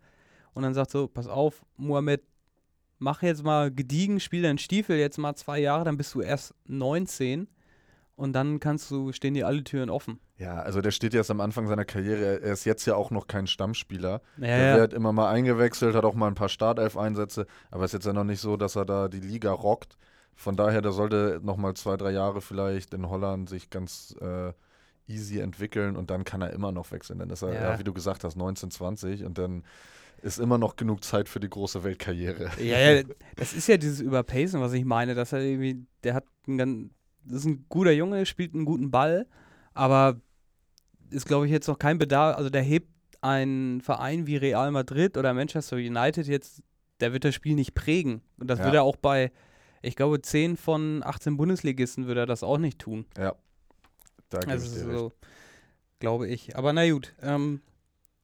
und 0.54 0.64
dann 0.64 0.74
sagt 0.74 0.92
so, 0.92 1.08
pass 1.08 1.28
auf, 1.28 1.66
Mohammed, 1.76 2.24
mach 3.00 3.22
jetzt 3.22 3.44
mal 3.44 3.70
gediegen, 3.72 4.20
spiel 4.20 4.42
deinen 4.42 4.58
Stiefel 4.58 4.98
jetzt 4.98 5.18
mal 5.18 5.36
zwei 5.36 5.60
Jahre, 5.60 5.84
dann 5.84 5.98
bist 5.98 6.14
du 6.16 6.22
erst 6.22 6.54
19 6.66 7.48
und 8.16 8.34
dann 8.34 8.60
kannst 8.60 8.90
du, 8.90 9.12
stehen 9.12 9.34
dir 9.36 9.46
alle 9.48 9.64
Türen 9.64 9.90
offen. 9.90 10.20
Ja, 10.38 10.56
also 10.60 10.82
der 10.82 10.92
steht 10.92 11.14
jetzt 11.14 11.30
am 11.32 11.42
Anfang 11.42 11.68
seiner 11.68 11.86
Karriere. 11.86 12.42
Er 12.42 12.54
ist 12.54 12.64
jetzt 12.66 12.86
ja 12.86 12.96
auch 12.96 13.12
noch 13.12 13.28
kein 13.28 13.48
Stammspieler. 13.48 14.22
Ja, 14.38 14.42
Der 14.46 14.68
ja. 14.68 14.78
wird 14.78 14.94
immer 14.94 15.12
mal 15.12 15.30
eingewechselt, 15.32 15.96
hat 15.96 16.06
auch 16.06 16.14
mal 16.16 16.28
ein 16.28 16.36
paar 16.36 16.50
Startelf-Einsätze, 16.50 17.48
aber 17.72 17.84
es 17.86 17.90
ist 17.90 17.94
jetzt 18.00 18.06
ja 18.06 18.14
noch 18.14 18.24
nicht 18.24 18.40
so, 18.40 18.56
dass 18.58 18.76
er 18.76 18.86
da 18.86 19.08
die 19.08 19.20
Liga 19.20 19.52
rockt. 19.52 19.98
Von 20.38 20.56
daher, 20.56 20.82
der 20.82 20.92
sollte 20.92 21.42
nochmal 21.44 21.74
zwei, 21.74 21.98
drei 21.98 22.12
Jahre 22.12 22.42
vielleicht 22.42 22.94
in 22.94 23.10
Holland 23.10 23.50
sich 23.50 23.70
ganz 23.70 24.16
äh, 24.22 24.54
easy 25.08 25.40
entwickeln 25.40 25.96
und 25.96 26.10
dann 26.10 26.24
kann 26.24 26.42
er 26.42 26.52
immer 26.52 26.72
noch 26.72 26.92
wechseln. 26.92 27.20
Dann 27.20 27.30
ist 27.30 27.42
er, 27.42 27.54
Ja. 27.54 27.62
ja. 27.72 27.80
wie 27.80 27.84
du 27.84 27.92
gesagt 27.92 28.24
hast, 28.24 28.36
19, 28.38 28.72
20 28.72 29.26
und 29.26 29.38
dann 29.38 29.64
ist 30.22 30.40
immer 30.40 30.58
noch 30.58 30.76
genug 30.76 31.04
Zeit 31.04 31.28
für 31.28 31.40
die 31.40 31.50
große 31.50 31.84
Weltkarriere. 31.84 32.52
Ja, 32.60 32.80
ja, 32.80 33.04
das 33.36 33.54
ist 33.54 33.68
ja 33.68 33.78
dieses 33.78 34.00
Überpacen, 34.00 34.62
was 34.62 34.74
ich 34.74 34.86
meine, 34.86 35.16
dass 35.16 35.34
er 35.34 35.42
irgendwie, 35.42 35.86
der 36.04 36.14
hat 36.14 36.26
einen 36.48 36.92
das 37.24 37.40
ist 37.40 37.46
ein 37.46 37.66
guter 37.68 37.92
Junge, 37.92 38.26
spielt 38.26 38.54
einen 38.54 38.64
guten 38.66 38.90
Ball, 38.90 39.28
aber 39.74 40.22
ist, 41.10 41.26
glaube 41.26 41.46
ich, 41.46 41.52
jetzt 41.52 41.68
noch 41.68 41.78
kein 41.80 41.98
Bedarf, 41.98 42.38
also 42.38 42.50
der 42.50 42.62
hebt 42.62 42.88
einen 43.22 43.82
Verein 43.82 44.28
wie 44.28 44.38
Real 44.38 44.72
Madrid 44.72 45.18
oder 45.18 45.34
Manchester 45.34 45.78
United 45.78 46.28
jetzt, 46.28 46.62
der 47.00 47.14
wird 47.14 47.26
das 47.26 47.36
Spiel 47.36 47.56
nicht 47.56 47.74
prägen. 47.74 48.22
Und 48.40 48.48
das 48.50 48.60
Ja. 48.60 48.66
wird 48.66 48.76
er 48.76 48.84
auch 48.84 48.96
bei, 48.96 49.32
ich 49.82 49.96
glaube, 49.96 50.22
10 50.22 50.58
von 50.58 51.02
18 51.04 51.38
Bundesligisten 51.38 52.08
würde 52.08 52.22
er 52.22 52.26
das 52.26 52.44
auch 52.44 52.58
nicht 52.58 52.80
tun. 52.80 53.06
Ja. 53.18 53.36
Da 54.30 54.40
gebe 54.40 54.52
Also 54.52 54.66
ich 54.68 54.84
dir 54.84 54.98
so, 54.98 55.12
glaube 56.00 56.28
ich. 56.28 56.56
Aber 56.58 56.74
na 56.74 56.90
gut. 56.90 57.14
Ähm, 57.22 57.62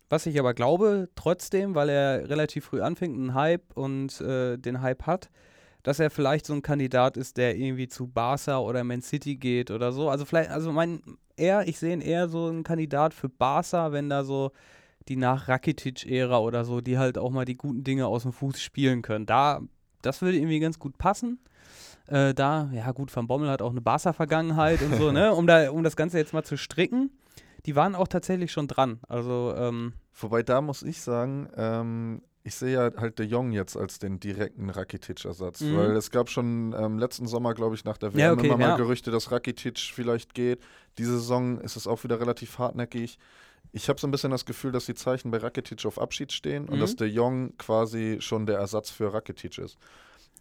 was 0.10 0.26
ich 0.26 0.38
aber 0.40 0.54
glaube, 0.54 1.10
trotzdem, 1.16 1.76
weil 1.76 1.90
er 1.90 2.30
relativ 2.30 2.66
früh 2.66 2.82
anfängt, 2.82 3.18
einen 3.18 3.34
Hype 3.34 3.76
und 3.76 4.22
äh, 4.22 4.58
den 4.58 4.82
Hype 4.82 5.08
hat, 5.08 5.30
dass 5.82 6.00
er 6.00 6.10
vielleicht 6.10 6.46
so 6.46 6.54
ein 6.54 6.62
Kandidat 6.62 7.18
ist, 7.18 7.38
der 7.38 7.56
irgendwie 7.56 7.88
zu 7.88 8.08
Barca 8.08 8.60
oder 8.60 8.84
Man 8.84 9.02
City 9.02 9.36
geht 9.36 9.72
oder 9.72 9.92
so. 9.92 10.10
Also 10.10 10.26
vielleicht, 10.26 10.50
also 10.52 10.72
mein, 10.72 11.02
eher, 11.36 11.68
ich 11.68 11.80
sehe 11.80 11.94
ihn 11.94 12.02
eher 12.02 12.30
so 12.30 12.48
ein 12.48 12.64
Kandidat 12.64 13.14
für 13.14 13.28
Barca, 13.28 13.92
wenn 13.92 14.10
da 14.10 14.24
so 14.24 14.52
die 15.10 15.16
nach 15.16 15.48
Rakitic-Ära 15.48 16.40
oder 16.40 16.64
so, 16.64 16.80
die 16.80 16.98
halt 16.98 17.18
auch 17.18 17.32
mal 17.32 17.46
die 17.46 17.58
guten 17.58 17.84
Dinge 17.84 18.08
aus 18.08 18.24
dem 18.24 18.32
Fuß 18.34 18.62
spielen 18.62 19.02
können. 19.02 19.26
Da, 19.26 19.62
das 20.04 20.22
würde 20.22 20.38
irgendwie 20.38 20.60
ganz 20.60 20.78
gut 20.80 20.98
passen. 20.98 21.40
Äh, 22.08 22.34
da, 22.34 22.70
ja 22.74 22.92
gut, 22.92 23.16
Van 23.16 23.28
Bommel 23.28 23.50
hat 23.50 23.62
auch 23.62 23.72
eine 23.72 23.82
Barca-Vergangenheit 23.82 24.82
und 24.82 24.96
so, 24.96 25.12
ne? 25.12 25.32
Um, 25.36 25.48
da, 25.48 25.72
um 25.72 25.84
das 25.84 25.96
Ganze 25.96 26.18
jetzt 26.18 26.34
mal 26.34 26.44
zu 26.44 26.58
stricken. 26.58 27.12
Die 27.66 27.76
waren 27.76 27.96
auch 27.96 28.08
tatsächlich 28.10 28.52
schon 28.52 28.68
dran. 28.68 29.00
Also, 29.08 29.54
ähm, 29.58 29.94
Wobei 30.20 30.44
da 30.44 30.62
muss 30.62 30.84
ich 30.84 31.02
sagen, 31.02 31.50
ähm, 31.56 32.22
ich 32.44 32.56
sehe 32.56 32.74
ja 32.74 32.92
halt 33.00 33.20
De 33.20 33.26
Jong 33.26 33.54
jetzt 33.54 33.78
als 33.78 34.00
den 34.00 34.20
direkten 34.20 34.70
Rakitic-Ersatz, 34.70 35.62
Mhm. 35.62 35.78
weil 35.78 35.92
es 35.96 36.12
gab 36.12 36.30
schon 36.30 36.76
ähm, 36.78 37.00
letzten 37.00 37.26
Sommer, 37.26 37.54
glaube 37.54 37.76
ich, 37.76 37.86
nach 37.86 37.98
der 37.98 38.14
WM 38.14 38.20
Ja, 38.20 38.34
okay, 38.34 38.48
immer 38.48 38.58
mal 38.58 38.70
ja. 38.72 38.76
Gerüchte, 38.76 39.10
dass 39.12 39.32
Rakitic 39.32 39.80
vielleicht 39.80 40.34
geht. 40.34 40.60
Diese 40.98 41.14
Saison 41.14 41.60
ist 41.62 41.78
es 41.78 41.88
auch 41.88 42.04
wieder 42.04 42.20
relativ 42.20 42.60
hartnäckig. 42.60 43.18
Ich 43.72 43.90
habe 43.90 44.00
so 44.00 44.06
ein 44.08 44.12
bisschen 44.12 44.32
das 44.32 44.46
Gefühl, 44.46 44.72
dass 44.72 44.86
die 44.86 44.94
Zeichen 44.94 45.32
bei 45.32 45.38
Rakitic 45.38 45.86
auf 45.86 46.00
Abschied 46.00 46.32
stehen 46.32 46.68
und 46.68 46.76
Mhm. 46.76 46.82
dass 46.82 46.96
De 46.96 47.08
Jong 47.08 47.58
quasi 47.58 48.18
schon 48.20 48.46
der 48.46 48.58
Ersatz 48.60 48.90
für 48.92 49.14
Rakitic 49.14 49.58
ist. 49.58 49.78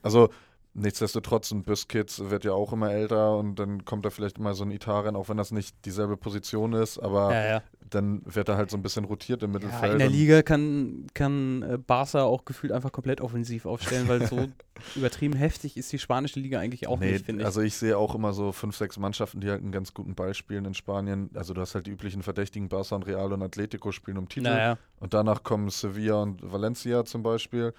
Also 0.02 0.28
nichtsdestotrotz, 0.74 1.50
ein 1.50 1.62
Busquets 1.62 2.30
wird 2.30 2.44
ja 2.44 2.52
auch 2.52 2.72
immer 2.72 2.90
älter 2.92 3.36
und 3.36 3.56
dann 3.56 3.84
kommt 3.84 4.04
da 4.04 4.10
vielleicht 4.10 4.38
immer 4.38 4.54
so 4.54 4.64
ein 4.64 4.70
Italien, 4.70 5.16
auch 5.16 5.28
wenn 5.28 5.36
das 5.36 5.50
nicht 5.50 5.74
dieselbe 5.84 6.16
Position 6.16 6.72
ist, 6.72 6.98
aber 6.98 7.32
ja, 7.32 7.46
ja. 7.46 7.62
Dann 7.94 8.22
wird 8.24 8.48
er 8.48 8.56
halt 8.56 8.70
so 8.70 8.76
ein 8.76 8.82
bisschen 8.82 9.04
rotiert 9.04 9.42
im 9.42 9.52
ja. 9.52 9.58
Mittelfeld. 9.58 9.92
In 9.92 9.98
der 9.98 10.08
Liga 10.08 10.42
kann, 10.42 11.06
kann 11.14 11.62
äh, 11.62 11.78
Barca 11.78 12.22
auch 12.24 12.44
gefühlt 12.44 12.72
einfach 12.72 12.92
komplett 12.92 13.20
offensiv 13.20 13.66
aufstellen, 13.66 14.08
weil 14.08 14.26
so 14.26 14.46
übertrieben 14.96 15.34
heftig 15.34 15.76
ist 15.76 15.92
die 15.92 15.98
spanische 15.98 16.40
Liga 16.40 16.58
eigentlich 16.58 16.86
auch 16.88 16.98
nee, 16.98 17.12
nicht, 17.12 17.26
finde 17.26 17.42
ich. 17.42 17.46
Also 17.46 17.60
ich 17.60 17.74
sehe 17.76 17.96
auch 17.98 18.14
immer 18.14 18.32
so 18.32 18.52
fünf, 18.52 18.76
sechs 18.76 18.98
Mannschaften, 18.98 19.40
die 19.40 19.50
halt 19.50 19.62
einen 19.62 19.72
ganz 19.72 19.94
guten 19.94 20.14
Ball 20.14 20.34
spielen 20.34 20.64
in 20.64 20.74
Spanien. 20.74 21.30
Also 21.34 21.54
du 21.54 21.60
hast 21.60 21.74
halt 21.74 21.86
die 21.86 21.90
üblichen 21.90 22.22
Verdächtigen, 22.22 22.68
Barca 22.68 22.96
und 22.96 23.06
Real 23.06 23.32
und 23.32 23.42
Atletico 23.42 23.92
spielen 23.92 24.18
um 24.18 24.28
Titel. 24.28 24.48
naja. 24.48 24.78
Und 25.00 25.14
danach 25.14 25.42
kommen 25.42 25.68
Sevilla 25.70 26.22
und 26.22 26.40
Valencia 26.50 27.04
zum 27.04 27.22
Beispiel. 27.22 27.74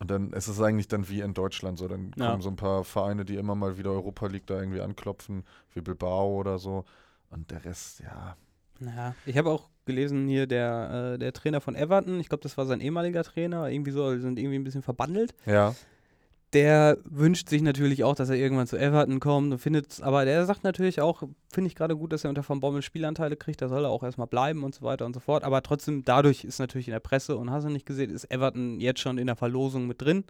Und 0.00 0.10
dann 0.10 0.32
ist 0.32 0.46
es 0.46 0.60
eigentlich 0.60 0.88
dann 0.88 1.08
wie 1.08 1.20
in 1.20 1.34
Deutschland 1.34 1.78
so. 1.78 1.88
Dann 1.88 2.12
Ja. 2.16 2.30
kommen 2.30 2.42
so 2.42 2.50
ein 2.50 2.56
paar 2.56 2.84
Vereine, 2.84 3.24
die 3.24 3.36
immer 3.36 3.54
mal 3.54 3.78
wieder 3.78 3.90
Europa 3.90 4.26
League 4.26 4.46
da 4.46 4.58
irgendwie 4.60 4.80
anklopfen, 4.80 5.44
wie 5.74 5.80
Bilbao 5.80 6.36
oder 6.36 6.58
so. 6.58 6.84
Und 7.30 7.50
der 7.50 7.64
Rest, 7.64 8.00
ja. 8.00 8.36
Ja, 8.80 9.14
ich 9.26 9.36
habe 9.36 9.50
auch 9.50 9.68
gelesen 9.86 10.28
hier, 10.28 10.46
der, 10.46 11.12
äh, 11.14 11.18
der 11.18 11.32
Trainer 11.32 11.60
von 11.60 11.74
Everton, 11.74 12.20
ich 12.20 12.28
glaube, 12.28 12.42
das 12.42 12.56
war 12.56 12.66
sein 12.66 12.80
ehemaliger 12.80 13.24
Trainer, 13.24 13.68
irgendwie 13.68 13.90
so, 13.90 14.12
die 14.14 14.20
sind 14.20 14.38
irgendwie 14.38 14.58
ein 14.58 14.64
bisschen 14.64 14.82
verbandelt. 14.82 15.34
Ja. 15.46 15.74
Der 16.54 16.96
wünscht 17.04 17.50
sich 17.50 17.60
natürlich 17.60 18.04
auch, 18.04 18.14
dass 18.14 18.30
er 18.30 18.36
irgendwann 18.36 18.66
zu 18.66 18.78
Everton 18.78 19.20
kommt 19.20 19.52
und 19.52 19.58
findet, 19.58 20.00
aber 20.02 20.24
der 20.24 20.46
sagt 20.46 20.64
natürlich 20.64 21.00
auch, 21.02 21.22
finde 21.50 21.68
ich 21.68 21.74
gerade 21.74 21.94
gut, 21.94 22.10
dass 22.12 22.24
er 22.24 22.30
unter 22.30 22.46
Van 22.48 22.60
Bommel 22.60 22.80
Spielanteile 22.80 23.36
kriegt, 23.36 23.60
da 23.60 23.68
soll 23.68 23.84
er 23.84 23.90
auch 23.90 24.02
erstmal 24.02 24.28
bleiben 24.28 24.64
und 24.64 24.74
so 24.74 24.82
weiter 24.82 25.04
und 25.04 25.12
so 25.12 25.20
fort. 25.20 25.44
Aber 25.44 25.62
trotzdem, 25.62 26.04
dadurch 26.04 26.44
ist 26.44 26.58
natürlich 26.58 26.88
in 26.88 26.92
der 26.92 27.00
Presse 27.00 27.36
und 27.36 27.50
hast 27.50 27.64
du 27.64 27.68
nicht 27.70 27.84
gesehen, 27.84 28.10
ist 28.10 28.30
Everton 28.30 28.80
jetzt 28.80 29.00
schon 29.00 29.18
in 29.18 29.26
der 29.26 29.36
Verlosung 29.36 29.86
mit 29.86 30.00
drin. 30.00 30.24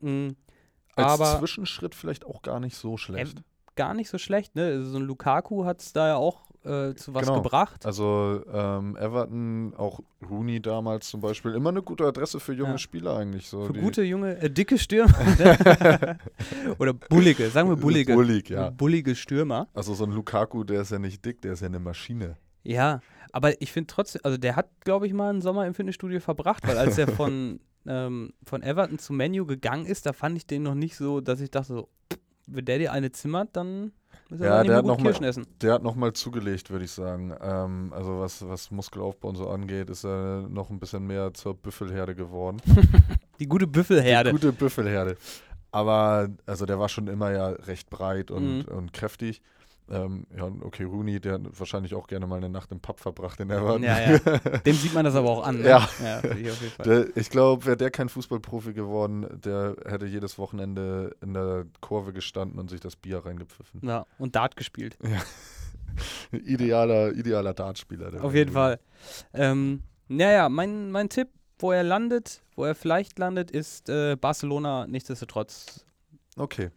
Mhm. 0.00 0.36
Als 0.94 1.20
Aber- 1.20 1.38
Zwischenschritt 1.40 1.94
vielleicht 1.96 2.24
auch 2.24 2.42
gar 2.42 2.60
nicht 2.60 2.76
so 2.76 2.96
schlecht. 2.96 3.42
Gar 3.74 3.94
nicht 3.94 4.08
so 4.10 4.18
schlecht, 4.18 4.54
ne? 4.54 4.66
Also 4.66 4.90
so 4.90 4.98
ein 4.98 5.04
Lukaku 5.04 5.64
hat 5.64 5.80
es 5.80 5.92
da 5.92 6.08
ja 6.08 6.16
auch 6.16 6.49
äh, 6.64 6.94
zu 6.94 7.14
was 7.14 7.26
Genau. 7.26 7.42
gebracht. 7.42 7.86
Also 7.86 8.42
ähm, 8.52 8.96
Everton, 8.96 9.74
auch 9.76 10.00
Rooney 10.28 10.60
damals 10.60 11.08
zum 11.08 11.20
Beispiel, 11.20 11.52
immer 11.54 11.70
eine 11.70 11.82
gute 11.82 12.04
Adresse 12.04 12.38
für 12.40 12.52
junge 12.52 12.72
Ja. 12.72 12.78
Spieler 12.78 13.16
eigentlich. 13.16 13.48
So, 13.48 13.64
Für 13.64 13.72
gute, 13.72 14.02
junge, 14.02 14.36
äh, 14.40 14.50
dicke 14.50 14.78
Stürmer. 14.78 15.14
Oder 16.78 16.92
bullige, 16.94 17.48
sagen 17.50 17.68
wir 17.68 17.76
bullige. 17.76 18.14
Bullig, 18.14 18.48
ja. 18.50 18.70
Bullige 18.70 19.14
Stürmer. 19.14 19.68
Also 19.74 19.94
so 19.94 20.04
ein 20.04 20.12
Lukaku, 20.12 20.64
der 20.64 20.82
ist 20.82 20.92
ja 20.92 20.98
nicht 20.98 21.24
dick, 21.24 21.40
der 21.42 21.52
ist 21.54 21.60
ja 21.60 21.66
eine 21.66 21.78
Maschine. 21.80 22.36
Ja, 22.62 23.00
aber 23.32 23.60
ich 23.62 23.72
finde 23.72 23.86
trotzdem, 23.88 24.20
also 24.24 24.36
der 24.36 24.56
hat, 24.56 24.68
glaube 24.84 25.06
ich, 25.06 25.12
mal 25.14 25.30
einen 25.30 25.40
Sommer 25.40 25.66
im 25.66 25.74
Fitnessstudio 25.74 26.20
verbracht, 26.20 26.66
weil 26.66 26.76
als 26.78 26.98
er 26.98 27.08
von, 27.16 27.60
ähm, 27.86 28.32
von 28.44 28.62
Everton 28.62 28.98
zu 28.98 29.12
Menu 29.12 29.46
gegangen 29.46 29.86
ist, 29.86 30.04
da 30.06 30.12
fand 30.12 30.36
ich 30.36 30.46
den 30.46 30.62
noch 30.62 30.74
nicht 30.74 30.96
so, 30.96 31.20
dass 31.20 31.40
ich 31.40 31.50
dachte 31.50 31.68
so, 31.74 31.88
wenn 32.46 32.64
der 32.64 32.78
dir 32.78 32.92
eine 32.92 33.12
zimmert, 33.12 33.50
dann 33.54 33.92
er 34.30 34.46
Ja, 34.46 34.62
der 34.64 34.76
hat 34.76 34.84
noch 34.84 34.98
mal-. 35.00 35.14
Der 35.60 35.72
hat 35.74 35.82
nochmal 35.82 36.12
zugelegt, 36.12 36.70
würde 36.70 36.84
ich 36.84 36.92
sagen. 36.92 37.34
Ähm, 37.40 37.92
also 37.94 38.20
was, 38.20 38.46
was 38.48 38.70
Muskelaufbau 38.70 39.28
und 39.28 39.36
so 39.36 39.48
angeht, 39.48 39.90
ist 39.90 40.04
er 40.04 40.46
noch 40.48 40.70
ein 40.70 40.78
bisschen 40.78 41.06
mehr 41.06 41.32
zur 41.34 41.54
Büffelherde 41.54 42.14
geworden. 42.14 42.58
Die 43.40 43.46
gute 43.46 43.66
Büffelherde. 43.66 44.30
Gute 44.32 44.52
Büffelherde. 44.52 45.16
Aber 45.72 46.28
also 46.46 46.66
der 46.66 46.78
war 46.78 46.88
schon 46.88 47.06
immer 47.06 47.30
ja 47.30 47.48
recht 47.48 47.90
breit 47.90 48.30
und, 48.30 48.58
Mhm. 48.58 48.64
und 48.76 48.92
kräftig. 48.92 49.40
Ähm, 49.90 50.24
ja, 50.36 50.44
und 50.44 50.62
okay, 50.62 50.84
Rooney, 50.84 51.20
der 51.20 51.34
hat 51.34 51.42
wahrscheinlich 51.58 51.94
auch 51.96 52.06
gerne 52.06 52.26
mal 52.26 52.36
eine 52.36 52.48
Nacht 52.48 52.70
im 52.70 52.78
Pub 52.78 53.00
verbracht 53.00 53.40
in 53.40 53.50
Everton. 53.50 53.82
Ja, 53.82 54.12
ja. 54.12 54.18
Dem 54.64 54.74
sieht 54.76 54.94
man 54.94 55.04
das 55.04 55.16
aber 55.16 55.28
auch 55.28 55.44
an. 55.44 55.62
Ne? 55.62 55.68
Ja. 55.68 55.88
ja 56.02 56.22
ich. 56.32 56.76
Der, 56.84 57.16
ich 57.16 57.28
glaube, 57.28 57.66
wäre 57.66 57.76
der 57.76 57.90
kein 57.90 58.08
Fußballprofi 58.08 58.72
geworden, 58.72 59.26
der 59.44 59.74
hätte 59.84 60.06
jedes 60.06 60.38
Wochenende 60.38 61.16
in 61.20 61.34
der 61.34 61.66
Kurve 61.80 62.12
gestanden 62.12 62.60
und 62.60 62.70
sich 62.70 62.78
das 62.78 62.94
Bier 62.94 63.24
reingepfiffen. 63.26 63.80
Ja, 63.82 64.06
und 64.18 64.36
Dart 64.36 64.54
gespielt. 64.54 64.96
Idealer, 66.32 67.12
idealer 67.12 67.52
Dartspieler. 67.52 68.12
der 68.12 68.24
Auf 68.24 68.32
jeden. 68.32 68.52
Fall. 68.52 68.78
Ähm, 69.34 69.82
naja, 70.06 70.48
mein, 70.48 70.92
mein 70.92 71.08
Tipp, 71.08 71.28
wo 71.58 71.72
er 71.72 71.82
landet, 71.82 72.42
wo 72.54 72.64
er 72.64 72.76
vielleicht 72.76 73.18
landet, 73.18 73.50
ist 73.50 73.88
äh, 73.88 74.16
Barcelona 74.16 74.86
nichtsdestotrotz. 74.86 75.84
Okay. 76.36 76.70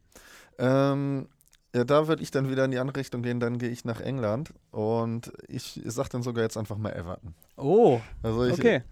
Ähm, 0.57 1.27
ja, 1.73 1.83
da 1.83 2.07
würde 2.07 2.21
ich 2.23 2.31
dann 2.31 2.49
wieder 2.49 2.65
in 2.65 2.71
die 2.71 2.77
andere 2.79 2.97
Richtung 2.99 3.21
gehen, 3.23 3.39
dann 3.39 3.57
gehe 3.57 3.69
ich 3.69 3.85
nach 3.85 3.99
England 3.99 4.53
und 4.71 5.31
ich 5.47 5.81
sag 5.85 6.09
dann 6.09 6.21
sogar 6.23 6.43
jetzt 6.43 6.57
einfach 6.57 6.77
mal 6.77 6.93
Everton. 6.93 7.33
Oh, 7.57 7.99
Also 8.21 8.45
ich 8.45 8.53
okay. 8.53 8.83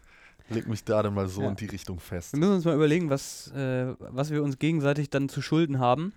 leg 0.50 0.67
mich 0.67 0.84
da 0.84 1.04
dann 1.04 1.13
mal 1.13 1.28
so 1.28 1.41
Ja. 1.44 1.50
in 1.50 1.56
die 1.56 1.65
Richtung 1.67 2.00
fest. 2.00 2.34
Wir 2.34 2.39
müssen 2.39 2.54
uns 2.56 2.65
mal 2.65 2.76
überlegen, 2.76 3.10
was, 3.10 3.52
äh, 3.52 3.94
was 4.00 4.32
wir 4.32 4.44
uns 4.44 4.58
gegenseitig 4.60 5.10
dann 5.10 5.30
zu 5.30 5.41
schulden 5.41 5.80
haben, 5.80 6.13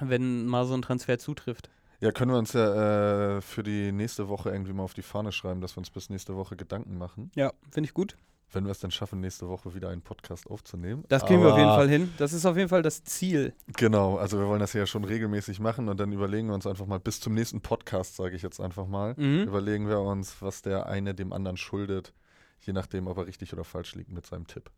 wenn 0.00 0.46
mal 0.46 0.66
so 0.66 0.74
ein 0.74 0.82
Transfer 0.82 1.18
zutrifft. 1.18 1.70
Ja, 2.00 2.12
können 2.12 2.30
wir 2.30 2.38
uns 2.38 2.52
ja 2.52 3.36
äh, 3.36 3.40
für 3.40 3.62
die 3.62 3.90
nächste 3.90 4.28
Woche 4.28 4.50
irgendwie 4.50 4.74
mal 4.74 4.82
auf 4.82 4.92
die 4.92 5.02
Fahne 5.02 5.32
schreiben, 5.32 5.60
dass 5.62 5.76
wir 5.76 5.78
uns 5.78 5.88
bis 5.90 6.10
nächste 6.10 6.36
Woche 6.36 6.54
Gedanken 6.56 6.98
machen. 6.98 7.30
Ja, 7.34 7.52
finde 7.70 7.86
ich 7.88 7.94
gut. 7.94 8.16
Wenn 8.52 8.64
wir 8.64 8.70
es 8.70 8.78
dann 8.78 8.90
schaffen, 8.92 9.20
nächste 9.20 9.48
Woche 9.48 9.74
wieder 9.74 9.88
einen 9.90 10.02
Podcast 10.02 10.48
aufzunehmen. 10.48 11.04
Das 11.08 11.26
kriegen 11.26 11.42
wir 11.42 11.50
auf 11.52 11.58
jeden 11.58 11.68
Aber- 11.68 11.78
Fall 11.78 11.88
hin. 11.88 12.12
Das 12.16 12.32
ist 12.32 12.46
auf 12.46 12.56
jeden 12.56 12.68
Fall 12.68 12.82
das 12.82 13.02
Ziel. 13.04 13.52
Genau, 13.76 14.16
also 14.18 14.38
wir 14.38 14.46
wollen 14.46 14.60
das 14.60 14.72
ja 14.72 14.86
schon 14.86 15.04
regelmäßig 15.04 15.58
machen 15.58 15.88
und 15.88 15.98
dann 15.98 16.12
überlegen 16.12 16.46
wir 16.48 16.54
uns 16.54 16.66
einfach 16.66 16.86
mal 16.86 17.00
bis 17.00 17.20
zum 17.20 17.34
nächsten 17.34 17.60
Podcast, 17.60 18.14
sage 18.16 18.36
ich 18.36 18.42
jetzt 18.42 18.60
einfach 18.60 18.86
mal, 18.86 19.14
Mhm. 19.16 19.42
überlegen 19.48 19.88
wir 19.88 20.00
uns, 20.00 20.40
was 20.40 20.62
der 20.62 20.86
eine 20.86 21.12
dem 21.14 21.32
anderen 21.32 21.56
schuldet, 21.56 22.14
je 22.60 22.72
nachdem, 22.72 23.08
ob 23.08 23.18
er 23.18 23.26
richtig 23.26 23.52
oder 23.52 23.64
falsch 23.64 23.94
liegt 23.96 24.10
mit 24.12 24.24
seinem 24.26 24.46
Tipp. 24.46 24.70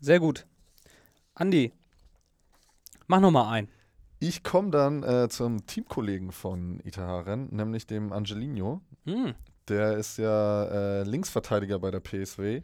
Sehr 0.00 0.18
gut. 0.18 0.46
Andi, 1.34 1.72
mach 3.06 3.20
noch 3.20 3.30
mal 3.30 3.50
ein. 3.52 3.68
Ich 4.18 4.42
komme 4.42 4.70
dann 4.70 5.02
äh, 5.02 5.28
zum 5.28 5.66
Teamkollegen 5.66 6.32
von 6.32 6.80
Itaharen, 6.84 7.48
nämlich 7.54 7.86
dem 7.86 8.12
Angelino. 8.14 8.80
Hm. 9.04 9.34
Der 9.68 9.96
ist 9.96 10.18
ja 10.18 10.64
äh, 10.64 11.02
Linksverteidiger 11.02 11.78
bei 11.78 11.90
der 11.90 12.00
PSW 12.00 12.62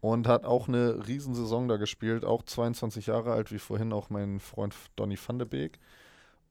und 0.00 0.26
hat 0.26 0.44
auch 0.44 0.68
eine 0.68 1.06
Riesensaison 1.06 1.68
da 1.68 1.76
gespielt, 1.76 2.24
auch 2.24 2.42
22 2.42 3.06
Jahre 3.06 3.32
alt, 3.32 3.52
wie 3.52 3.58
vorhin 3.58 3.92
auch 3.92 4.10
mein 4.10 4.40
Freund 4.40 4.74
Donny 4.96 5.18
van 5.24 5.38
de 5.38 5.46
Beek. 5.46 5.78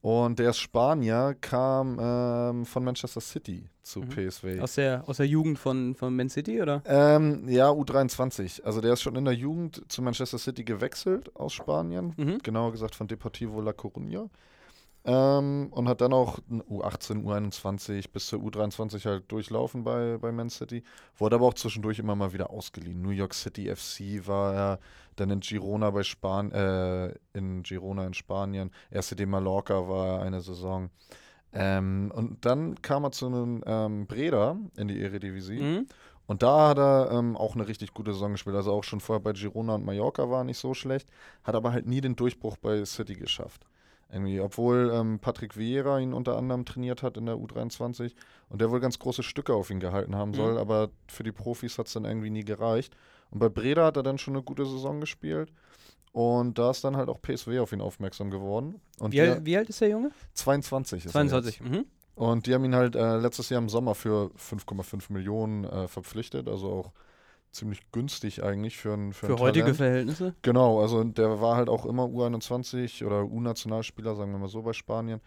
Und 0.01 0.39
der 0.39 0.49
ist 0.49 0.57
Spanier, 0.57 1.35
kam 1.41 1.99
ähm, 2.01 2.65
von 2.65 2.83
Manchester 2.83 3.21
City 3.21 3.69
zu 3.83 3.99
Mhm. 3.99 4.09
PSV. 4.09 4.43
Aus 4.59 4.73
der, 4.75 5.03
aus 5.07 5.17
der 5.17 5.27
Jugend 5.27 5.59
von, 5.59 5.93
von 5.93 6.15
Man 6.15 6.27
City, 6.27 6.59
oder? 6.59 6.81
Ähm, 6.85 7.47
ja, 7.47 7.69
U23. 7.69 8.63
Also 8.63 8.81
der 8.81 8.93
ist 8.93 9.01
schon 9.01 9.15
in 9.15 9.25
der 9.25 9.35
Jugend 9.35 9.83
zu 9.91 10.01
Manchester 10.01 10.39
City 10.39 10.63
gewechselt 10.63 11.35
aus 11.35 11.53
Spanien. 11.53 12.13
Mhm. 12.17 12.39
Genauer 12.41 12.71
gesagt 12.71 12.95
von 12.95 13.07
Deportivo 13.07 13.61
La 13.61 13.71
Coruña. 13.73 14.27
Ähm, 15.03 15.69
und 15.71 15.89
hat 15.89 16.01
dann 16.01 16.13
auch 16.13 16.37
ein 16.49 16.61
U18, 16.61 17.23
U21 17.23 18.11
bis 18.11 18.27
zur 18.27 18.39
U23 18.41 19.03
halt 19.05 19.31
durchlaufen 19.31 19.83
bei, 19.83 20.17
bei 20.19 20.31
Man 20.31 20.49
City. 20.49 20.83
Wurde 21.17 21.37
aber 21.37 21.47
auch 21.47 21.55
zwischendurch 21.55 21.97
immer 21.97 22.15
mal 22.15 22.33
wieder 22.33 22.51
ausgeliehen. 22.51 23.01
New 23.01 23.09
York 23.09 23.33
City 23.33 23.73
FC 23.75 24.27
war 24.27 24.53
er, 24.53 24.79
dann 25.15 25.31
in 25.31 25.39
Girona 25.39 25.89
bei 25.89 26.03
Span 26.03 26.51
äh, 26.51 27.13
in 27.33 27.63
Girona 27.63 28.05
in 28.05 28.13
Spanien. 28.13 28.71
RCD 28.91 29.25
Mallorca 29.25 29.87
war 29.87 30.19
er 30.19 30.21
eine 30.21 30.41
Saison. 30.41 30.89
Ähm, 31.53 32.11
und 32.15 32.45
dann 32.45 32.81
kam 32.81 33.03
er 33.03 33.11
zu 33.11 33.25
einem 33.25 33.63
ähm, 33.65 34.07
Breda 34.07 34.57
in 34.77 34.87
die 34.87 35.01
Eredivisie. 35.01 35.61
Mhm. 35.61 35.87
Und 36.27 36.43
da 36.43 36.69
hat 36.69 36.77
er 36.77 37.09
ähm, 37.11 37.35
auch 37.35 37.55
eine 37.55 37.67
richtig 37.67 37.93
gute 37.93 38.13
Saison 38.13 38.33
gespielt. 38.33 38.55
Also 38.55 38.71
auch 38.71 38.83
schon 38.83 39.01
vorher 39.01 39.21
bei 39.21 39.33
Girona 39.33 39.75
und 39.75 39.85
Mallorca 39.85 40.29
war 40.29 40.41
er 40.41 40.43
nicht 40.45 40.59
so 40.59 40.73
schlecht. 40.73 41.09
Hat 41.43 41.55
aber 41.55 41.73
halt 41.73 41.87
nie 41.87 42.01
den 42.01 42.15
Durchbruch 42.15 42.57
bei 42.57 42.85
City 42.85 43.15
geschafft. 43.15 43.65
Irgendwie, 44.11 44.41
obwohl 44.41 44.91
ähm, 44.93 45.19
Patrick 45.19 45.57
Vieira 45.57 45.97
ihn 45.99 46.13
unter 46.13 46.37
anderem 46.37 46.65
trainiert 46.65 47.01
hat 47.01 47.15
in 47.15 47.25
der 47.27 47.35
U23 47.35 48.13
und 48.49 48.59
der 48.59 48.69
wohl 48.69 48.81
ganz 48.81 48.99
große 48.99 49.23
Stücke 49.23 49.53
auf 49.53 49.69
ihn 49.69 49.79
gehalten 49.79 50.15
haben 50.15 50.33
soll, 50.33 50.53
Mhm. 50.53 50.57
aber 50.59 50.89
für 51.07 51.23
die 51.23 51.31
Profis 51.31 51.77
hat 51.77 51.87
es 51.87 51.93
dann 51.93 52.03
irgendwie 52.05 52.29
nie 52.29 52.43
gereicht. 52.43 52.95
Und 53.29 53.39
bei 53.39 53.47
Breda 53.47 53.85
hat 53.85 53.95
er 53.97 54.03
dann 54.03 54.17
schon 54.17 54.33
eine 54.35 54.43
gute 54.43 54.65
Saison 54.65 54.99
gespielt. 54.99 55.53
Und 56.11 56.57
da 56.59 56.71
ist 56.71 56.83
dann 56.83 56.97
halt 56.97 57.07
auch 57.07 57.21
PSW 57.21 57.59
auf 57.59 57.71
ihn 57.71 57.79
aufmerksam 57.79 58.29
geworden. 58.31 58.81
Und 58.99 59.13
Wie, 59.13 59.21
alt, 59.21 59.45
wie 59.45 59.55
alt 59.55 59.69
ist 59.69 59.79
der 59.79 59.87
Junge? 59.89 60.11
22 60.33 61.05
ist 61.05 61.11
er 61.11 61.11
22. 61.13 61.59
jetzt. 61.61 61.69
Mhm. 61.71 61.85
Und 62.15 62.45
die 62.47 62.53
haben 62.53 62.65
ihn 62.65 62.75
halt 62.75 62.95
äh, 62.97 63.15
letztes 63.17 63.47
Jahr 63.49 63.61
im 63.61 63.69
Sommer 63.69 63.95
für 63.95 64.29
5,5 64.37 65.11
Millionen 65.13 65.63
äh, 65.63 65.87
verpflichtet, 65.87 66.49
also 66.49 66.69
auch 66.69 66.91
ziemlich 67.51 67.91
günstig 67.91 68.43
eigentlich 68.43 68.77
für 68.77 68.93
ein 68.93 69.13
für, 69.13 69.27
Für 69.27 69.33
ein 69.33 69.39
heutige 69.39 69.63
Talent. 69.65 69.77
Verhältnisse. 69.77 70.35
Genau, 70.41 70.81
also 70.81 71.03
der 71.03 71.41
war 71.41 71.55
halt 71.57 71.69
auch 71.69 71.85
immer 71.85 72.03
U21 72.05 73.05
oder 73.05 73.25
U-Nationalspieler, 73.25 74.15
sagen 74.15 74.31
wir 74.31 74.39
mal 74.39 74.47
so 74.47 74.61
bei 74.61 74.73
Spanien. 74.73 75.19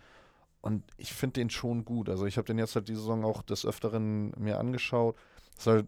Und 0.61 0.83
ich 0.97 1.13
finde 1.13 1.35
den 1.41 1.51
schon 1.51 1.85
gut. 1.85 2.09
Also 2.09 2.25
ich 2.25 2.39
habe 2.39 2.47
den 2.47 2.59
jetzt 2.59 2.75
halt 2.75 2.89
diese 2.89 3.01
Saison 3.01 3.25
auch 3.25 3.43
des 3.43 3.67
Öfteren 3.67 4.31
mir 4.39 4.59
angeschaut. 4.59 5.17
Ist 5.59 5.67
halt 5.67 5.87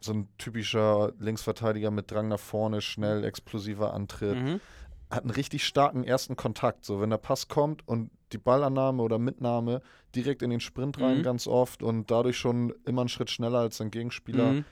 so 0.00 0.12
ein 0.12 0.28
typischer 0.38 1.12
Linksverteidiger 1.20 1.90
mit 1.92 2.10
Drang 2.10 2.28
nach 2.28 2.40
vorne, 2.40 2.80
schnell, 2.80 3.24
explosiver 3.24 3.94
Antritt 3.94 4.36
Mhm. 4.36 4.60
hat 5.08 5.22
einen 5.22 5.30
richtig 5.30 5.64
starken 5.64 6.02
ersten 6.02 6.34
Kontakt. 6.34 6.84
So, 6.84 7.00
wenn 7.00 7.10
der 7.10 7.16
Pass 7.18 7.46
kommt 7.46 7.86
und 7.86 8.10
die 8.32 8.38
Ballannahme 8.38 9.02
oder 9.04 9.18
Mitnahme 9.20 9.80
direkt 10.16 10.42
in 10.42 10.50
den 10.50 10.58
Sprint 10.58 11.00
rein, 11.00 11.18
Mhm. 11.18 11.22
ganz 11.22 11.46
oft 11.46 11.84
und 11.84 12.10
dadurch 12.10 12.36
schon 12.36 12.74
immer 12.84 13.02
einen 13.02 13.08
Schritt 13.08 13.30
schneller 13.30 13.60
als 13.60 13.76
sein 13.76 13.92
Gegenspieler. 13.92 14.52
Mhm. 14.54 14.64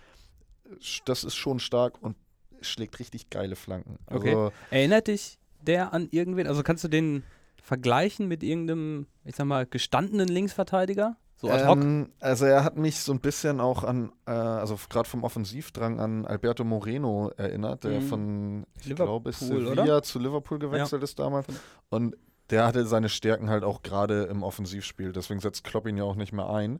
Das 1.05 1.25
ist 1.25 1.35
schon 1.35 1.59
stark 1.59 2.03
und 2.03 2.17
schlägt 2.61 2.99
richtig 2.99 3.31
geile 3.31 3.57
Flanken. 3.57 3.99
Okay. 4.07 4.31
Also, 4.35 4.53
Erinnert 4.71 5.09
dich 5.09 5.39
der 5.61 5.93
an 5.93 6.09
irgendwen? 6.11 6.47
Also 6.47 6.63
kannst 6.63 6.85
du 6.85 6.89
den 6.89 7.23
vergleichen 7.63 8.29
mit 8.29 8.43
irgendeinem, 8.43 9.07
ich 9.25 9.37
sag 9.37 9.47
mal, 9.47 9.67
gestandenen 9.67 10.29
Linksverteidiger? 10.29 11.17
So 11.37 11.51
ad 11.51 11.67
hoc? 11.67 11.79
ähm, 11.79 12.11
also 12.21 12.45
er 12.45 12.63
hat 12.65 12.77
mich 12.77 12.99
so 13.01 13.13
ein 13.13 13.21
bisschen 13.21 13.61
auch 13.61 13.83
an, 13.85 14.13
äh, 14.27 14.31
also 14.31 14.79
gerade 14.89 15.09
vom 15.09 15.25
Offensivdrang 15.25 15.99
an 16.01 16.27
Alberto 16.27 16.65
Moreno 16.65 17.31
erinnert, 17.37 17.85
der 17.85 18.01
Mhm. 18.01 18.03
von, 18.03 18.67
ich 18.79 18.87
Liverpool, 18.87 19.07
glaube, 19.21 19.33
Sevilla 19.33 19.83
oder? 19.83 20.03
zu 20.03 20.19
Liverpool 20.19 20.59
gewechselt 20.59 21.03
ist 21.03 21.19
damals. 21.19 21.47
Und 21.89 22.17
der 22.51 22.67
hatte 22.67 22.87
seine 22.87 23.09
Stärken 23.09 23.49
halt 23.49 23.65
auch 23.65 23.83
gerade 23.83 24.25
im 24.25 24.43
Offensivspiel. 24.43 25.13
Deswegen 25.13 25.41
setzt 25.41 25.65
Klopp 25.65 25.87
ihn 25.87 25.97
ja 25.97 26.05
auch 26.05 26.17
nicht 26.17 26.33
mehr 26.33 26.49
ein, 26.49 26.79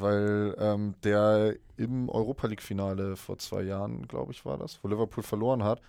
weil 0.00 0.54
ähm, 0.58 0.94
der 1.02 1.56
im 1.76 2.08
Europa 2.08 2.46
League-Finale 2.46 3.16
vor 3.16 3.38
zwei 3.38 3.62
Jahren, 3.62 4.06
glaube 4.08 4.32
ich, 4.32 4.44
war 4.44 4.58
das, 4.58 4.78
wo 4.82 4.88
Liverpool 4.88 5.22
verloren 5.22 5.62
hat, 5.62 5.80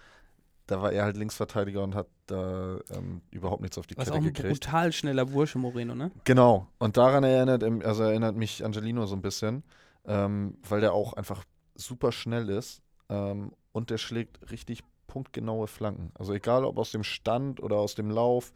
da 0.68 0.82
war 0.82 0.92
er 0.92 1.06
halt 1.06 1.16
Linksverteidiger 1.16 1.82
und 1.82 1.96
hat 1.96 2.08
da 2.28 2.78
ähm, 2.92 3.22
überhaupt 3.32 3.62
nichts 3.62 3.78
auf 3.78 3.88
die 3.88 3.98
Was 3.98 4.10
auch 4.10 4.16
Kette 4.16 4.28
ein 4.28 4.34
gekriegt. 4.34 4.54
brutal 4.54 4.92
schneller 4.92 5.26
Bursche, 5.26 5.58
Moreno, 5.58 5.96
ne? 5.96 6.12
Genau. 6.26 6.68
Und 6.78 6.98
daran 6.98 7.24
erinnert, 7.24 7.64
also 7.86 8.04
erinnert 8.04 8.36
mich 8.36 8.66
Angelino 8.66 9.06
so 9.06 9.16
ein 9.16 9.22
bisschen, 9.22 9.64
ähm, 10.06 10.58
weil 10.68 10.82
der 10.82 10.94
auch 10.94 11.14
einfach 11.14 11.46
super 11.76 12.12
schnell 12.12 12.50
ist 12.50 12.82
ähm, 13.10 13.54
und 13.72 13.90
der 13.90 13.98
schlägt 13.98 14.52
richtig 14.52 14.84
punktgenaue 15.08 15.68
Flanken. 15.68 16.12
Also 16.16 16.34
egal 16.34 16.66
ob 16.66 16.78
aus 16.78 16.92
dem 16.92 17.04
Stand 17.04 17.62
oder 17.64 17.78
aus 17.78 17.96
dem 17.96 18.12
Lauf, 18.12 18.52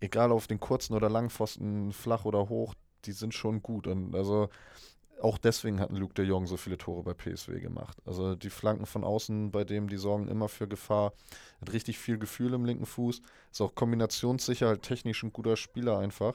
egal 0.00 0.32
auf 0.32 0.46
den 0.46 0.60
kurzen 0.60 0.94
oder 0.94 1.08
Langpfosten, 1.08 1.92
flach 1.92 2.26
oder 2.26 2.50
hoch, 2.50 2.74
die 3.04 3.12
sind 3.12 3.34
schon 3.34 3.62
gut. 3.62 3.86
Und 3.86 4.14
also 4.14 4.48
auch 5.20 5.38
deswegen 5.38 5.78
hat 5.78 5.92
Luke 5.92 6.14
de 6.14 6.24
Jong 6.24 6.46
so 6.46 6.56
viele 6.56 6.78
Tore 6.78 7.02
bei 7.04 7.14
PSW 7.14 7.60
gemacht. 7.60 7.96
Also 8.04 8.34
die 8.34 8.50
Flanken 8.50 8.86
von 8.86 9.04
außen, 9.04 9.52
bei 9.52 9.64
dem 9.64 9.88
die 9.88 9.96
sorgen 9.96 10.28
immer 10.28 10.48
für 10.48 10.66
Gefahr. 10.66 11.12
Hat 11.60 11.72
richtig 11.72 11.98
viel 11.98 12.18
Gefühl 12.18 12.54
im 12.54 12.64
linken 12.64 12.86
Fuß. 12.86 13.22
Ist 13.50 13.60
auch 13.60 13.74
kombinationssicher, 13.74 14.66
halt 14.66 14.82
technisch 14.82 15.22
ein 15.22 15.32
guter 15.32 15.56
Spieler 15.56 15.98
einfach. 15.98 16.34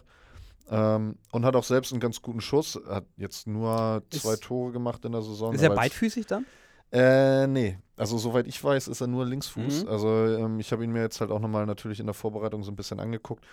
Ähm, 0.69 1.17
und 1.31 1.45
hat 1.45 1.55
auch 1.55 1.63
selbst 1.63 1.91
einen 1.91 1.99
ganz 1.99 2.21
guten 2.21 2.41
Schuss. 2.41 2.79
Hat 2.87 3.05
jetzt 3.17 3.47
nur 3.47 4.03
Ist- 4.11 4.21
zwei 4.21 4.35
Tore 4.37 4.71
gemacht 4.71 5.03
in 5.05 5.11
der 5.11 5.21
Saison. 5.21 5.53
Ist 5.53 5.61
er 5.61 5.69
beidfüßig 5.75 6.25
dann? 6.27 6.45
äh, 6.91 7.45
nee. 7.47 7.77
Also 7.97 8.17
soweit 8.17 8.47
ich 8.47 8.63
weiß, 8.63 8.87
ist 8.87 9.01
er 9.01 9.07
nur 9.07 9.25
Linksfuß. 9.25 9.83
Mhm. 9.83 9.89
Also 9.89 10.07
ähm, 10.07 10.59
ich 10.59 10.71
habe 10.71 10.83
ihn 10.83 10.91
mir 10.91 11.01
jetzt 11.01 11.19
halt 11.19 11.31
auch 11.31 11.39
nochmal 11.39 11.65
natürlich 11.65 11.99
in 11.99 12.05
der 12.05 12.13
Vorbereitung 12.13 12.63
so 12.63 12.71
ein 12.71 12.75
bisschen 12.75 12.99
angeguckt. 12.99 13.43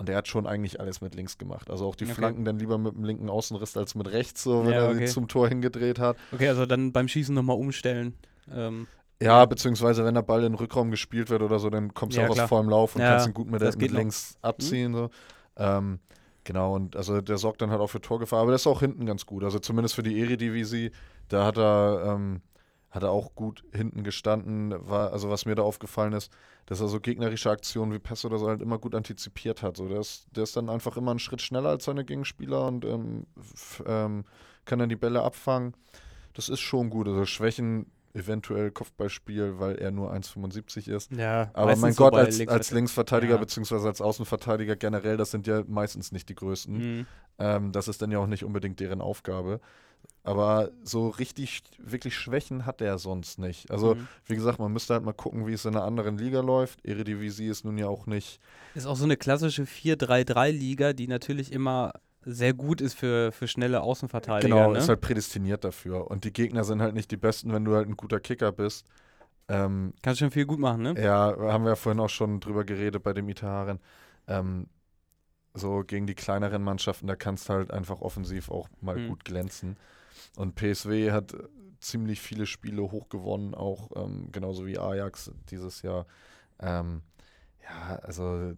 Und 0.00 0.08
er 0.08 0.16
hat 0.16 0.28
schon 0.28 0.46
eigentlich 0.46 0.78
alles 0.80 1.00
mit 1.00 1.14
links 1.16 1.38
gemacht. 1.38 1.70
Also 1.70 1.86
auch 1.86 1.96
die 1.96 2.04
Okay. 2.04 2.14
Flanken 2.14 2.44
dann 2.44 2.58
lieber 2.58 2.78
mit 2.78 2.94
dem 2.94 3.04
linken 3.04 3.28
Außenriss 3.28 3.76
als 3.76 3.94
mit 3.96 4.10
rechts, 4.12 4.44
so 4.44 4.64
wenn 4.64 4.72
Ja, 4.72 4.84
er 4.84 4.90
okay. 4.90 5.06
sie 5.08 5.12
zum 5.12 5.26
Tor 5.26 5.48
hingedreht 5.48 5.98
hat. 5.98 6.16
Okay, 6.30 6.48
also 6.48 6.66
dann 6.66 6.92
beim 6.92 7.08
Schießen 7.08 7.34
nochmal 7.34 7.56
umstellen. 7.56 8.14
Ähm, 8.50 8.86
Ja, 9.20 9.44
beziehungsweise 9.46 10.04
wenn 10.04 10.14
der 10.14 10.22
Ball 10.22 10.44
in 10.44 10.52
den 10.52 10.54
Rückraum 10.54 10.92
gespielt 10.92 11.30
wird 11.30 11.42
oder 11.42 11.58
so, 11.58 11.68
dann 11.70 11.92
kommst 11.94 12.16
du 12.16 12.20
Ja, 12.20 12.28
auch 12.28 12.32
klar. 12.32 12.44
aus 12.44 12.48
vollem 12.50 12.68
Lauf 12.68 12.94
und 12.94 13.02
Ja, 13.02 13.10
kannst 13.10 13.26
ihn 13.26 13.34
gut 13.34 13.50
mit, 13.50 13.60
der, 13.60 13.68
das 13.68 13.76
mit 13.76 13.80
geht 13.80 13.90
noch. 13.90 13.96
Mhm. 13.96 14.00
links 14.02 14.38
abziehen. 14.42 14.94
So. 14.94 15.10
Ähm, 15.56 15.98
genau, 16.44 16.74
und 16.76 16.94
also 16.94 17.20
der 17.20 17.36
sorgt 17.36 17.60
dann 17.60 17.70
halt 17.70 17.80
auch 17.80 17.88
für 17.88 18.00
Torgefahr, 18.00 18.40
aber 18.42 18.50
der 18.52 18.56
ist 18.56 18.66
auch 18.68 18.78
hinten 18.80 19.04
ganz 19.06 19.26
gut. 19.26 19.42
Also 19.42 19.58
zumindest 19.58 19.96
für 19.96 20.04
die 20.04 20.20
Eredivisie, 20.20 20.92
da 21.28 21.44
hat 21.44 21.58
er, 21.58 22.14
ähm, 22.14 22.40
hat 22.90 23.02
er 23.02 23.10
auch 23.10 23.34
gut 23.34 23.64
hinten 23.72 24.02
gestanden. 24.02 24.74
War, 24.88 25.12
also 25.12 25.30
was 25.30 25.44
mir 25.46 25.54
da 25.54 25.62
aufgefallen 25.62 26.12
ist, 26.12 26.32
dass 26.66 26.80
er 26.80 26.88
so 26.88 27.00
gegnerische 27.00 27.50
Aktionen 27.50 27.92
wie 27.92 27.98
Pässe 27.98 28.26
oder 28.28 28.38
so 28.38 28.48
halt 28.48 28.62
immer 28.62 28.78
gut 28.78 28.94
antizipiert 28.94 29.62
hat. 29.62 29.76
So, 29.76 29.88
der, 29.88 30.00
ist, 30.00 30.26
der 30.34 30.44
ist 30.44 30.56
dann 30.56 30.68
einfach 30.70 30.96
immer 30.96 31.10
einen 31.10 31.20
Schritt 31.20 31.42
schneller 31.42 31.70
als 31.70 31.84
seine 31.84 32.04
Gegenspieler 32.04 32.66
und 32.66 32.84
ähm, 32.84 33.26
ähm, 33.86 34.24
kann 34.64 34.78
dann 34.78 34.88
die 34.88 34.96
Bälle 34.96 35.22
abfangen. 35.22 35.74
Das 36.34 36.48
ist 36.48 36.60
schon 36.60 36.90
gut. 36.90 37.08
Also 37.08 37.24
Schwächen 37.26 37.86
eventuell 38.14 38.70
Kopfballspiel, 38.70 39.58
weil 39.58 39.76
er 39.76 39.90
nur 39.90 40.12
1,75 40.12 40.90
ist. 40.90 41.12
ja, 41.12 41.50
Aber 41.52 41.76
mein 41.76 41.94
Gott, 41.94 42.14
als, 42.14 42.40
als 42.48 42.70
Linksverteidigern. 42.70 42.76
Linksverteidiger 42.76 43.34
Ja. 43.34 43.40
beziehungsweise 43.40 43.86
als 43.86 44.00
Außenverteidiger 44.00 44.76
generell, 44.76 45.16
das 45.16 45.30
sind 45.30 45.46
ja 45.46 45.62
meistens 45.66 46.10
nicht 46.12 46.28
die 46.28 46.34
größten. 46.34 46.76
Mhm. 46.98 47.06
Ähm, 47.38 47.72
das 47.72 47.88
ist 47.88 48.02
dann 48.02 48.10
ja 48.10 48.18
auch 48.18 48.26
nicht 48.26 48.44
unbedingt 48.44 48.80
deren 48.80 49.00
Aufgabe. 49.00 49.60
Aber 50.24 50.70
so 50.82 51.08
richtig, 51.08 51.62
wirklich 51.78 52.14
Schwächen 52.16 52.66
hat 52.66 52.80
er 52.82 52.98
sonst 52.98 53.38
nicht. 53.38 53.70
Also, 53.70 53.94
Mhm. 53.94 54.08
wie 54.26 54.34
gesagt, 54.34 54.58
man 54.58 54.72
müsste 54.72 54.94
halt 54.94 55.04
mal 55.04 55.12
gucken, 55.12 55.46
wie 55.46 55.52
es 55.54 55.64
in 55.64 55.74
einer 55.74 55.84
anderen 55.84 56.18
Liga 56.18 56.40
läuft. 56.40 56.84
Eredivisie 56.84 57.46
ist 57.48 57.64
nun 57.64 57.78
ja 57.78 57.86
auch 57.88 58.06
nicht. 58.06 58.40
Ist 58.74 58.86
auch 58.86 58.96
so 58.96 59.04
eine 59.04 59.16
klassische 59.16 59.64
4-3-3-Liga, 59.64 60.92
die 60.92 61.08
natürlich 61.08 61.52
immer 61.52 61.92
sehr 62.24 62.52
gut 62.52 62.80
ist 62.80 62.94
für, 62.94 63.32
für 63.32 63.48
schnelle 63.48 63.80
Außenverteidiger. 63.80 64.48
genau, 64.48 64.72
ne? 64.72 64.78
ist 64.78 64.88
halt 64.88 65.00
prädestiniert 65.00 65.64
dafür. 65.64 66.10
Und 66.10 66.24
die 66.24 66.32
Gegner 66.32 66.64
sind 66.64 66.82
halt 66.82 66.94
nicht 66.94 67.10
die 67.10 67.16
besten, 67.16 67.52
wenn 67.52 67.64
du 67.64 67.74
halt 67.74 67.88
ein 67.88 67.96
guter 67.96 68.20
Kicker 68.20 68.52
bist. 68.52 68.86
Ähm, 69.48 69.94
Kannst 70.02 70.18
schon 70.18 70.30
viel 70.30 70.44
gut 70.44 70.58
machen, 70.58 70.82
ne? 70.82 71.02
Ja, 71.02 71.34
haben 71.38 71.64
wir 71.64 71.70
ja 71.70 71.76
vorhin 71.76 72.00
auch 72.00 72.10
schon 72.10 72.40
drüber 72.40 72.64
geredet 72.64 73.02
bei 73.02 73.14
dem 73.14 73.28
Itaharen. 73.30 73.80
Ähm, 74.26 74.66
so 75.54 75.82
gegen 75.86 76.06
die 76.06 76.14
kleineren 76.14 76.62
Mannschaften, 76.62 77.06
da 77.06 77.16
kannst 77.16 77.48
du 77.48 77.54
halt 77.54 77.70
einfach 77.70 78.00
offensiv 78.00 78.50
auch 78.50 78.68
mal 78.80 78.96
Hm. 78.96 79.08
gut 79.08 79.24
glänzen. 79.24 79.76
Und 80.36 80.54
PSW 80.54 81.12
hat 81.12 81.34
äh, 81.34 81.38
ziemlich 81.80 82.20
viele 82.20 82.46
Spiele 82.46 82.82
hochgewonnen, 82.82 83.54
auch 83.54 83.90
ähm, 83.96 84.30
genauso 84.32 84.66
wie 84.66 84.78
Ajax 84.78 85.30
dieses 85.50 85.82
Jahr. 85.82 86.06
Ähm, 86.60 87.02
ja, 87.62 87.96
also 88.02 88.52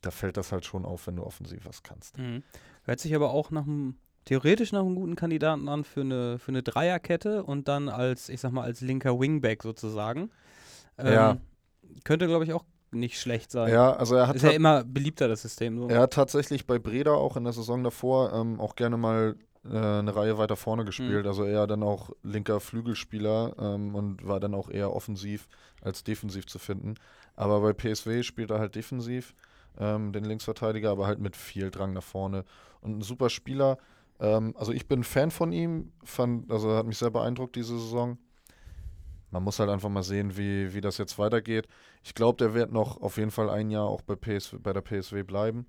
da 0.00 0.10
fällt 0.10 0.36
das 0.36 0.52
halt 0.52 0.64
schon 0.64 0.84
auf, 0.84 1.06
wenn 1.06 1.16
du 1.16 1.24
offensiv 1.24 1.66
was 1.66 1.82
kannst. 1.82 2.18
Mhm. 2.18 2.42
Hört 2.84 3.00
sich 3.00 3.14
aber 3.14 3.30
auch 3.30 3.50
nach 3.50 3.66
einem, 3.66 3.96
theoretisch 4.24 4.72
nach 4.72 4.80
einem 4.80 4.94
guten 4.94 5.16
Kandidaten 5.16 5.68
an 5.68 5.84
für 5.84 6.00
eine, 6.02 6.38
für 6.38 6.50
eine 6.50 6.62
Dreierkette 6.62 7.44
und 7.44 7.68
dann 7.68 7.88
als, 7.88 8.28
ich 8.28 8.40
sag 8.40 8.52
mal, 8.52 8.62
als 8.62 8.80
linker 8.80 9.18
Wingback 9.18 9.62
sozusagen. 9.62 10.30
Ähm, 10.96 11.12
Ja. 11.12 11.36
Könnte, 12.04 12.26
glaube 12.26 12.44
ich, 12.44 12.52
auch 12.52 12.64
nicht 12.90 13.20
schlecht 13.20 13.50
sein. 13.50 13.72
Ja, 13.72 13.92
also 13.92 14.14
er 14.14 14.28
hat 14.28 14.36
Ist 14.36 14.42
ja 14.42 14.50
immer 14.50 14.84
beliebter, 14.84 15.28
das 15.28 15.42
System. 15.42 15.78
So. 15.78 15.88
Er 15.88 16.00
hat 16.00 16.12
tatsächlich 16.12 16.66
bei 16.66 16.78
Breda 16.78 17.12
auch 17.12 17.36
in 17.36 17.44
der 17.44 17.52
Saison 17.52 17.82
davor 17.84 18.32
ähm, 18.32 18.60
auch 18.60 18.76
gerne 18.76 18.96
mal 18.96 19.36
äh, 19.64 19.76
eine 19.76 20.14
Reihe 20.14 20.38
weiter 20.38 20.56
vorne 20.56 20.84
gespielt. 20.84 21.24
Mhm. 21.24 21.28
Also 21.28 21.44
eher 21.44 21.66
dann 21.66 21.82
auch 21.82 22.10
linker 22.22 22.60
Flügelspieler 22.60 23.54
ähm, 23.58 23.94
und 23.94 24.26
war 24.26 24.40
dann 24.40 24.54
auch 24.54 24.70
eher 24.70 24.92
offensiv 24.92 25.48
als 25.80 26.04
defensiv 26.04 26.46
zu 26.46 26.58
finden. 26.58 26.94
Aber 27.36 27.60
bei 27.60 27.72
PSW 27.72 28.22
spielt 28.22 28.50
er 28.50 28.58
halt 28.58 28.74
defensiv 28.74 29.34
ähm, 29.78 30.12
den 30.12 30.24
Linksverteidiger, 30.24 30.90
aber 30.90 31.06
halt 31.06 31.20
mit 31.20 31.36
viel 31.36 31.70
Drang 31.70 31.92
nach 31.92 32.02
vorne. 32.02 32.44
Und 32.80 32.98
ein 32.98 33.02
super 33.02 33.30
Spieler. 33.30 33.78
Ähm, 34.20 34.54
also 34.56 34.72
ich 34.72 34.88
bin 34.88 35.04
Fan 35.04 35.30
von 35.30 35.52
ihm, 35.52 35.92
fand, 36.04 36.50
also 36.50 36.74
hat 36.74 36.86
mich 36.86 36.98
sehr 36.98 37.10
beeindruckt 37.10 37.56
diese 37.56 37.78
Saison. 37.78 38.18
Man 39.30 39.42
muss 39.42 39.58
halt 39.58 39.70
einfach 39.70 39.90
mal 39.90 40.02
sehen, 40.02 40.36
wie, 40.36 40.72
wie 40.72 40.80
das 40.80 40.98
jetzt 40.98 41.18
weitergeht. 41.18 41.68
Ich 42.02 42.14
glaube, 42.14 42.38
der 42.38 42.54
wird 42.54 42.72
noch 42.72 43.00
auf 43.00 43.18
jeden 43.18 43.30
Fall 43.30 43.50
ein 43.50 43.70
Jahr 43.70 43.84
auch 43.84 44.00
bei, 44.02 44.16
PSW, 44.16 44.58
bei 44.58 44.72
der 44.72 44.80
PSW 44.80 45.22
bleiben, 45.22 45.66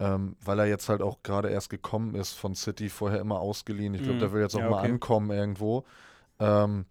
ähm, 0.00 0.34
weil 0.42 0.58
er 0.58 0.66
jetzt 0.66 0.88
halt 0.88 1.02
auch 1.02 1.22
gerade 1.22 1.50
erst 1.50 1.70
gekommen 1.70 2.14
ist 2.16 2.32
von 2.32 2.54
City, 2.56 2.88
vorher 2.88 3.20
immer 3.20 3.38
ausgeliehen. 3.38 3.94
Ich 3.94 4.00
glaube, 4.02 4.14
Mhm. 4.16 4.20
der 4.20 4.32
will 4.32 4.40
jetzt 4.42 4.56
auch 4.56 4.60
Ja, 4.60 4.70
mal 4.70 4.78
okay. 4.80 4.92
ankommen 4.92 5.30
irgendwo. 5.30 5.84
Ähm, 6.40 6.86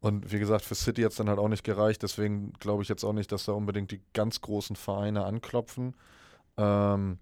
und 0.00 0.32
wie 0.32 0.38
gesagt, 0.38 0.64
für 0.64 0.74
City 0.74 1.02
jetzt 1.02 1.20
dann 1.20 1.28
halt 1.28 1.38
auch 1.38 1.48
nicht 1.48 1.62
gereicht. 1.64 2.02
Deswegen 2.02 2.52
glaube 2.54 2.82
ich 2.82 2.88
jetzt 2.88 3.04
auch 3.04 3.12
nicht, 3.12 3.30
dass 3.32 3.44
da 3.44 3.52
unbedingt 3.52 3.90
die 3.90 4.00
ganz 4.14 4.40
großen 4.40 4.76
Vereine 4.76 5.24
anklopfen. 5.24 5.94
Ähm, 6.56 7.18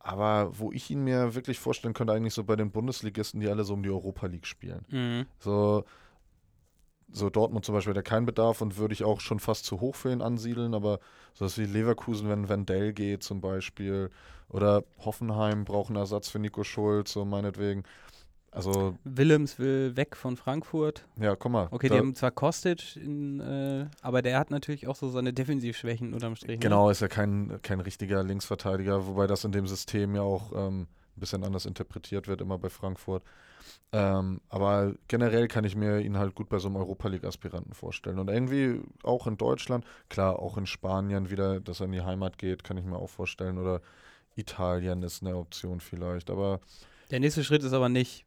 aber 0.00 0.58
wo 0.58 0.70
ich 0.72 0.90
ihn 0.90 1.02
mir 1.04 1.34
wirklich 1.34 1.58
vorstellen 1.58 1.94
könnte, 1.94 2.12
eigentlich 2.12 2.34
so 2.34 2.44
bei 2.44 2.56
den 2.56 2.70
Bundesligisten, 2.70 3.40
die 3.40 3.48
alle 3.48 3.64
so 3.64 3.74
um 3.74 3.82
die 3.82 3.90
Europa 3.90 4.26
League 4.26 4.46
spielen. 4.46 4.84
Mhm. 4.90 5.26
So, 5.38 5.84
so 7.12 7.30
Dortmund 7.30 7.64
zum 7.64 7.74
Beispiel 7.74 7.92
hat 7.92 7.98
er 7.98 8.02
keinen 8.02 8.26
Bedarf 8.26 8.60
und 8.60 8.76
würde 8.76 8.94
ich 8.94 9.04
auch 9.04 9.20
schon 9.20 9.40
fast 9.40 9.64
zu 9.64 9.80
hoch 9.80 9.94
für 9.94 10.12
ihn 10.12 10.22
ansiedeln, 10.22 10.74
aber 10.74 11.00
sowas 11.34 11.58
wie 11.58 11.64
Leverkusen, 11.64 12.28
wenn 12.28 12.48
Wendell 12.48 12.92
geht 12.92 13.22
zum 13.22 13.40
Beispiel, 13.40 14.10
oder 14.48 14.84
Hoffenheim 15.04 15.64
braucht 15.64 15.88
einen 15.88 15.96
Ersatz 15.96 16.28
für 16.28 16.38
Nico 16.38 16.64
Schulz, 16.64 17.12
so 17.12 17.24
meinetwegen. 17.24 17.84
Also, 18.50 18.96
Willems 19.04 19.58
will 19.58 19.94
weg 19.96 20.16
von 20.16 20.36
Frankfurt. 20.36 21.06
ja, 21.20 21.36
guck 21.36 21.52
mal. 21.52 21.68
Okay, 21.70 21.90
die 21.90 21.98
haben 21.98 22.14
zwar 22.14 22.30
Kostic, 22.30 22.96
in, 22.96 23.40
äh, 23.40 23.86
aber 24.00 24.22
der 24.22 24.38
hat 24.38 24.50
natürlich 24.50 24.88
auch 24.88 24.96
so 24.96 25.10
seine 25.10 25.34
Defensivschwächen 25.34 26.14
unterm 26.14 26.34
Strich. 26.34 26.56
Ne? 26.56 26.58
Genau, 26.58 26.88
ist 26.88 27.00
ja 27.00 27.08
kein, 27.08 27.60
kein 27.62 27.80
richtiger 27.80 28.22
Linksverteidiger, 28.22 29.06
wobei 29.06 29.26
das 29.26 29.44
in 29.44 29.52
dem 29.52 29.66
System 29.66 30.14
ja 30.14 30.22
auch 30.22 30.52
ähm, 30.54 30.86
ein 31.18 31.20
bisschen 31.20 31.44
anders 31.44 31.66
interpretiert 31.66 32.28
wird, 32.28 32.40
immer 32.40 32.58
bei 32.58 32.70
Frankfurt. 32.70 33.22
Ähm, 33.92 34.40
aber 34.48 34.94
generell 35.08 35.48
kann 35.48 35.64
ich 35.64 35.76
mir 35.76 35.98
ihn 36.00 36.16
halt 36.16 36.34
gut 36.34 36.48
bei 36.48 36.58
so 36.58 36.68
einem 36.68 36.76
Europa 36.76 37.08
League-Aspiranten 37.08 37.74
vorstellen. 37.74 38.18
Und 38.18 38.28
irgendwie 38.28 38.80
auch 39.02 39.26
in 39.26 39.36
Deutschland, 39.36 39.84
klar, 40.08 40.38
auch 40.38 40.56
in 40.56 40.66
Spanien 40.66 41.30
wieder, 41.30 41.60
dass 41.60 41.80
er 41.80 41.86
in 41.86 41.92
die 41.92 42.02
Heimat 42.02 42.38
geht, 42.38 42.64
kann 42.64 42.76
ich 42.76 42.84
mir 42.84 42.96
auch 42.96 43.10
vorstellen. 43.10 43.58
Oder 43.58 43.80
Italien 44.36 45.02
ist 45.02 45.22
eine 45.22 45.36
Option 45.36 45.80
vielleicht. 45.80 46.30
Aber 46.30 46.60
Der 47.10 47.20
nächste 47.20 47.44
Schritt 47.44 47.62
ist 47.62 47.72
aber 47.72 47.88
nicht 47.88 48.24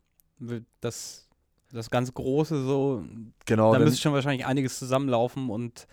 das, 0.82 1.30
das 1.72 1.90
ganz 1.90 2.14
Große 2.14 2.64
so. 2.64 3.04
genau, 3.46 3.74
da 3.74 3.80
müsste 3.80 4.02
schon 4.02 4.14
wahrscheinlich 4.14 4.46
einiges 4.46 4.78
zusammenlaufen 4.80 5.50
und 5.50 5.88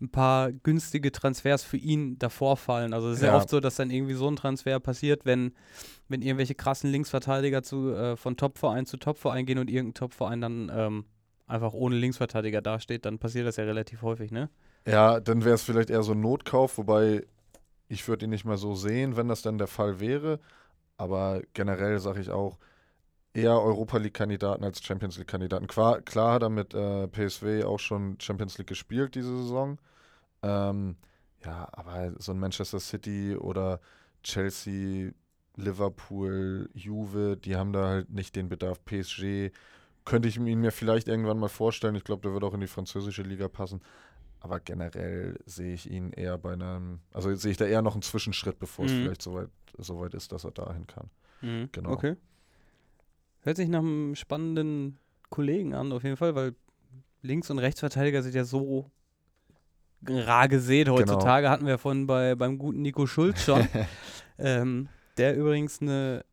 ein 0.00 0.10
paar 0.10 0.52
günstige 0.52 1.10
Transfers 1.10 1.62
für 1.62 1.78
ihn 1.78 2.18
davor 2.18 2.56
fallen. 2.56 2.92
Also 2.92 3.08
es 3.08 3.18
ist 3.18 3.22
ja. 3.22 3.28
Ja. 3.28 3.36
oft 3.36 3.48
so, 3.48 3.60
dass 3.60 3.76
dann 3.76 3.90
irgendwie 3.90 4.14
so 4.14 4.28
ein 4.28 4.36
Transfer 4.36 4.78
passiert, 4.78 5.24
wenn, 5.24 5.52
wenn 6.08 6.22
irgendwelche 6.22 6.54
krassen 6.54 6.90
Linksverteidiger 6.90 7.62
zu, 7.62 7.92
äh, 7.92 8.16
von 8.16 8.36
Topverein 8.36 8.86
zu 8.86 8.98
Topverein 8.98 9.46
gehen 9.46 9.58
und 9.58 9.70
irgendein 9.70 9.94
Topverein 9.94 10.40
dann 10.40 10.70
ähm, 10.74 11.04
einfach 11.46 11.72
ohne 11.72 11.96
Linksverteidiger 11.96 12.60
dasteht, 12.60 13.06
dann 13.06 13.18
passiert 13.18 13.46
das 13.46 13.56
ja 13.56 13.64
relativ 13.64 14.02
häufig, 14.02 14.30
ne? 14.30 14.50
ja, 14.86 15.20
dann 15.20 15.44
wäre 15.44 15.54
es 15.54 15.62
vielleicht 15.62 15.90
eher 15.90 16.02
so 16.02 16.12
ein 16.12 16.20
Notkauf, 16.20 16.78
wobei 16.78 17.26
ich 17.88 18.06
würde 18.08 18.26
ihn 18.26 18.30
nicht 18.30 18.44
mehr 18.44 18.56
so 18.56 18.74
sehen, 18.74 19.16
wenn 19.16 19.28
das 19.28 19.42
dann 19.42 19.58
der 19.58 19.66
Fall 19.66 20.00
wäre. 20.00 20.40
Aber 20.96 21.42
generell 21.52 21.98
sage 21.98 22.20
ich 22.20 22.30
auch, 22.30 22.58
eher 23.36 23.60
Europa 23.60 23.98
League-Kandidaten 23.98 24.64
als 24.64 24.82
Champions 24.82 25.18
League-Kandidaten. 25.18 25.66
Klar, 25.66 26.00
klar 26.02 26.34
hat 26.34 26.42
er 26.42 26.48
mit 26.48 26.74
äh, 26.74 27.06
PSW 27.08 27.64
auch 27.64 27.78
schon 27.78 28.18
Champions 28.20 28.58
League 28.58 28.66
gespielt 28.68 29.14
diese 29.14 29.36
Saison. 29.36 29.78
Ähm, 30.42 30.96
ja, 31.44 31.68
aber 31.72 32.12
so 32.18 32.32
ein 32.32 32.38
Manchester 32.40 32.80
City 32.80 33.36
oder 33.36 33.80
Chelsea, 34.22 35.12
Liverpool, 35.56 36.70
Juve, 36.74 37.36
die 37.36 37.56
haben 37.56 37.72
da 37.72 37.86
halt 37.88 38.10
nicht 38.10 38.36
den 38.36 38.48
Bedarf. 38.48 38.84
PSG 38.84 39.50
könnte 40.04 40.28
ich 40.28 40.36
ihn 40.36 40.60
mir 40.60 40.72
vielleicht 40.72 41.08
irgendwann 41.08 41.38
mal 41.38 41.48
vorstellen. 41.48 41.94
Ich 41.94 42.04
glaube, 42.04 42.22
der 42.22 42.32
würde 42.32 42.46
auch 42.46 42.54
in 42.54 42.60
die 42.60 42.66
französische 42.66 43.22
Liga 43.22 43.48
passen. 43.48 43.80
Aber 44.40 44.60
generell 44.60 45.38
sehe 45.46 45.74
ich 45.74 45.90
ihn 45.90 46.12
eher 46.12 46.38
bei 46.38 46.52
einem, 46.52 47.00
also 47.12 47.34
sehe 47.34 47.50
ich 47.50 47.56
da 47.56 47.64
eher 47.64 47.82
noch 47.82 47.94
einen 47.94 48.02
Zwischenschritt, 48.02 48.58
bevor 48.58 48.86
es 48.86 48.92
Mhm. 48.92 49.02
vielleicht 49.02 49.22
soweit 49.22 49.50
so 49.78 49.98
weit 50.00 50.14
ist, 50.14 50.30
dass 50.32 50.44
er 50.44 50.52
dahin 50.52 50.86
kann. 50.86 51.10
Mhm. 51.40 51.68
Genau. 51.72 51.90
Okay. 51.90 52.16
Hört 53.46 53.56
sich 53.58 53.68
nach 53.68 53.78
einem 53.78 54.16
spannenden 54.16 54.98
Kollegen 55.30 55.72
an, 55.72 55.92
auf 55.92 56.02
jeden 56.02 56.16
Fall, 56.16 56.34
weil 56.34 56.56
Links- 57.22 57.48
und 57.48 57.60
Rechtsverteidiger 57.60 58.20
sind 58.22 58.34
ja 58.34 58.44
so 58.44 58.90
rar 60.04 60.48
gesät 60.48 60.86
Genau. 60.86 60.98
heutzutage. 60.98 61.48
Hatten 61.48 61.64
wir 61.64 61.78
von 61.78 62.08
bei, 62.08 62.34
beim 62.34 62.58
guten 62.58 62.82
Nico 62.82 63.06
Schulz 63.06 63.44
schon. 63.44 63.66
ähm, 64.38 64.88
der 65.16 65.36
übrigens 65.36 65.80
eine 65.80 66.24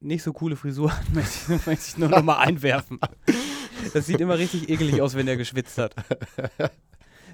nicht 0.00 0.22
so 0.22 0.32
coole 0.32 0.56
Frisur 0.56 0.90
hat, 0.96 1.08
möchte, 1.12 1.52
ich- 1.54 1.66
möchte 1.66 1.84
ich 1.88 1.98
nur 1.98 2.08
noch 2.08 2.22
mal 2.22 2.38
einwerfen. 2.38 2.98
Das 3.92 4.06
sieht 4.06 4.20
immer 4.20 4.38
richtig 4.38 4.70
ekelig 4.70 5.02
aus, 5.02 5.14
wenn 5.14 5.28
er 5.28 5.36
geschwitzt 5.36 5.76
hat. 5.76 5.94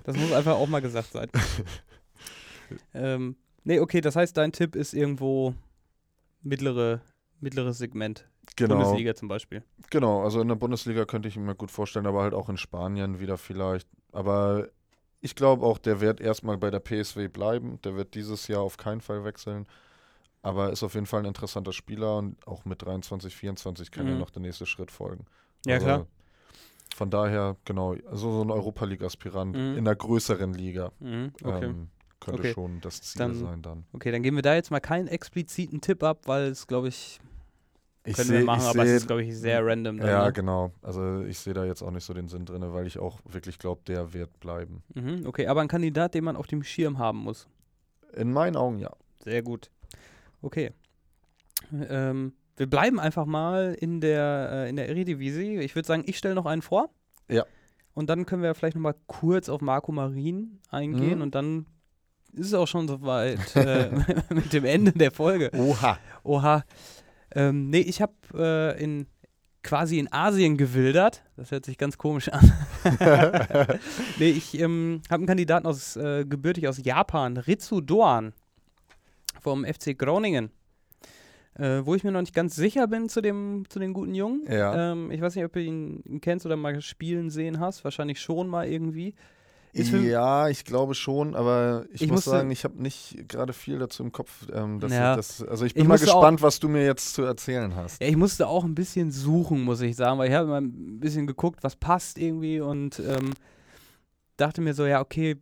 Das 0.03 0.17
muss 0.17 0.33
einfach 0.33 0.55
auch 0.57 0.69
mal 0.69 0.81
gesagt 0.83 1.13
sein. 1.13 1.29
ähm, 2.95 3.37
nee, 3.63 3.79
okay, 3.79 4.01
das 4.01 4.17
heißt, 4.17 4.37
dein 4.37 4.51
Tipp 4.51 4.75
ist 4.75 4.93
irgendwo 4.93 5.55
mittlere, 6.43 7.01
mittleres 7.41 7.79
Segment. 7.79 8.27
Genau, 8.57 8.77
Bundesliga 8.77 9.15
zum 9.15 9.29
Beispiel. 9.29 9.63
genau. 9.91 10.23
Also 10.23 10.41
in 10.41 10.49
der 10.49 10.55
Bundesliga 10.57 11.05
könnte 11.05 11.29
ich 11.29 11.37
mir 11.37 11.55
gut 11.55 11.71
vorstellen, 11.71 12.07
aber 12.07 12.23
halt 12.23 12.35
auch 12.35 12.49
in 12.49 12.57
Spanien 12.57 13.21
wieder 13.21 13.39
vielleicht. 13.39 13.89
Aber 14.13 14.69
ich 15.21 15.35
glaube 15.35 15.65
auch, 15.65 15.79
der 15.79 16.01
wird 16.01 16.21
erstmal 16.21 16.59
bei 16.59 16.71
der 16.71 16.81
PSW 16.81 17.29
bleiben. 17.29 17.81
Der 17.83 17.95
wird 17.97 18.15
dieses 18.15 18.49
Jahr 18.49 18.63
auf 18.63 18.77
keinen 18.77 19.01
Fall 19.01 19.25
wechseln. 19.25 19.67
Aber 20.43 20.73
ist 20.73 20.83
auf 20.83 20.95
jeden 20.95 21.07
Fall 21.07 21.21
ein 21.21 21.27
interessanter 21.27 21.73
Spieler 21.73 22.17
und 22.19 22.47
auch 22.47 22.65
mit 22.65 22.83
23, 22.83 23.37
24 23.37 23.91
kann 23.91 24.07
ja 24.09 24.15
Mhm. 24.15 24.21
noch 24.21 24.31
der 24.31 24.41
nächste 24.43 24.65
Schritt 24.67 24.91
folgen. 24.91 25.27
Ja, 25.67 25.75
Also 25.75 25.87
klar. 25.87 26.07
Von 26.97 27.09
daher, 27.09 27.57
genau, 27.65 27.95
also 28.11 28.33
so 28.33 28.43
ein 28.43 28.51
Europa 28.51 28.85
League-Aspirant 28.85 29.55
Mhm. 29.57 29.73
in 29.73 29.79
einer 29.79 29.95
größeren 29.95 30.53
Liga 30.55 30.91
Mhm, 30.99 31.33
okay. 31.45 31.65
ähm, 31.67 31.89
könnte 32.21 32.41
Okay. 32.41 32.53
schon 32.53 32.81
das 32.81 33.01
Ziel 33.03 33.19
Dann- 33.19 33.35
sein 33.35 33.63
dann. 33.63 33.85
okay, 33.93 34.13
dann 34.13 34.23
geben 34.23 34.37
wir 34.37 34.43
da 34.43 34.55
jetzt 34.55 34.71
mal 34.71 34.81
keinen 34.81 35.09
expliziten 35.09 35.81
Tipp 35.81 36.03
ab, 36.03 36.21
weil 36.27 36.45
es, 36.49 36.67
glaube 36.67 36.89
ich, 36.89 37.19
Ich 38.05 38.15
können 38.17 38.31
wir 38.31 38.39
seh- 38.41 38.45
machen, 38.45 38.61
ich 38.63 38.67
aber 38.69 38.83
es 38.85 38.89
seh- 38.91 38.97
ist, 38.97 39.07
glaube 39.07 39.23
ich, 39.25 39.37
sehr 39.37 39.65
random. 39.65 39.99
Dann, 39.99 40.07
Ja, 40.09 40.27
ne? 40.27 40.33
genau. 40.33 40.73
Also 40.83 41.23
ich 41.25 41.39
sehe 41.39 41.53
da 41.55 41.65
jetzt 41.65 41.83
auch 41.83 41.91
nicht 41.91 42.05
so 42.05 42.15
den 42.15 42.29
Sinn 42.29 42.45
drin, 42.47 42.63
weil 42.73 42.87
ich 42.87 42.99
auch 42.99 43.19
wirklich 43.25 43.59
glaube, 43.59 43.83
der 43.87 44.13
wird 44.15 44.39
bleiben. 44.41 44.83
Mhm, 44.95 45.27
okay, 45.27 45.47
aber 45.47 45.61
ein 45.61 45.69
Kandidat, 45.69 46.15
den 46.15 46.25
man 46.25 46.37
auf 46.37 46.47
dem 46.47 46.63
Schirm 46.63 46.99
haben 46.99 47.19
muss. 47.19 47.47
In 48.15 48.33
meinen 48.33 48.57
Augen 48.57 48.79
ja. 48.79 48.91
Sehr 49.23 49.43
gut. 49.43 49.71
Okay. 50.43 50.73
Ähm, 51.73 52.33
wir 52.57 52.67
bleiben 52.69 52.99
einfach 52.99 53.27
mal 53.27 53.75
in 53.79 54.01
der, 54.01 54.49
äh, 54.53 54.69
in 54.71 54.77
der 54.77 54.89
Eredivisie. 54.89 55.59
Ich 55.61 55.75
würde 55.75 55.87
sagen, 55.87 56.03
ich 56.07 56.19
stelle 56.19 56.35
noch 56.35 56.47
einen 56.47 56.63
vor. 56.63 56.91
Ja. 57.29 57.45
Und 57.95 58.09
dann 58.09 58.25
können 58.27 58.43
wir 58.43 58.55
vielleicht 58.55 58.77
noch 58.77 58.83
mal 58.83 58.95
kurz 59.07 59.49
auf 59.49 59.61
Marco 59.61 59.93
Marin 59.93 60.59
eingehen 60.71 61.17
Mhm. 61.17 61.23
und 61.23 61.35
dann 61.35 61.67
ist 62.33 62.49
es 62.49 62.55
auch 62.55 62.67
schon 62.67 62.89
soweit 62.89 63.57
äh, 63.57 63.91
mit 64.35 64.53
dem 64.53 64.65
Ende 64.65 64.93
der 64.93 65.11
Folge. 65.11 65.51
Oha. 65.55 65.99
Oha. 66.23 66.65
Ähm, 67.35 67.71
nee, 67.71 67.81
ich 67.81 68.03
habe 68.03 68.15
äh, 68.35 68.83
in 68.83 69.07
quasi 69.63 69.99
in 69.99 70.13
Asien 70.13 70.57
gewildert. 70.57 71.23
Das 71.37 71.51
hört 71.51 71.65
sich 71.65 71.79
ganz 71.79 71.99
komisch 71.99 72.29
an. 72.29 72.53
nee, 74.19 74.31
ich 74.31 74.59
ähm, 74.59 75.03
habe 75.09 75.21
einen 75.21 75.27
Kandidaten 75.27 75.67
aus 75.67 75.97
äh, 75.97 76.25
gebürtig 76.25 76.69
aus 76.69 76.83
Japan, 76.83 77.37
Ritsu 77.37 77.81
Doan 77.81 78.33
vom 79.41 79.65
FC 79.65 79.99
Groningen. 79.99 80.51
Äh, 81.55 81.85
wo 81.85 81.95
ich 81.95 82.05
mir 82.05 82.13
noch 82.13 82.21
nicht 82.21 82.35
ganz 82.35 82.55
sicher 82.55 82.87
bin 82.87 83.09
zu 83.09 83.21
dem, 83.21 83.65
zu 83.69 83.81
den 83.81 83.93
guten 83.93 84.15
Jungen. 84.15 84.45
Ja. 84.49 84.93
Ähm, 84.93 85.11
ich 85.11 85.21
weiß 85.21 85.35
nicht, 85.35 85.45
ob 85.45 85.53
du 85.53 85.61
ihn, 85.61 86.01
ihn 86.07 86.21
kennst 86.21 86.47
oder 86.47 86.57
mal 86.57 86.81
spielen 86.81 87.29
sehen 87.29 87.59
hast. 87.61 87.85
Wahrscheinlich 87.85 88.21
schon 88.21 88.49
mal 88.49 88.69
irgendwie. 88.69 89.15
Ja, 89.73 90.49
ich 90.49 90.65
glaube 90.65 90.95
schon, 90.95 91.35
aber 91.37 91.85
ich, 91.93 92.03
Ich 92.03 92.11
muss 92.11 92.25
sagen, 92.25 92.51
ich 92.51 92.65
habe 92.65 92.83
nicht 92.83 93.29
gerade 93.29 93.53
viel 93.53 93.79
dazu 93.79 94.03
im 94.03 94.11
Kopf. 94.13 94.47
Ähm, 94.53 94.81
dass 94.81 94.93
Ja. 94.93 95.15
das, 95.17 95.43
also 95.43 95.65
ich 95.65 95.71
Ich 95.71 95.75
bin 95.75 95.87
mal 95.87 95.95
musste 95.95 96.13
auch- 96.13 96.21
gespannt, 96.21 96.43
was 96.43 96.59
du 96.61 96.69
mir 96.69 96.85
jetzt 96.85 97.15
zu 97.15 97.23
erzählen 97.23 97.75
hast. 97.77 98.03
Ja, 98.03 98.09
ich 98.09 98.17
musste 98.17 98.49
auch 98.49 98.65
ein 98.65 98.75
bisschen 98.75 99.11
suchen, 99.13 99.63
muss 99.63 99.81
ich 99.81 99.95
sagen, 99.97 100.19
weil 100.19 100.29
ich 100.29 100.35
habe 100.35 100.47
immer 100.47 100.61
ein 100.61 100.99
bisschen 101.01 101.27
geguckt, 101.27 101.63
was 101.63 101.77
passt 101.77 102.19
irgendwie 102.19 102.61
und 102.61 102.99
ähm, 103.01 103.33
dachte 104.37 104.61
mir 104.61 104.75
so, 104.75 104.87
ja, 104.87 105.01
okay, 105.01 105.37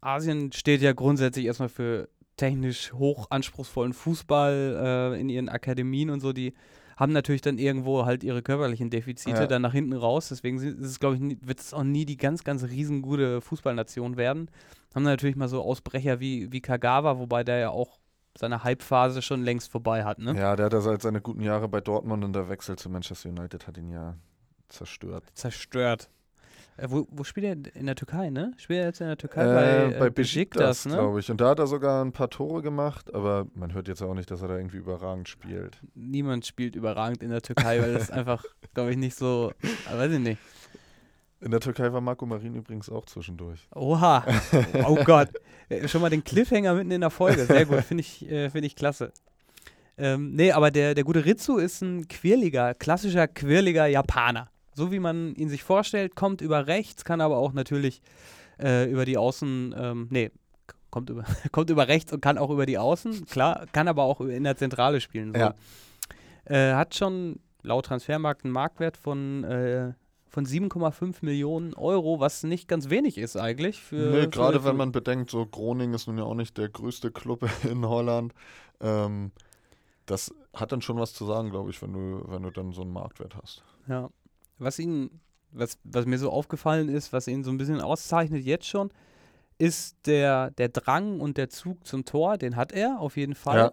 Asien 0.00 0.50
steht 0.52 0.82
ja 0.82 0.92
grundsätzlich 0.92 1.46
erstmal 1.46 1.68
für 1.68 2.08
technisch 2.36 2.92
hoch 2.92 3.26
anspruchsvollen 3.30 3.92
Fußball 3.92 5.12
äh, 5.14 5.20
in 5.20 5.28
ihren 5.28 5.48
Akademien 5.48 6.10
und 6.10 6.20
so, 6.20 6.32
die 6.32 6.54
haben 6.96 7.12
natürlich 7.12 7.40
dann 7.42 7.58
irgendwo 7.58 8.04
halt 8.06 8.22
ihre 8.24 8.42
körperlichen 8.42 8.90
Defizite 8.90 9.40
Ja. 9.40 9.46
dann 9.46 9.62
nach 9.62 9.72
hinten 9.72 9.92
raus. 9.92 10.28
Deswegen 10.28 10.58
ist 10.58 10.78
es, 10.80 11.00
glaube 11.00 11.16
ich, 11.16 11.46
wird 11.46 11.60
es 11.60 11.72
auch 11.74 11.82
nie 11.84 12.04
die 12.04 12.16
ganz, 12.16 12.44
ganz 12.44 12.64
riesengute 12.64 13.40
Fußballnation 13.40 14.16
werden. 14.16 14.50
Haben 14.94 15.04
natürlich 15.04 15.36
mal 15.36 15.48
so 15.48 15.62
Ausbrecher 15.62 16.20
wie, 16.20 16.52
wie 16.52 16.60
Kagawa, 16.60 17.18
wobei 17.18 17.44
der 17.44 17.58
ja 17.58 17.70
auch 17.70 17.98
seine 18.38 18.64
Hype-Phase 18.64 19.20
schon 19.22 19.42
längst 19.42 19.70
vorbei 19.70 20.04
hat, 20.04 20.18
ne? 20.18 20.34
Ja, 20.38 20.56
der 20.56 20.66
hat 20.66 20.72
ja 20.72 20.80
seit 20.80 21.02
seine 21.02 21.20
guten 21.20 21.42
Jahre 21.42 21.68
bei 21.68 21.80
Dortmund 21.80 22.24
und 22.24 22.32
der 22.32 22.48
Wechsel 22.48 22.76
zu 22.76 22.88
Manchester 22.88 23.28
United 23.28 23.66
hat 23.66 23.76
ihn 23.76 23.90
ja 23.90 24.16
zerstört. 24.68 25.24
zerstört. 25.34 26.08
Äh, 26.82 26.90
wo, 26.90 27.06
wo 27.10 27.22
spielt 27.22 27.46
er? 27.46 27.76
In 27.76 27.86
der 27.86 27.94
Türkei, 27.94 28.30
ne? 28.30 28.52
Spielt 28.56 28.80
er 28.80 28.86
jetzt 28.86 29.00
in 29.00 29.06
der 29.06 29.16
Türkei 29.16 29.42
Äh, 29.42 29.54
bei, 29.88 29.94
äh, 29.94 29.98
bei 30.00 30.10
Besiktas, 30.10 30.84
ne? 30.86 30.94
glaube 30.94 31.20
ich. 31.20 31.30
Und 31.30 31.40
da 31.40 31.50
hat 31.50 31.60
er 31.60 31.68
sogar 31.68 32.04
ein 32.04 32.10
paar 32.12 32.28
Tore 32.28 32.60
gemacht, 32.60 33.14
aber 33.14 33.46
man 33.54 33.72
hört 33.72 33.86
jetzt 33.86 34.02
auch 34.02 34.14
nicht, 34.14 34.30
dass 34.32 34.42
er 34.42 34.48
da 34.48 34.56
irgendwie 34.56 34.78
überragend 34.78 35.28
spielt. 35.28 35.78
Niemand 35.94 36.44
spielt 36.44 36.74
überragend 36.74 37.22
in 37.22 37.30
der 37.30 37.40
Türkei, 37.40 37.80
weil 37.80 37.94
das 37.94 38.10
einfach, 38.10 38.44
glaube 38.74 38.90
ich, 38.90 38.96
nicht 38.96 39.16
so, 39.16 39.52
äh, 39.62 39.96
weiß 39.96 40.10
ich 40.12 40.18
nicht. 40.18 40.40
In 41.40 41.50
der 41.50 41.60
Türkei 41.60 41.92
war 41.92 42.00
Marco 42.00 42.24
Marin 42.26 42.54
übrigens 42.54 42.88
auch 42.90 43.04
zwischendurch. 43.06 43.68
Oha. 43.74 44.24
Oh 44.84 44.96
Gott. 45.04 45.28
Äh, 45.68 45.86
Schon 45.88 46.00
mal 46.00 46.10
den 46.10 46.24
Cliffhanger 46.24 46.74
mitten 46.74 46.90
in 46.90 47.00
der 47.00 47.10
Folge. 47.10 47.44
Sehr 47.46 47.66
gut. 47.66 47.80
Finde 47.82 48.00
ich, 48.02 48.28
äh, 48.30 48.50
find 48.50 48.64
ich 48.64 48.74
klasse. 48.76 49.12
Ähm, 49.98 50.34
nee, 50.34 50.50
aber 50.52 50.70
der, 50.70 50.94
der 50.94 51.04
gute 51.04 51.24
Ritsu 51.24 51.58
ist 51.58 51.80
ein 51.82 52.08
quirliger, 52.08 52.74
klassischer 52.74 53.28
quirliger 53.28 53.86
Japaner. 53.86 54.48
So 54.74 54.90
wie 54.90 55.00
man 55.00 55.34
ihn 55.34 55.48
sich 55.48 55.62
vorstellt, 55.62 56.14
kommt 56.14 56.40
über 56.40 56.66
rechts, 56.66 57.04
kann 57.04 57.20
aber 57.20 57.36
auch 57.36 57.52
natürlich 57.52 58.02
äh, 58.60 58.90
über 58.90 59.04
die 59.04 59.18
Außen, 59.18 59.74
ähm, 59.76 60.08
nee, 60.10 60.30
kommt 60.90 61.10
über, 61.10 61.24
kommt 61.52 61.70
über 61.70 61.88
rechts 61.88 62.12
und 62.12 62.20
kann 62.20 62.38
auch 62.38 62.50
über 62.50 62.66
die 62.66 62.78
Außen, 62.78 63.26
klar, 63.26 63.66
kann 63.72 63.88
aber 63.88 64.04
auch 64.04 64.20
in 64.20 64.44
der 64.44 64.56
Zentrale 64.56 65.00
spielen. 65.00 65.32
So. 65.34 65.40
Ja. 65.40 65.54
Äh, 66.44 66.74
hat 66.74 66.94
schon 66.94 67.40
laut 67.62 67.86
Transfermarkt 67.86 68.44
einen 68.44 68.52
Marktwert 68.52 68.96
von, 68.96 69.44
äh, 69.44 69.92
von 70.28 70.46
7,5 70.46 71.16
Millionen 71.20 71.74
Euro, 71.74 72.20
was 72.20 72.42
nicht 72.42 72.68
ganz 72.68 72.90
wenig 72.90 73.18
ist 73.18 73.36
eigentlich. 73.36 73.80
Für, 73.80 74.10
Nee, 74.10 74.26
gerade 74.28 74.64
wenn 74.64 74.76
man 74.76 74.92
bedenkt, 74.92 75.30
so 75.30 75.46
Groningen 75.46 75.94
ist 75.94 76.06
nun 76.06 76.18
ja 76.18 76.24
auch 76.24 76.34
nicht 76.34 76.56
der 76.58 76.68
größte 76.68 77.10
Club 77.10 77.48
in 77.70 77.86
Holland. 77.86 78.32
Ähm, 78.80 79.32
das 80.06 80.34
hat 80.54 80.72
dann 80.72 80.82
schon 80.82 80.98
was 80.98 81.14
zu 81.14 81.24
sagen, 81.24 81.50
glaube 81.50 81.70
ich, 81.70 81.80
wenn 81.80 81.92
du, 81.92 82.24
wenn 82.26 82.42
du 82.42 82.50
dann 82.50 82.72
so 82.72 82.82
einen 82.82 82.92
Marktwert 82.92 83.36
hast. 83.40 83.62
Ja. 83.86 84.10
Was 84.62 84.78
ihn, 84.78 85.20
was, 85.50 85.78
was 85.84 86.06
mir 86.06 86.18
so 86.18 86.30
aufgefallen 86.30 86.88
ist, 86.88 87.12
was 87.12 87.28
ihn 87.28 87.44
so 87.44 87.50
ein 87.50 87.58
bisschen 87.58 87.80
auszeichnet 87.80 88.44
jetzt 88.44 88.66
schon, 88.66 88.90
ist 89.58 89.96
der, 90.06 90.50
der 90.52 90.68
Drang 90.68 91.20
und 91.20 91.36
der 91.36 91.48
Zug 91.48 91.86
zum 91.86 92.04
Tor, 92.04 92.38
den 92.38 92.56
hat 92.56 92.72
er 92.72 93.00
auf 93.00 93.16
jeden 93.16 93.34
Fall. 93.34 93.58
Ja. 93.58 93.72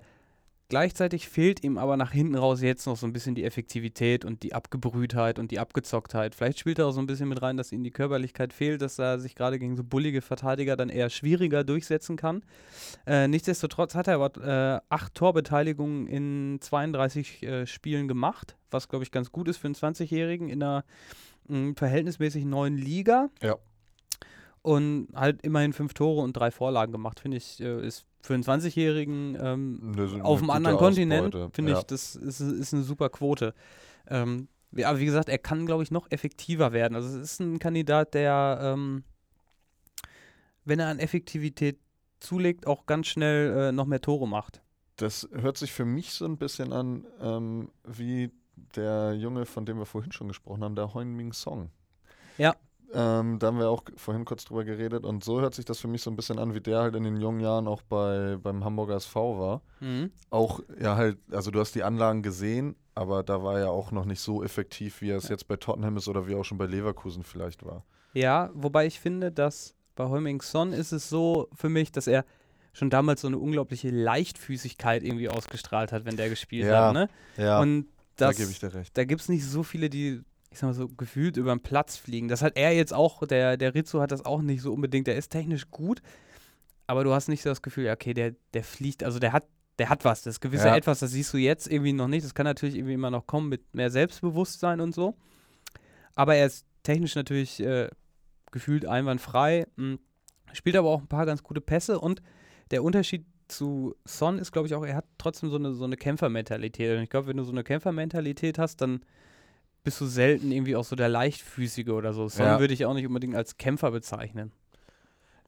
Gleichzeitig 0.70 1.28
fehlt 1.28 1.64
ihm 1.64 1.80
aber 1.80 1.98
nach 1.98 2.12
hinten 2.12 2.36
raus 2.36 2.62
jetzt 2.62 2.86
noch 2.86 2.96
so 2.96 3.08
ein 3.08 3.12
bisschen 3.12 3.34
die 3.34 3.44
Effektivität 3.44 4.24
und 4.24 4.44
die 4.44 4.54
Abgebrühtheit 4.54 5.40
und 5.40 5.50
die 5.50 5.58
Abgezocktheit. 5.58 6.36
Vielleicht 6.36 6.60
spielt 6.60 6.78
er 6.78 6.86
auch 6.86 6.92
so 6.92 7.00
ein 7.00 7.08
bisschen 7.08 7.28
mit 7.28 7.42
rein, 7.42 7.58
dass 7.58 7.72
ihm 7.72 7.84
die 7.84 7.90
Körperlichkeit 7.90 8.54
fehlt, 8.54 8.84
dass 8.84 9.00
er 9.00 9.18
sich 9.18 9.34
gerade 9.34 9.58
gegen 9.58 9.76
so 9.76 9.84
bullige 9.84 10.22
Verteidiger 10.22 10.76
dann 10.78 10.90
eher 10.90 11.10
schwieriger 11.10 11.64
durchsetzen 11.64 12.18
kann. 12.18 12.44
Äh, 13.08 13.28
nichtsdestotrotz 13.28 13.96
hat 13.96 14.08
er 14.08 14.20
aber 14.20 14.78
äh, 14.78 14.82
acht 14.90 15.16
Torbeteiligungen 15.16 16.06
in 16.06 16.60
32 16.62 17.42
äh, 17.42 17.66
Spielen 17.66 18.08
gemacht, 18.08 18.56
was 18.70 18.88
glaube 18.88 19.04
ich 19.04 19.10
ganz 19.10 19.32
gut 19.32 19.48
ist 19.48 19.58
für 19.58 19.66
einen 19.66 19.76
20-Jährigen 19.76 20.50
in 20.50 20.62
einer 20.62 20.86
mh, 21.48 21.74
verhältnismäßig 21.78 22.46
neuen 22.46 22.78
Liga. 22.78 23.30
Ja. 23.42 23.58
Und 24.62 25.08
halt 25.16 25.42
immerhin 25.44 25.72
fünf 25.74 25.94
Tore 25.94 26.22
und 26.22 26.34
drei 26.34 26.52
Vorlagen 26.52 26.92
gemacht, 26.92 27.20
finde 27.20 27.38
ich, 27.38 27.60
äh, 27.62 27.86
ist 27.86 28.06
für 28.22 28.34
einen 28.34 28.44
20-Jährigen 28.44 29.38
ähm, 29.40 30.22
auf 30.22 30.42
einem 30.42 30.50
anderen 30.50 30.78
Kontinent, 30.78 31.34
finde 31.54 31.72
ja. 31.72 31.78
ich, 31.80 31.86
das 31.86 32.16
ist, 32.16 32.42
ist 32.42 32.74
eine 32.74 32.84
super 32.84 33.10
Quote. 33.10 33.54
Ähm, 34.08 34.50
wie- 34.72 34.84
aber 34.84 35.00
wie 35.00 35.06
gesagt, 35.06 35.30
er 35.30 35.38
kann, 35.38 35.66
glaube 35.66 35.84
ich, 35.84 35.92
noch 35.92 36.12
effektiver 36.12 36.74
werden. 36.74 36.96
Also 36.96 37.08
es 37.08 37.16
ist 37.34 37.40
ein 37.40 37.60
Kandidat, 37.60 38.14
der, 38.14 38.60
ähm, 38.62 39.04
wenn 40.66 40.80
er 40.80 40.88
an 40.88 41.00
Effektivität 41.00 41.80
zulegt, 42.20 42.68
auch 42.68 42.86
ganz 42.86 43.08
schnell 43.08 43.70
äh, 43.70 43.72
noch 43.72 43.86
mehr 43.86 44.02
Tore 44.02 44.28
macht. 44.28 44.62
Das 44.98 45.30
hört 45.32 45.58
sich 45.58 45.72
für 45.72 45.86
mich 45.86 46.12
so 46.12 46.26
ein 46.26 46.38
bisschen 46.38 46.74
an 46.74 47.06
ähm, 47.22 47.70
wie 47.88 48.32
der 48.76 49.14
Junge, 49.14 49.46
von 49.46 49.66
dem 49.66 49.78
wir 49.80 49.86
vorhin 49.86 50.12
schon 50.12 50.28
gesprochen 50.28 50.64
haben, 50.64 50.76
der 50.76 50.94
Heung-Min 50.94 51.32
Song. 51.32 51.70
Ja. 52.38 52.56
Ähm, 52.94 53.38
da 53.40 53.48
haben 53.48 53.60
wir 53.60 53.70
auch 53.70 53.84
vorhin 53.98 54.26
kurz 54.26 54.46
drüber 54.46 54.64
geredet 54.64 55.06
und 55.06 55.24
so 55.24 55.40
hört 55.42 55.54
sich 55.54 55.66
das 55.66 55.80
für 55.80 55.88
mich 55.88 56.02
so 56.02 56.10
ein 56.10 56.16
bisschen 56.16 56.40
an, 56.40 56.56
wie 56.56 56.62
der 56.62 56.80
halt 56.80 56.96
in 56.96 57.04
den 57.04 57.18
jungen 57.18 57.40
Jahren 57.40 57.68
auch 57.68 57.82
bei, 57.84 58.38
beim 58.42 58.64
Hamburger 58.66 58.96
SV 58.96 59.40
war. 59.40 59.62
Mhm. 59.80 60.12
Auch, 60.32 60.62
ja 60.82 60.96
halt, 60.96 61.18
also 61.32 61.52
du 61.52 61.60
hast 61.60 61.76
die 61.76 61.84
Anlagen 61.84 62.24
gesehen, 62.24 62.76
aber 62.96 63.22
da 63.24 63.44
war 63.44 63.60
er 63.60 63.70
auch 63.70 63.92
noch 63.92 64.06
nicht 64.06 64.22
so 64.22 64.44
effektiv, 64.44 65.02
wie 65.02 65.12
er 65.12 65.18
es 65.18 65.28
jetzt 65.30 65.48
bei 65.48 65.56
Tottenham 65.56 65.98
ist 65.98 66.08
oder 66.08 66.28
wie 66.28 66.34
er 66.34 66.40
auch 66.40 66.46
schon 66.46 66.58
bei 66.58 66.66
Leverkusen 66.66 67.24
vielleicht 67.24 67.64
war. 67.64 67.84
Ja, 68.14 68.50
wobei 68.54 68.88
ich 68.88 69.00
finde, 69.00 69.32
dass 69.32 69.76
bei 69.96 70.06
Heuming 70.10 70.42
Son 70.42 70.74
ist 70.74 70.92
es 70.92 71.10
so 71.10 71.48
für 71.54 71.70
mich, 71.70 71.92
dass 71.92 72.08
er 72.08 72.26
schon 72.74 72.90
damals 72.90 73.22
so 73.22 73.28
eine 73.28 73.38
unglaubliche 73.38 73.90
Leichtfüßigkeit 73.92 75.04
irgendwie 75.04 75.30
ausgestrahlt 75.30 75.92
hat, 75.92 76.06
wenn 76.06 76.18
der 76.18 76.30
gespielt 76.30 76.66
Ja, 76.68 76.88
hat. 76.88 76.94
Ne? 76.94 77.10
Ja, 77.38 77.60
Und 77.60 77.88
da 78.16 78.28
das, 78.30 78.38
gebe 78.38 78.50
ich 78.52 78.60
dir 78.60 78.74
recht. 78.74 78.98
da 78.98 79.04
gibt 79.06 79.22
es 79.22 79.30
nicht 79.30 79.46
so 79.46 79.64
viele, 79.64 79.90
die, 79.90 80.22
ich 80.52 80.60
sag 80.60 80.68
mal 80.68 80.74
so, 80.74 80.88
gefühlt 80.88 81.38
über 81.38 81.54
den 81.56 81.62
Platz 81.62 81.98
fliegen. 81.98 82.28
Das 82.28 82.42
hat 82.42 82.58
er 82.58 82.72
jetzt 82.74 82.94
auch, 82.94 83.26
der, 83.26 83.58
der 83.58 83.76
Rizzo 83.76 84.02
hat 84.02 84.12
das 84.12 84.26
auch 84.26 84.42
nicht 84.42 84.62
so 84.62 84.74
unbedingt. 84.74 85.08
Der 85.08 85.16
ist 85.16 85.30
technisch 85.30 85.70
gut, 85.70 86.02
aber 86.88 87.04
du 87.04 87.14
hast 87.14 87.28
nicht 87.28 87.44
so 87.44 87.50
das 87.50 87.62
Gefühl, 87.62 87.90
okay, 87.90 88.14
der, 88.14 88.36
der 88.54 88.64
fliegt, 88.64 89.04
also 89.04 89.20
der 89.20 89.34
hat, 89.34 89.46
der 89.78 89.90
hat 89.90 90.06
was. 90.06 90.24
Das 90.24 90.40
gewisse 90.40 90.68
Ja. 90.68 90.76
Etwas, 90.76 91.00
das 91.00 91.12
siehst 91.12 91.34
du 91.34 91.38
jetzt 91.38 91.68
irgendwie 91.68 91.94
noch 91.94 92.08
nicht. 92.08 92.26
Das 92.26 92.34
kann 92.34 92.46
natürlich 92.46 92.76
irgendwie 92.76 92.96
immer 92.96 93.12
noch 93.12 93.28
kommen 93.28 93.50
mit 93.50 93.74
mehr 93.76 93.92
Selbstbewusstsein 93.92 94.82
und 94.82 94.96
so. 94.96 95.16
Aber 96.16 96.36
er 96.36 96.48
ist 96.48 96.66
technisch 96.84 97.16
natürlich 97.16 97.60
äh, 97.60 97.90
gefühlt 98.52 98.86
einwandfrei, 98.86 99.68
mh, 99.76 99.98
spielt 100.54 100.76
aber 100.76 100.90
auch 100.90 101.02
ein 101.02 101.08
paar 101.08 101.26
ganz 101.26 101.44
gute 101.44 101.62
Pässe 101.62 102.00
und 102.00 102.22
der 102.72 102.84
Unterschied 102.84 103.26
zu 103.48 103.96
Son 104.06 104.40
ist, 104.40 104.52
glaube 104.52 104.68
ich, 104.68 104.76
auch, 104.76 104.86
er 104.86 104.96
hat 104.96 105.06
trotzdem 105.18 105.50
so 105.50 105.56
eine, 105.58 105.74
so 105.74 105.84
eine 105.84 105.98
Kämpfermentalität. 105.98 106.98
Und 106.98 107.04
ich 107.04 107.10
glaube, 107.10 107.28
wenn 107.28 107.38
du 107.38 107.44
so 107.44 107.52
eine 107.52 107.64
Kämpfermentalität 107.64 108.60
hast, 108.60 108.82
dann 108.82 109.02
bist 109.84 110.00
du 110.02 110.06
selten 110.06 110.52
irgendwie 110.52 110.76
auch 110.76 110.84
so 110.86 110.96
der 110.96 111.10
Leichtfüßige 111.10 111.90
oder 111.90 112.14
so. 112.14 112.28
Son 112.28 112.46
Ja. 112.46 112.60
würde 112.60 112.74
ich 112.74 112.86
auch 112.86 112.94
nicht 112.94 113.08
unbedingt 113.08 113.36
als 113.36 113.58
Kämpfer 113.58 113.92
bezeichnen. 113.92 114.52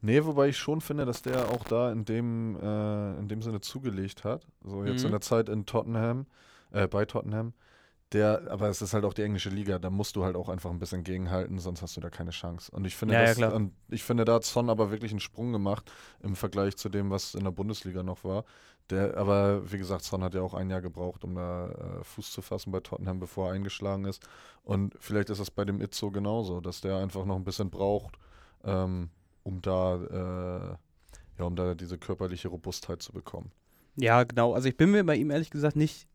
Nee, 0.00 0.24
wobei 0.24 0.48
ich 0.48 0.56
schon 0.56 0.80
finde, 0.80 1.04
dass 1.04 1.22
der 1.22 1.48
auch 1.50 1.62
da 1.64 1.92
in 1.92 2.04
dem, 2.04 2.56
äh, 2.60 3.18
in 3.18 3.28
dem 3.28 3.40
Sinne 3.40 3.60
zugelegt 3.60 4.24
hat. 4.24 4.46
So 4.64 4.84
jetzt 4.84 5.00
Mhm. 5.00 5.06
in 5.06 5.10
der 5.12 5.20
Zeit 5.20 5.48
in 5.48 5.64
Tottenham, 5.64 6.26
äh, 6.72 6.88
bei 6.88 7.04
Tottenham. 7.04 7.52
Der, 8.10 8.42
aber 8.50 8.68
es 8.68 8.82
ist 8.82 8.92
halt 8.92 9.04
auch 9.06 9.14
die 9.14 9.22
englische 9.22 9.48
Liga, 9.48 9.78
da 9.78 9.88
musst 9.88 10.16
du 10.16 10.24
halt 10.24 10.36
auch 10.36 10.50
einfach 10.50 10.70
ein 10.70 10.78
bisschen 10.78 11.02
gegenhalten, 11.02 11.58
sonst 11.58 11.80
hast 11.80 11.96
du 11.96 12.00
da 12.02 12.10
keine 12.10 12.30
Chance. 12.30 12.70
Und 12.72 12.84
ich 12.84 12.94
finde, 12.94 13.14
Ja, 13.14 13.22
ja, 13.22 13.34
das, 13.34 13.54
und 13.54 13.72
ich 13.88 14.02
finde, 14.02 14.26
da 14.26 14.34
hat 14.34 14.44
Son 14.44 14.68
aber 14.68 14.90
wirklich 14.90 15.12
einen 15.12 15.20
Sprung 15.20 15.50
gemacht 15.52 15.90
im 16.22 16.36
Vergleich 16.36 16.76
zu 16.76 16.90
dem, 16.90 17.08
was 17.08 17.34
in 17.34 17.44
der 17.44 17.52
Bundesliga 17.52 18.02
noch 18.02 18.22
war. 18.22 18.44
Der, 18.90 19.16
aber 19.16 19.70
wie 19.72 19.78
gesagt, 19.78 20.04
Son 20.04 20.22
hat 20.22 20.34
ja 20.34 20.42
auch 20.42 20.54
ein 20.54 20.68
Jahr 20.70 20.82
gebraucht, 20.82 21.24
um 21.24 21.34
da 21.34 21.68
äh, 22.00 22.04
Fuß 22.04 22.32
zu 22.32 22.42
fassen 22.42 22.72
bei 22.72 22.80
Tottenham, 22.80 23.20
bevor 23.20 23.48
er 23.48 23.54
eingeschlagen 23.54 24.04
ist. 24.04 24.22
Und 24.64 24.94
vielleicht 24.98 25.30
ist 25.30 25.40
das 25.40 25.50
bei 25.50 25.64
dem 25.64 25.80
Itzo 25.80 26.10
genauso, 26.10 26.60
dass 26.60 26.80
der 26.80 26.96
einfach 26.98 27.24
noch 27.24 27.36
ein 27.36 27.44
bisschen 27.44 27.70
braucht, 27.70 28.16
ähm, 28.64 29.10
um 29.44 29.62
da, 29.62 29.94
äh, 29.96 31.38
ja, 31.38 31.44
um 31.44 31.56
da 31.56 31.74
diese 31.74 31.96
körperliche 31.98 32.48
Robustheit 32.48 33.02
zu 33.02 33.12
bekommen. 33.12 33.50
Ja, 33.96 34.24
genau. 34.24 34.52
Also 34.54 34.68
ich 34.68 34.76
bin 34.76 34.90
mir 34.90 35.04
bei 35.04 35.16
ihm 35.16 35.30
ehrlich 35.30 35.50
gesagt 35.50 35.76
nicht, 35.76 36.06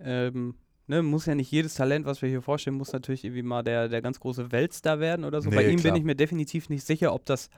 ähm, 0.00 0.54
ne, 0.86 1.02
muss 1.02 1.26
ja 1.26 1.34
nicht 1.34 1.50
jedes 1.50 1.74
Talent, 1.74 2.06
was 2.06 2.22
wir 2.22 2.28
hier 2.28 2.42
vorstellen, 2.42 2.76
muss 2.76 2.92
natürlich 2.92 3.24
irgendwie 3.24 3.42
mal 3.42 3.62
der, 3.62 3.88
der 3.88 4.02
ganz 4.02 4.20
große 4.20 4.50
Weltstar 4.52 5.00
werden 5.00 5.24
oder 5.24 5.40
so. 5.40 5.50
bei 5.50 5.56
Nee, 5.62 5.70
ihm 5.70 5.76
bin 5.76 5.82
klar. 5.82 5.96
ich 5.96 6.04
mir 6.04 6.14
definitiv 6.14 6.68
nicht 6.68 6.84
sicher, 6.84 7.12
ob 7.12 7.24
das, 7.26 7.48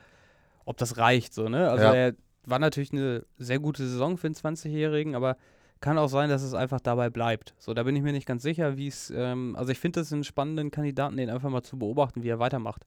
ob 0.65 0.77
das 0.77 0.97
reicht, 0.97 1.35
so, 1.35 1.49
ne? 1.49 1.71
Also 1.71 1.85
Ja. 1.87 1.95
er 1.95 2.15
war 2.45 2.59
natürlich 2.59 2.93
eine 2.93 3.25
sehr 3.39 3.59
gute 3.59 3.87
Saison 3.87 4.17
für 4.17 4.27
einen 4.27 4.35
20-Jährigen, 4.35 5.15
aber 5.15 5.37
kann 5.81 5.99
auch 5.99 6.09
sein, 6.09 6.29
dass 6.29 6.43
es 6.43 6.55
einfach 6.55 6.81
dabei 6.81 7.09
bleibt. 7.09 7.55
So, 7.59 7.73
da 7.73 7.83
bin 7.83 7.97
ich 7.97 8.03
mir 8.03 8.13
nicht 8.13 8.27
ganz 8.27 8.43
sicher, 8.43 8.77
wie 8.77 8.89
es, 8.89 9.11
ähm, 9.15 9.57
also 9.57 9.73
ich 9.73 9.79
finde 9.79 10.01
das 10.01 10.13
einen 10.13 10.25
spannenden 10.25 10.71
Kandidaten, 10.71 11.17
den 11.17 11.31
einfach 11.31 11.49
mal 11.49 11.63
zu 11.63 11.79
beobachten, 11.79 12.23
wie 12.23 12.29
er 12.29 12.39
weitermacht. 12.39 12.85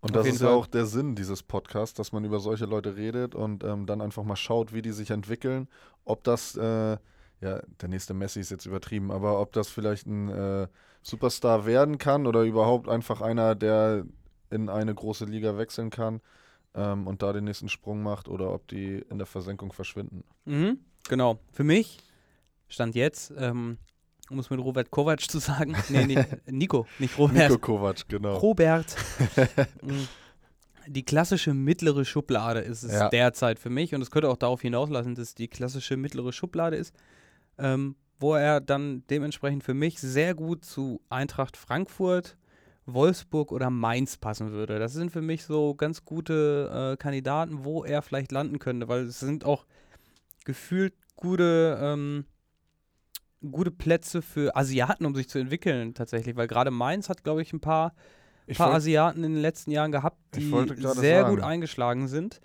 Und 0.00 0.16
Auf 0.16 0.24
das 0.24 0.34
ist 0.34 0.40
ja 0.40 0.48
auch 0.48 0.66
der 0.66 0.86
Sinn 0.86 1.14
dieses 1.14 1.42
Podcasts, 1.42 1.94
dass 1.94 2.12
man 2.12 2.24
über 2.24 2.40
solche 2.40 2.64
Leute 2.64 2.96
redet 2.96 3.34
und 3.34 3.62
ähm, 3.64 3.84
dann 3.84 4.00
einfach 4.00 4.24
mal 4.24 4.36
schaut, 4.36 4.72
wie 4.72 4.80
die 4.80 4.92
sich 4.92 5.10
entwickeln. 5.10 5.68
Ob 6.06 6.24
das, 6.24 6.56
äh, 6.56 6.96
ja, 7.42 7.60
der 7.82 7.88
nächste 7.88 8.14
Messi 8.14 8.40
ist 8.40 8.50
jetzt 8.50 8.64
übertrieben, 8.64 9.10
aber 9.10 9.38
ob 9.38 9.52
das 9.52 9.68
vielleicht 9.68 10.06
ein 10.06 10.30
äh, 10.30 10.68
Superstar 11.02 11.66
werden 11.66 11.98
kann 11.98 12.26
oder 12.26 12.42
überhaupt 12.42 12.88
einfach 12.88 13.20
einer, 13.20 13.54
der 13.54 14.06
in 14.48 14.70
eine 14.70 14.94
große 14.94 15.26
Liga 15.26 15.58
wechseln 15.58 15.90
kann 15.90 16.22
ähm, 16.74 17.06
und 17.06 17.22
da 17.22 17.32
den 17.32 17.44
nächsten 17.44 17.68
Sprung 17.68 18.02
macht 18.02 18.28
oder 18.28 18.52
ob 18.52 18.68
die 18.68 19.04
in 19.10 19.18
der 19.18 19.26
Versenkung 19.26 19.72
verschwinden. 19.72 20.24
Mhm, 20.44 20.78
genau. 21.08 21.38
Für 21.52 21.64
mich 21.64 21.98
stand 22.68 22.94
jetzt, 22.94 23.32
ähm, 23.36 23.78
um 24.30 24.38
es 24.38 24.50
mit 24.50 24.60
Robert 24.60 24.90
Kovac 24.90 25.20
zu 25.20 25.38
sagen, 25.38 25.74
nee, 25.88 26.04
nee, 26.04 26.24
Nico, 26.46 26.86
nicht 26.98 27.18
Robert. 27.18 27.50
Nico 27.50 27.58
Kovac, 27.58 28.08
genau. 28.08 28.36
Robert. 28.36 28.96
Mm, 29.82 30.04
die 30.86 31.04
klassische 31.04 31.54
mittlere 31.54 32.04
Schublade 32.04 32.60
ist 32.60 32.82
es 32.82 32.92
Ja. 32.92 33.08
derzeit 33.10 33.58
für 33.58 33.70
mich 33.70 33.94
und 33.94 34.02
es 34.02 34.10
könnte 34.10 34.28
auch 34.28 34.36
darauf 34.36 34.60
hinauslassen, 34.62 35.14
dass 35.14 35.34
die 35.34 35.48
klassische 35.48 35.96
mittlere 35.96 36.32
Schublade 36.32 36.76
ist, 36.76 36.94
ähm, 37.58 37.96
wo 38.18 38.34
er 38.34 38.60
dann 38.60 39.04
dementsprechend 39.08 39.62
für 39.64 39.74
mich 39.74 39.98
sehr 40.00 40.34
gut 40.34 40.64
zu 40.64 41.00
Eintracht 41.08 41.56
Frankfurt, 41.56 42.36
Wolfsburg 42.94 43.52
oder 43.52 43.70
Mainz 43.70 44.16
passen 44.16 44.52
würde. 44.52 44.78
Das 44.78 44.92
sind 44.92 45.10
für 45.10 45.22
mich 45.22 45.44
so 45.44 45.74
ganz 45.74 46.04
gute 46.04 46.92
äh, 46.92 46.96
Kandidaten, 46.96 47.64
wo 47.64 47.84
er 47.84 48.02
vielleicht 48.02 48.32
landen 48.32 48.58
könnte, 48.58 48.88
weil 48.88 49.04
es 49.04 49.20
sind 49.20 49.44
auch 49.44 49.66
gefühlt 50.44 50.94
gute, 51.16 51.78
ähm, 51.82 52.24
gute 53.50 53.70
Plätze 53.70 54.22
für 54.22 54.56
Asiaten, 54.56 55.06
um 55.06 55.14
sich 55.14 55.28
zu 55.28 55.38
entwickeln 55.38 55.94
tatsächlich, 55.94 56.36
weil 56.36 56.46
gerade 56.46 56.70
Mainz 56.70 57.08
hat, 57.08 57.24
glaube 57.24 57.42
ich, 57.42 57.52
ein 57.52 57.60
paar 57.60 57.94
ein 58.50 58.56
paar 58.56 58.74
Asiaten 58.74 59.22
in 59.24 59.34
den 59.34 59.42
letzten 59.42 59.70
Jahren 59.70 59.92
gehabt, 59.92 60.18
die 60.34 60.50
sehr 60.94 61.22
sagen. 61.22 61.36
gut 61.36 61.44
eingeschlagen 61.44 62.08
sind. 62.08 62.40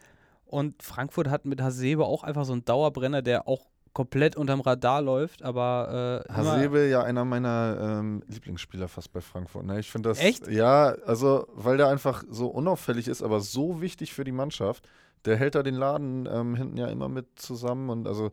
Und 0.45 0.83
Frankfurt 0.83 1.29
hat 1.29 1.45
mit 1.45 1.61
Hasebe 1.61 2.05
auch 2.05 2.23
einfach 2.23 2.45
so 2.45 2.53
einen 2.53 2.63
Dauerbrenner, 2.63 3.21
der 3.21 3.47
auch 3.47 3.65
komplett 3.95 4.35
unterm 4.35 4.59
Radar 4.59 5.01
läuft, 5.01 5.41
aber 5.41 6.23
äh, 6.27 6.33
Hasebe 6.33 6.87
ja 6.87 7.01
einer 7.01 7.23
meiner 7.23 7.77
ähm, 7.81 8.21
Lieblingsspieler 8.27 8.89
fast 8.89 9.11
bei 9.13 9.21
Frankfurt. 9.21 9.65
Ne? 9.65 9.79
Ich 9.79 9.89
finde 9.89 10.09
das 10.09 10.19
echt. 10.19 10.47
Ja, 10.49 10.95
also 11.05 11.47
weil 11.53 11.77
der 11.77 11.87
einfach 11.87 12.25
so 12.29 12.47
unauffällig 12.47 13.07
ist, 13.07 13.23
aber 13.23 13.39
so 13.39 13.81
wichtig 13.81 14.13
für 14.13 14.25
die 14.25 14.33
Mannschaft. 14.33 14.87
Der 15.23 15.37
hält 15.37 15.55
da 15.55 15.63
den 15.63 15.75
Laden 15.75 16.27
ähm, 16.29 16.55
hinten 16.55 16.77
ja 16.77 16.87
immer 16.87 17.07
mit 17.07 17.39
zusammen 17.39 17.89
und 17.89 18.05
also 18.05 18.31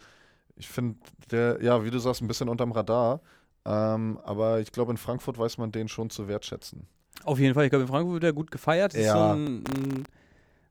ich 0.57 0.69
finde 0.69 0.99
der 1.31 1.63
ja, 1.63 1.85
wie 1.85 1.91
du 1.91 1.99
sagst, 2.01 2.21
ein 2.23 2.29
bisschen 2.29 2.49
unterm 2.49 2.73
Radar. 2.73 3.21
Ähm, 3.65 4.19
aber 4.25 4.59
ich 4.59 4.73
glaube, 4.73 4.91
in 4.91 4.97
Frankfurt 4.97 5.39
weiß 5.39 5.59
man 5.59 5.71
den 5.71 5.87
schon 5.87 6.11
zu 6.11 6.27
wertschätzen. 6.27 6.89
Auf 7.23 7.39
jeden 7.39 7.55
Fall. 7.55 7.65
Ich 7.65 7.71
glaube, 7.71 7.83
in 7.85 7.89
Frankfurt 7.89 8.15
wird 8.15 8.25
er 8.25 8.33
gut 8.33 8.51
gefeiert. 8.51 8.95
Ja. 8.95 9.01
Ist 9.01 9.13
so 9.13 9.19
ein, 9.19 9.65
ein 9.65 10.05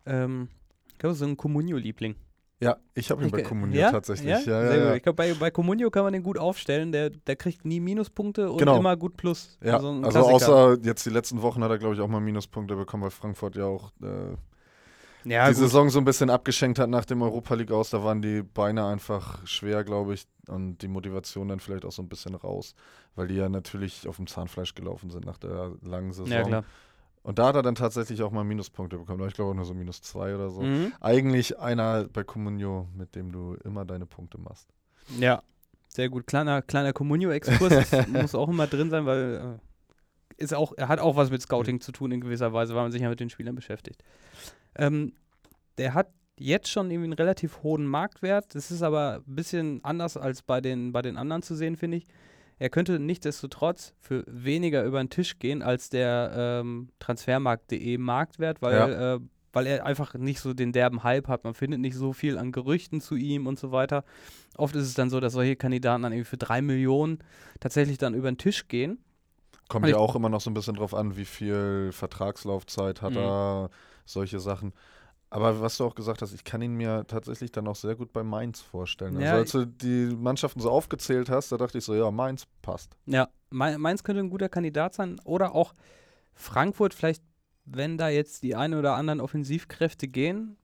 ähm, 0.06 0.50
ich 0.92 0.98
glaube, 0.98 1.16
so 1.16 1.24
ein 1.24 1.38
Comunio-Liebling. 1.38 2.16
Ja, 2.62 2.78
ich 2.94 3.10
habe 3.10 3.24
ihn 3.24 3.28
ich, 3.28 3.32
bei 3.32 3.42
Comunio 3.42 3.80
ja? 3.80 3.92
tatsächlich. 3.92 4.30
Ja, 4.30 4.40
ja, 4.40 4.68
Sehr 4.68 4.86
gut. 4.86 4.96
Ich 4.98 5.04
glaube, 5.04 5.16
bei, 5.16 5.34
bei 5.34 5.50
Comunio 5.50 5.90
kann 5.90 6.04
man 6.04 6.14
den 6.14 6.22
gut 6.22 6.38
aufstellen. 6.38 6.92
Der, 6.92 7.10
der 7.10 7.36
kriegt 7.36 7.66
nie 7.66 7.80
Minuspunkte 7.80 8.52
und 8.52 8.60
genau. 8.60 8.78
immer 8.78 8.96
gut 8.96 9.18
Plus. 9.18 9.58
Ja, 9.64 9.78
also, 9.78 9.90
also 10.04 10.20
außer 10.20 10.78
jetzt 10.84 11.06
die 11.06 11.10
letzten 11.10 11.42
Wochen 11.42 11.64
hat 11.64 11.72
er, 11.72 11.80
glaube 11.80 11.96
ich, 11.96 12.02
auch 12.02 12.08
mal 12.08 12.20
Minuspunkte 12.20 12.76
bekommen, 12.76 13.04
weil 13.04 13.10
Frankfurt 13.10 13.56
ja 13.56 13.66
auch 13.66 13.92
äh, 14.04 14.36
die 15.24 15.30
gut. 15.30 15.56
Saison 15.56 15.90
so 15.90 16.00
ein 16.00 16.06
bisschen 16.06 16.30
abgeschenkt 16.30 16.78
hat 16.78 16.90
nach 16.90 17.06
dem 17.06 17.24
Europa 17.24 17.56
League 17.56 17.72
aus. 17.72 17.90
Da 17.90 18.04
waren 18.04 18.22
die 18.22 18.44
Beine 18.44 18.86
einfach 18.86 19.46
schwer, 19.48 19.84
glaube 19.84 20.14
ich, 20.14 20.28
und 20.48 20.78
die 20.84 20.88
Motivation 20.88 21.48
dann 21.48 21.60
vielleicht 21.60 21.86
auch 21.86 21.92
so 21.92 22.04
ein 22.04 22.10
bisschen 22.10 22.36
raus, 22.36 22.76
weil 23.16 23.28
die 23.28 23.36
ja 23.36 23.50
natürlich 23.50 24.08
auf 24.08 24.18
dem 24.18 24.28
Zahnfleisch 24.28 24.76
gelaufen 24.76 25.10
sind 25.10 25.26
nach 25.26 25.40
der 25.40 25.72
langen 25.82 26.14
Saison. 26.14 26.32
Ja, 26.32 26.44
klar. 26.44 26.64
Und 27.24 27.38
da 27.38 27.48
hat 27.48 27.56
er 27.56 27.62
dann 27.62 27.76
tatsächlich 27.76 28.24
auch 28.24 28.32
mal 28.32 28.44
Minuspunkte 28.44 28.98
bekommen. 28.98 29.28
Ich 29.28 29.36
glaube 29.36 29.52
auch 29.52 29.56
nur 29.56 29.66
so 29.66 29.74
minus 29.74 30.02
zwei 30.02 30.34
oder 30.34 30.50
so. 30.50 30.62
Mhm. 30.62 30.92
Eigentlich 31.00 31.60
einer 31.60 32.06
bei 32.06 32.24
Comunio, 32.24 32.88
mit 32.96 33.16
dem 33.16 33.32
du 33.32 33.56
immer 33.64 33.86
deine 33.86 34.08
Punkte 34.08 34.40
machst. 34.40 34.68
Ja, 35.20 35.44
sehr 35.90 36.10
gut. 36.10 36.26
Kleiner, 36.26 36.62
kleiner 36.62 36.94
Comunio-Exkurs 36.94 37.92
muss 38.08 38.34
auch 38.34 38.50
immer 38.50 38.66
drin 38.66 38.90
sein, 38.90 39.06
weil 39.06 39.60
äh, 39.60 40.42
ist 40.42 40.54
auch, 40.54 40.74
er 40.78 40.88
hat 40.88 41.00
auch 41.00 41.16
was 41.16 41.30
mit 41.30 41.42
Scouting 41.42 41.76
mhm. 41.76 41.82
zu 41.82 41.92
tun 41.92 42.12
in 42.12 42.22
gewisser 42.22 42.54
Weise, 42.54 42.74
weil 42.74 42.84
man 42.84 42.92
sich 42.92 43.02
ja 43.02 43.10
mit 43.10 43.20
den 43.20 43.30
Spielern 43.30 43.56
beschäftigt. 43.56 44.04
Ähm, 44.76 45.14
der 45.78 45.94
hat 45.94 46.08
jetzt 46.40 46.70
schon 46.70 46.90
irgendwie 46.90 47.06
einen 47.06 47.14
relativ 47.14 47.62
hohen 47.62 47.86
Marktwert. 47.86 48.56
Das 48.56 48.72
ist 48.72 48.82
aber 48.82 49.22
ein 49.28 49.36
bisschen 49.36 49.84
anders 49.84 50.18
als 50.18 50.42
bei 50.42 50.60
den, 50.60 50.92
bei 50.92 51.04
den 51.04 51.18
anderen 51.18 51.44
zu 51.44 51.56
sehen, 51.56 51.76
finde 51.76 51.98
ich. 51.98 52.08
Er 52.62 52.70
könnte 52.70 53.00
nichtsdestotrotz 53.00 53.96
für 54.00 54.24
weniger 54.28 54.84
über 54.84 55.00
den 55.00 55.10
Tisch 55.10 55.40
gehen 55.40 55.64
als 55.64 55.90
der 55.90 56.32
ähm, 56.62 56.90
Transfermarkt.de 57.00 57.98
Marktwert, 57.98 58.62
weil, 58.62 58.76
ja. 58.76 59.16
äh, 59.16 59.20
weil 59.52 59.66
er 59.66 59.84
einfach 59.84 60.14
nicht 60.14 60.40
so 60.40 60.54
den 60.54 60.72
derben 60.72 61.02
Hype 61.02 61.28
hat. 61.28 61.44
Man 61.44 61.56
findet 61.56 61.80
nicht 61.80 61.96
so 61.96 62.14
viel 62.14 62.38
an 62.38 62.52
Gerüchten 62.52 63.02
zu 63.02 63.16
ihm 63.16 63.48
und 63.48 63.58
so 63.58 63.72
weiter. 63.72 64.04
Oft 64.58 64.76
ist 64.76 64.86
es 64.86 64.94
dann 64.94 65.10
so, 65.10 65.20
dass 65.20 65.34
solche 65.34 65.56
Kandidaten 65.56 66.04
dann 66.04 66.14
irgendwie 66.14 66.30
für 66.30 66.38
drei 66.38 66.62
Millionen 66.62 67.18
tatsächlich 67.60 67.98
dann 67.98 68.14
über 68.14 68.30
den 68.32 68.38
Tisch 68.38 68.68
gehen. 68.68 69.00
Kommt 69.68 69.88
ja 69.88 69.98
auch 69.98 70.16
immer 70.16 70.30
noch 70.30 70.42
so 70.42 70.52
ein 70.52 70.54
bisschen 70.54 70.76
drauf 70.76 70.94
an, 70.94 71.18
wie 71.18 71.26
viel 71.26 71.90
Vertragslaufzeit 71.92 73.02
hat 73.02 73.14
mhm. 73.14 73.18
er, 73.18 73.70
solche 74.06 74.40
Sachen. 74.40 74.74
Aber 75.32 75.62
was 75.62 75.78
du 75.78 75.86
auch 75.86 75.96
gesagt 75.96 76.22
hast, 76.22 76.34
ich 76.34 76.44
kann 76.44 76.62
ihn 76.62 76.74
mir 76.74 77.06
tatsächlich 77.08 77.54
dann 77.54 77.66
auch 77.66 77.76
sehr 77.78 77.96
gut 77.96 78.12
bei 78.12 78.22
Mainz 78.22 78.60
vorstellen. 78.60 79.16
Also 79.16 79.26
ja, 79.26 79.34
als 79.34 79.52
du 79.54 79.66
die 79.66 80.14
Mannschaften 80.14 80.60
so 80.60 80.70
aufgezählt 80.70 81.30
hast, 81.30 81.54
da 81.54 81.58
dachte 81.58 81.78
ich 81.78 81.86
so, 81.86 81.96
ja, 81.96 82.12
Mainz 82.12 82.46
passt. 82.62 82.98
Ja, 83.06 83.30
Mainz 83.50 84.04
könnte 84.04 84.22
ein 84.22 84.30
guter 84.30 84.50
Kandidat 84.50 84.94
sein. 84.94 85.22
Oder 85.24 85.56
auch 85.56 85.74
Frankfurt, 86.34 86.94
vielleicht, 86.94 87.24
wenn 87.64 87.98
da 87.98 88.10
jetzt 88.10 88.44
die 88.44 88.56
ein 88.56 88.74
oder 88.74 88.96
anderen 88.96 89.22
Offensivkräfte 89.22 90.10
gehen, 90.10 90.58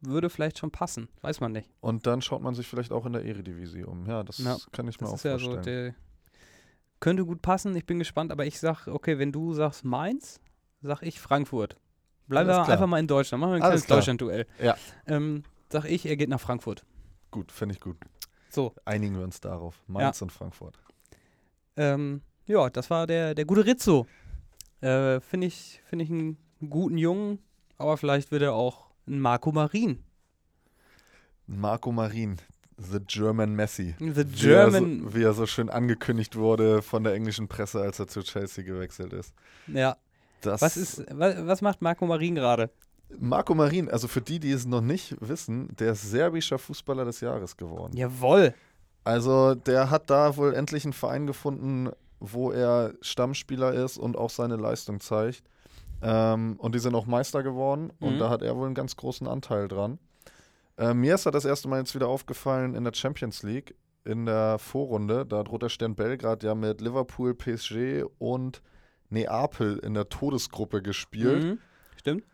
würde 0.00 0.30
vielleicht 0.30 0.58
schon 0.58 0.70
passen. 0.70 1.08
Weiß 1.20 1.40
man 1.40 1.52
nicht. 1.52 1.68
Und 1.80 2.06
dann 2.06 2.22
schaut 2.22 2.40
man 2.40 2.54
sich 2.54 2.66
vielleicht 2.66 2.92
auch 2.92 3.04
in 3.04 3.12
der 3.12 3.26
Eredivisie 3.26 3.84
um. 3.84 4.06
Ja, 4.06 4.24
das 4.24 4.38
ja, 4.38 4.56
kann 4.72 4.88
ich 4.88 5.00
mir 5.02 5.06
auch 5.06 5.18
vorstellen. 5.18 5.38
Ja 5.38 5.44
so 5.44 5.56
der, 5.60 5.94
könnte 6.98 7.26
gut 7.26 7.42
passen, 7.42 7.76
ich 7.76 7.84
bin 7.84 7.98
gespannt, 7.98 8.32
aber 8.32 8.46
ich 8.46 8.58
sag, 8.58 8.86
okay, 8.86 9.18
wenn 9.18 9.32
du 9.32 9.52
sagst 9.52 9.84
Mainz, 9.84 10.40
sag 10.80 11.02
ich 11.02 11.20
Frankfurt. 11.20 11.76
Bleiben 12.28 12.48
wir 12.48 12.66
einfach 12.66 12.86
mal 12.86 12.98
in 12.98 13.06
Deutschland. 13.06 13.40
Machen 13.40 13.52
wir 13.52 13.56
ein 13.56 13.62
kleines 13.62 13.86
Deutschland-Duell. 13.86 14.46
Ja. 14.60 14.76
Ähm, 15.06 15.44
sag 15.70 15.84
ich, 15.84 16.06
er 16.06 16.16
geht 16.16 16.28
nach 16.28 16.40
Frankfurt. 16.40 16.84
Gut, 17.30 17.50
finde 17.52 17.74
ich 17.74 17.80
gut. 17.80 17.96
So. 18.50 18.74
Einigen 18.84 19.16
wir 19.16 19.24
uns 19.24 19.40
darauf. 19.40 19.82
Mainz 19.86 20.20
ja. 20.20 20.24
und 20.24 20.30
Frankfurt. 20.30 20.78
Ähm, 21.76 22.20
ja, 22.46 22.68
das 22.68 22.90
war 22.90 23.06
der, 23.06 23.34
der 23.34 23.44
gute 23.44 23.64
Rizzo. 23.64 24.06
Äh, 24.80 25.20
finde 25.20 25.46
ich, 25.46 25.80
find 25.86 26.02
ich 26.02 26.10
einen 26.10 26.36
guten 26.68 26.98
Jungen, 26.98 27.38
aber 27.78 27.96
vielleicht 27.96 28.30
wird 28.30 28.42
er 28.42 28.52
auch 28.52 28.90
ein 29.06 29.20
Marco 29.20 29.52
Marin. 29.52 30.02
Marco 31.46 31.92
Marin, 31.92 32.36
The 32.76 33.00
German 33.00 33.54
Messi. 33.54 33.94
The 33.98 34.24
German. 34.24 34.34
Wie 34.34 34.98
er, 34.98 35.10
so, 35.10 35.14
wie 35.14 35.22
er 35.22 35.32
so 35.34 35.46
schön 35.46 35.70
angekündigt 35.70 36.36
wurde 36.36 36.82
von 36.82 37.04
der 37.04 37.14
englischen 37.14 37.48
Presse, 37.48 37.80
als 37.80 37.98
er 37.98 38.08
zu 38.08 38.22
Chelsea 38.22 38.64
gewechselt 38.64 39.12
ist. 39.12 39.34
Ja, 39.66 39.96
das 40.42 40.60
was, 40.62 40.76
ist, 40.76 41.04
was, 41.10 41.62
macht 41.62 41.82
Marco 41.82 42.06
Marin 42.06 42.34
gerade? 42.34 42.70
Marco 43.18 43.54
Marin, 43.54 43.88
also 43.88 44.08
für 44.08 44.20
die, 44.20 44.40
die 44.40 44.52
es 44.52 44.66
noch 44.66 44.80
nicht 44.80 45.16
wissen, 45.20 45.68
der 45.76 45.92
ist 45.92 46.10
serbischer 46.10 46.58
Fußballer 46.58 47.04
des 47.04 47.20
Jahres 47.20 47.56
geworden. 47.56 47.96
Jawoll. 47.96 48.54
Also 49.04 49.54
der 49.54 49.90
hat 49.90 50.10
da 50.10 50.36
wohl 50.36 50.54
endlich 50.54 50.84
einen 50.84 50.92
Verein 50.92 51.26
gefunden, 51.26 51.90
wo 52.20 52.52
er 52.52 52.94
Stammspieler 53.00 53.72
ist 53.74 53.98
und 53.98 54.16
auch 54.16 54.30
seine 54.30 54.56
Leistung 54.56 55.00
zeigt. 55.00 55.42
Ähm, 56.00 56.56
und 56.58 56.74
die 56.74 56.78
sind 56.78 56.94
auch 56.94 57.06
Meister 57.06 57.42
geworden 57.42 57.92
und 58.00 58.14
mhm. 58.14 58.18
da 58.18 58.30
hat 58.30 58.42
er 58.42 58.56
wohl 58.56 58.66
einen 58.66 58.74
ganz 58.74 58.96
großen 58.96 59.26
Anteil 59.26 59.68
dran. 59.68 59.98
Äh, 60.76 60.94
mir 60.94 61.14
ist 61.14 61.26
er 61.26 61.32
das 61.32 61.44
erste 61.44 61.68
Mal 61.68 61.78
jetzt 61.78 61.94
wieder 61.94 62.08
aufgefallen 62.08 62.74
in 62.74 62.84
der 62.84 62.94
Champions 62.94 63.42
League 63.42 63.74
in 64.04 64.26
der 64.26 64.58
Vorrunde. 64.58 65.24
Da 65.26 65.42
droht 65.42 65.62
der 65.62 65.68
Stern 65.68 65.94
Belgrad 65.94 66.42
ja 66.42 66.54
mit 66.54 66.80
Liverpool, 66.80 67.34
PSG 67.34 68.04
und 68.18 68.62
Neapel 69.12 69.78
in 69.78 69.94
der 69.94 70.08
Todesgruppe 70.08 70.82
gespielt. 70.82 71.44
Mhm, 71.44 71.58
stimmt. 71.96 72.24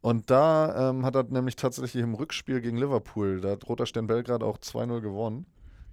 Und 0.00 0.30
da 0.30 0.90
ähm, 0.90 1.04
hat 1.04 1.16
er 1.16 1.24
nämlich 1.24 1.56
tatsächlich 1.56 2.02
im 2.02 2.14
Rückspiel 2.14 2.60
gegen 2.60 2.76
Liverpool, 2.76 3.40
da 3.40 3.50
hat 3.50 3.68
Roter 3.68 3.86
Stern 3.86 4.06
Belgrad 4.06 4.42
auch 4.42 4.58
2-0 4.58 5.00
gewonnen. 5.00 5.46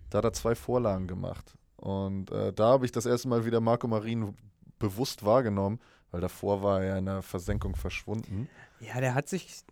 Da 0.09 0.19
hat 0.19 0.25
er 0.25 0.33
zwei 0.33 0.53
Vorlagen 0.53 1.07
gemacht. 1.07 1.55
Und 1.77 2.31
äh, 2.31 2.53
da 2.53 2.65
habe 2.69 2.85
ich 2.85 2.91
das 2.91 3.05
erste 3.05 3.27
Mal 3.27 3.45
wieder 3.45 3.61
Marco 3.61 3.87
Marin 3.87 4.35
bewusst 4.77 5.25
wahrgenommen, 5.25 5.79
weil 6.11 6.21
davor 6.21 6.61
war 6.61 6.83
er 6.83 6.97
in 6.97 7.05
der 7.05 7.21
Versenkung 7.21 7.75
verschwunden. 7.75 8.47
Ja, 8.79 8.99
der 8.99 9.15
hat 9.15 9.29
sich 9.29 9.63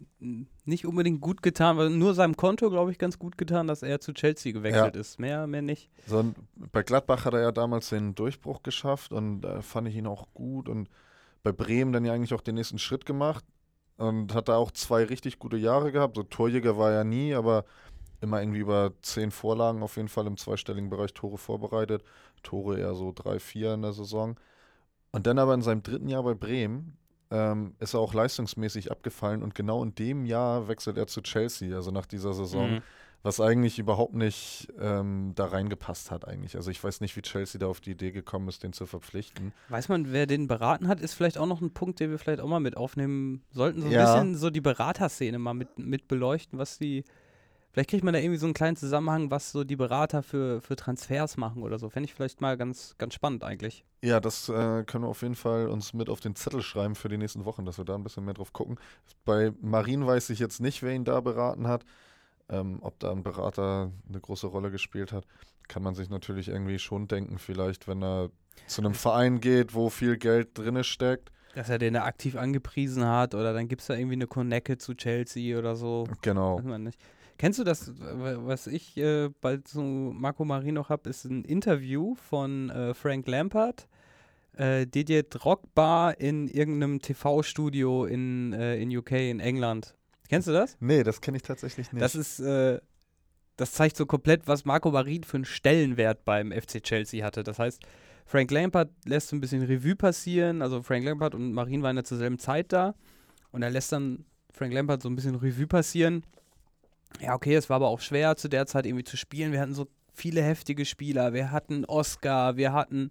nicht 0.66 0.86
unbedingt 0.86 1.22
gut 1.22 1.44
getan, 1.44 1.78
weil 1.78 1.90
nur 1.90 2.14
seinem 2.14 2.38
Konto, 2.38 2.70
glaube 2.70 2.92
ich, 2.92 2.98
ganz 2.98 3.20
gut 3.20 3.38
getan, 3.38 3.68
dass 3.68 3.84
er 3.84 4.00
zu 4.00 4.14
Chelsea 4.14 4.54
gewechselt 4.54 4.96
ja. 4.96 5.02
ist. 5.02 5.20
Mehr, 5.20 5.46
mehr 5.46 5.62
nicht. 5.62 5.90
So, 6.08 6.34
bei 6.56 6.84
Gladbach 6.84 7.26
hat 7.26 7.34
er 7.34 7.42
ja 7.42 7.52
damals 7.52 7.90
den 7.90 8.16
Durchbruch 8.16 8.64
geschafft 8.64 9.12
und 9.12 9.42
da 9.42 9.62
fand 9.62 9.88
ich 9.90 9.96
ihn 9.96 10.08
auch 10.08 10.28
gut. 10.34 10.70
Und 10.70 10.90
bei 11.44 11.52
Bremen 11.52 11.92
dann 11.92 12.06
ja 12.06 12.14
eigentlich 12.14 12.34
auch 12.34 12.42
den 12.42 12.56
nächsten 12.56 12.80
Schritt 12.80 13.06
gemacht 13.06 13.44
und 13.98 14.34
hat 14.34 14.48
da 14.48 14.56
auch 14.56 14.72
zwei 14.72 15.04
richtig 15.04 15.38
gute 15.38 15.58
Jahre 15.58 15.92
gehabt. 15.92 16.16
So 16.16 16.24
Torjäger 16.24 16.78
war 16.78 16.92
er 16.92 17.04
nie, 17.04 17.36
aber 17.36 17.66
immer 18.22 18.42
irgendwie 18.42 18.60
über 18.60 18.94
zehn 19.02 19.32
Vorlagen 19.32 19.84
auf 19.84 19.98
jeden 19.98 20.08
Fall 20.08 20.28
im 20.28 20.38
zweistelligen 20.38 20.90
Bereich 20.90 21.14
Tore 21.14 21.38
vorbereitet. 21.38 22.04
Tore 22.42 22.80
eher 22.80 22.96
so 22.96 23.12
drei, 23.14 23.40
vier 23.40 23.74
in 23.74 23.82
der 23.82 23.94
Saison. 23.94 24.38
Und 25.12 25.28
dann 25.28 25.38
aber 25.38 25.54
in 25.54 25.62
seinem 25.62 25.84
dritten 25.84 26.08
Jahr 26.08 26.24
bei 26.24 26.34
Bremen 26.34 26.98
ähm, 27.34 27.74
ist 27.80 27.96
er 27.96 28.00
auch 28.00 28.14
leistungsmäßig 28.14 28.92
abgefallen 28.92 29.42
und 29.42 29.56
genau 29.56 29.84
in 29.84 29.96
dem 29.96 30.26
Jahr 30.26 30.68
wechselt 30.68 30.98
er 30.98 31.08
zu 31.08 31.22
Chelsea, 31.22 31.76
also 31.76 31.90
nach 31.90 32.06
dieser 32.06 32.32
Saison, 32.34 32.76
mhm. 32.76 32.82
was 33.24 33.40
eigentlich 33.40 33.80
überhaupt 33.80 34.14
nicht 34.14 34.68
ähm, 34.80 35.32
da 35.34 35.46
reingepasst 35.46 36.12
hat 36.12 36.28
eigentlich. 36.28 36.56
Also 36.56 36.70
ich 36.70 36.84
weiß 36.84 37.02
nicht, 37.02 37.18
wie 37.18 37.24
Chelsea 37.24 37.58
da 37.58 37.66
auf 37.66 37.82
die 37.82 37.92
Idee 37.92 38.12
gekommen 38.12 38.48
ist, 38.50 38.62
den 38.62 38.72
zu 38.72 38.86
verpflichten. 38.86 39.52
Weiß 39.70 39.90
man, 39.90 40.14
wer 40.14 40.28
den 40.28 40.48
beraten 40.48 40.88
hat, 40.88 41.02
ist 41.02 41.16
vielleicht 41.16 41.40
auch 41.40 41.48
noch 41.48 41.60
ein 41.60 41.74
Punkt, 41.74 42.00
den 42.00 42.12
wir 42.12 42.20
vielleicht 42.20 42.40
auch 42.40 42.48
mal 42.48 42.60
mit 42.60 42.78
aufnehmen 42.78 43.42
sollten. 43.50 43.82
So 43.82 43.88
ein 43.88 43.94
ja. 43.94 44.14
bisschen 44.14 44.36
so 44.36 44.52
die 44.52 44.62
Beraterszene 44.62 45.40
mal 45.40 45.56
mit, 45.56 45.80
mit 45.80 46.08
beleuchten, 46.08 46.60
was 46.60 46.78
die 46.78 47.04
Vielleicht 47.74 47.90
kriegt 47.90 48.04
man 48.04 48.14
da 48.14 48.20
irgendwie 48.20 48.38
so 48.38 48.46
einen 48.46 48.54
kleinen 48.54 48.76
Zusammenhang, 48.76 49.32
was 49.32 49.52
so 49.52 49.64
die 49.64 49.76
Berater 49.76 50.22
für, 50.22 50.62
für 50.62 50.76
Transfers 50.76 51.38
machen 51.38 51.64
oder 51.64 51.80
so. 51.80 51.90
Fände 51.90 52.06
ich 52.06 52.14
vielleicht 52.14 52.40
mal 52.40 52.56
ganz, 52.56 52.94
ganz 53.00 53.16
spannend 53.16 53.44
eigentlich. 53.44 53.84
Ja, 54.04 54.20
das 54.20 54.48
äh, 54.48 54.84
können 54.84 55.06
wir 55.06 55.08
auf 55.08 55.24
jeden 55.24 55.34
Fall 55.34 55.68
uns 55.68 55.92
mit 55.92 56.08
auf 56.08 56.20
den 56.20 56.36
Zettel 56.36 56.62
schreiben 56.62 56.94
für 56.94 57.10
die 57.10 57.18
nächsten 57.18 57.46
Wochen, 57.46 57.66
dass 57.66 57.80
wir 57.80 57.86
da 57.86 57.96
ein 57.96 58.04
bisschen 58.04 58.26
mehr 58.26 58.36
drauf 58.36 58.54
gucken. 58.54 58.78
Bei 59.26 59.52
Marin 59.60 60.06
weiß 60.06 60.30
ich 60.30 60.38
jetzt 60.38 60.62
nicht, 60.62 60.84
wer 60.84 60.94
ihn 60.94 61.04
da 61.04 61.20
beraten 61.20 61.68
hat. 61.68 61.84
Ähm, 62.48 62.78
ob 62.82 63.00
da 63.00 63.12
ein 63.12 63.24
Berater 63.24 63.92
eine 64.08 64.22
große 64.22 64.46
Rolle 64.46 64.70
gespielt 64.70 65.12
hat, 65.12 65.26
kann 65.68 65.82
man 65.82 65.96
sich 65.96 66.10
natürlich 66.10 66.50
irgendwie 66.50 66.78
schon 66.78 67.08
denken, 67.08 67.40
vielleicht, 67.40 67.88
wenn 67.88 68.04
er 68.04 68.30
zu 68.68 68.82
einem 68.82 68.94
Verein 68.94 69.40
geht, 69.40 69.74
wo 69.74 69.90
viel 69.90 70.18
Geld 70.18 70.56
drin 70.60 70.84
steckt. 70.84 71.32
Dass 71.56 71.70
er 71.70 71.80
den 71.80 71.96
da 71.96 72.04
aktiv 72.04 72.36
angepriesen 72.36 73.08
hat 73.08 73.34
oder 73.34 73.52
dann 73.54 73.68
gibt 73.68 73.82
es 73.82 73.88
da 73.88 73.96
irgendwie 73.96 74.16
eine 74.16 74.28
Connecte 74.28 74.78
zu 74.78 74.94
Chelsea 74.94 75.58
oder 75.58 75.76
so. 75.76 76.08
Genau. 76.22 76.58
Weiß 76.58 76.66
man 76.66 76.84
nicht. 76.84 77.00
Kennst 77.38 77.60
du 77.60 77.64
das, 77.64 77.92
was 77.98 78.68
ich 78.68 78.98
äh, 78.98 79.30
bald 79.42 79.68
zu 79.68 79.82
Marco 79.82 80.46
Marino 80.46 80.88
habe, 80.90 81.10
ist 81.10 81.26
ein 81.26 81.44
Interview 81.44 82.16
von 82.16 82.70
äh, 82.70 82.94
Frank 82.94 83.28
Lampard 83.28 83.88
äh, 84.58 84.86
Didier 84.86 85.24
Drogba 85.24 86.12
in 86.12 86.48
irgendeinem 86.48 87.02
TV-Studio 87.02 88.06
in, 88.06 88.54
äh, 88.54 88.78
in 88.78 88.96
UK, 88.96 89.12
in 89.12 89.40
England. 89.40 89.96
Kennst 90.30 90.48
du 90.48 90.52
das? 90.52 90.78
Nee, 90.80 91.04
das 91.04 91.22
kenne 91.22 91.38
ich 91.38 91.44
tatsächlich 91.44 91.92
nicht. 91.92 92.02
Das 92.02 92.16
ist, 92.16 92.40
äh, 92.40 92.80
das 93.58 93.72
zeigt 93.72 93.98
so 93.98 94.06
komplett, 94.06 94.48
was 94.48 94.66
Marco 94.66 94.92
Marin 94.92 95.24
für 95.24 95.38
einen 95.38 95.46
Stellenwert 95.46 96.26
beim 96.26 96.52
FC 96.52 96.82
Chelsea 96.82 97.26
hatte. 97.26 97.44
Das 97.44 97.60
heißt, 97.60 97.82
Frank 98.26 98.52
Lampard 98.52 98.90
lässt 99.06 99.30
so 99.30 99.36
ein 99.36 99.42
bisschen 99.42 99.64
Revue 99.64 99.96
passieren. 99.96 100.62
Also 100.62 100.82
Frank 100.82 101.04
Lampard 101.06 101.36
und 101.36 101.54
Marin 101.54 101.84
waren 101.84 101.98
ja 101.98 102.04
zur 102.04 102.18
selben 102.18 102.40
Zeit 102.40 102.72
da. 102.72 102.96
Und 103.52 103.62
er 103.64 103.70
lässt 103.70 103.92
dann 103.92 104.26
Frank 104.52 104.74
Lampard 104.74 105.02
so 105.02 105.10
ein 105.10 105.16
bisschen 105.16 105.36
Revue 105.36 105.68
passieren. 105.68 106.24
Ja, 107.22 107.34
okay, 107.36 107.56
es 107.56 107.70
war 107.70 107.76
aber 107.78 107.88
auch 107.88 108.02
schwer 108.02 108.36
zu 108.36 108.48
der 108.50 108.66
Zeit 108.66 108.86
irgendwie 108.86 109.04
zu 109.04 109.18
spielen. 109.18 109.52
Wir 109.52 109.62
hatten 109.62 109.74
so 109.74 109.88
viele 110.14 110.42
heftige 110.44 110.86
Spieler. 110.86 111.34
Wir 111.34 111.52
hatten 111.52 111.86
Oscar, 111.86 112.56
wir 112.58 112.74
hatten 112.74 113.10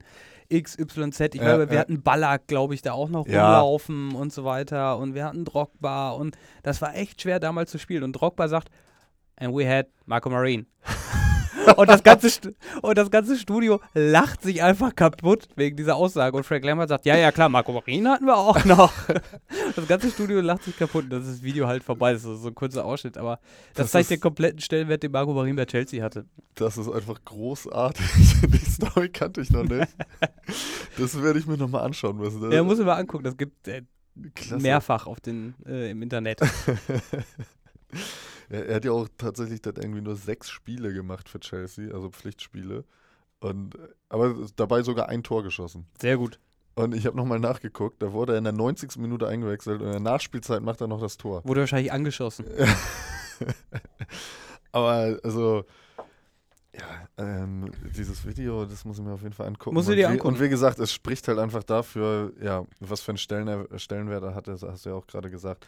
XYZ. 0.52 1.20
Ich 1.34 1.34
Ja, 1.40 1.44
glaube, 1.44 1.68
wir 1.70 1.76
ja. 1.76 1.80
hatten 1.80 2.02
Ballack, 2.02 2.46
glaube 2.46 2.74
ich, 2.74 2.82
da 2.82 2.92
auch 2.92 3.08
noch 3.08 3.26
Ja. 3.26 3.60
rumlaufen 3.60 4.14
und 4.14 4.32
so 4.32 4.44
weiter. 4.44 4.98
Und 4.98 5.14
wir 5.14 5.24
hatten 5.24 5.44
Drogba. 5.44 6.10
Und 6.10 6.36
das 6.62 6.80
war 6.82 6.94
echt 6.94 7.22
schwer 7.22 7.40
damals 7.40 7.70
zu 7.70 7.78
spielen. 7.78 8.02
Und 8.04 8.12
Drogba 8.12 8.48
sagt, 8.48 8.68
and 9.36 9.54
we 9.54 9.68
had 9.68 9.86
Marco 10.06 10.28
Marin. 10.30 10.66
und, 11.76 11.88
das 11.88 12.02
ganze 12.02 12.54
und 12.82 12.98
das 12.98 13.10
ganze 13.10 13.36
Studio 13.36 13.80
lacht 13.94 14.42
sich 14.42 14.62
einfach 14.62 14.94
kaputt 14.94 15.48
wegen 15.56 15.76
dieser 15.76 15.96
Aussage. 15.96 16.36
Und 16.36 16.44
Frank 16.44 16.64
Lampard 16.64 16.88
sagt, 16.88 17.06
ja, 17.06 17.16
ja, 17.16 17.32
klar, 17.32 17.48
Marco 17.48 17.72
Marin 17.72 18.08
hatten 18.08 18.26
wir 18.26 18.36
auch 18.36 18.64
noch. 18.64 18.92
das 19.76 19.86
ganze 19.86 20.10
Studio 20.10 20.40
lacht 20.40 20.64
sich 20.64 20.76
kaputt. 20.76 21.06
Das 21.10 21.24
ist 21.26 21.38
das 21.38 21.42
Video 21.42 21.66
halt 21.66 21.82
vorbei. 21.84 22.12
Das 22.12 22.24
ist 22.24 22.42
so 22.42 22.48
ein 22.48 22.54
kurzer 22.54 22.84
Ausschnitt. 22.84 23.16
Aber 23.16 23.38
das, 23.74 23.84
Das 23.84 23.90
zeigt 23.92 24.10
den 24.10 24.20
kompletten 24.20 24.60
Stellenwert, 24.60 25.02
den 25.02 25.12
Marco 25.12 25.32
Marin 25.32 25.56
bei 25.56 25.66
Chelsea 25.66 26.02
hatte. 26.02 26.26
Das 26.54 26.76
ist 26.76 26.90
einfach 26.90 27.18
großartig. 27.24 28.06
Die 28.46 28.58
Story 28.58 29.08
kannte 29.08 29.40
ich 29.40 29.50
noch 29.50 29.64
nicht. 29.64 29.88
Das 30.98 31.20
werde 31.22 31.38
ich 31.38 31.46
mir 31.46 31.56
nochmal 31.56 31.84
anschauen 31.84 32.18
müssen. 32.18 32.52
Ja, 32.52 32.62
muss 32.62 32.78
ich 32.78 32.84
mal 32.84 32.96
angucken. 32.96 33.24
Das 33.24 33.36
gibt 33.36 33.66
äh, 33.66 33.82
mehrfach 34.58 35.06
auf 35.06 35.20
den, 35.20 35.54
äh, 35.66 35.90
im 35.90 36.02
Internet. 36.02 36.40
Er, 38.52 38.68
er 38.68 38.74
hat 38.76 38.84
ja 38.84 38.92
auch 38.92 39.08
tatsächlich 39.16 39.62
dann 39.62 39.76
irgendwie 39.76 40.02
nur 40.02 40.16
sechs 40.16 40.50
Spiele 40.50 40.92
gemacht 40.92 41.28
für 41.28 41.40
Chelsea, 41.40 41.92
also 41.92 42.10
Pflichtspiele. 42.10 42.84
Und, 43.40 43.76
aber 44.08 44.36
dabei 44.56 44.82
sogar 44.82 45.08
ein 45.08 45.22
Tor 45.22 45.42
geschossen. 45.42 45.86
Sehr 46.00 46.16
gut. 46.16 46.38
Und 46.74 46.94
ich 46.94 47.06
habe 47.06 47.16
nochmal 47.16 47.40
nachgeguckt, 47.40 48.02
da 48.02 48.12
wurde 48.12 48.32
er 48.32 48.38
in 48.38 48.44
der 48.44 48.52
90. 48.52 48.96
Minute 48.96 49.26
eingewechselt 49.26 49.80
und 49.80 49.86
in 49.86 49.92
der 49.92 50.00
Nachspielzeit 50.00 50.62
macht 50.62 50.80
er 50.80 50.86
noch 50.86 51.00
das 51.00 51.16
Tor. 51.16 51.42
Wurde 51.44 51.60
wahrscheinlich 51.60 51.92
angeschossen. 51.92 52.46
Aber 54.72 55.18
also, 55.22 55.64
ja, 56.74 57.08
ähm, 57.18 57.70
dieses 57.94 58.26
Video, 58.26 58.64
das 58.64 58.86
muss 58.86 58.98
ich 58.98 59.04
mir 59.04 59.12
auf 59.12 59.22
jeden 59.22 59.34
Fall 59.34 59.48
angucken. 59.48 59.74
Du 59.74 59.80
Und 59.80 59.88
dir 59.88 59.96
wie, 59.96 60.06
angucken. 60.06 60.28
Und 60.28 60.40
wie 60.40 60.48
gesagt, 60.48 60.78
es 60.78 60.92
spricht 60.92 61.28
halt 61.28 61.38
einfach 61.38 61.62
dafür, 61.62 62.32
ja, 62.40 62.64
was 62.80 63.02
für 63.02 63.10
einen 63.10 63.18
Stellen, 63.18 63.66
Stellenwert 63.78 64.22
er 64.22 64.34
hatte, 64.34 64.52
das 64.52 64.62
hast 64.62 64.86
du 64.86 64.90
ja 64.90 64.94
auch 64.94 65.06
gerade 65.06 65.30
gesagt. 65.30 65.66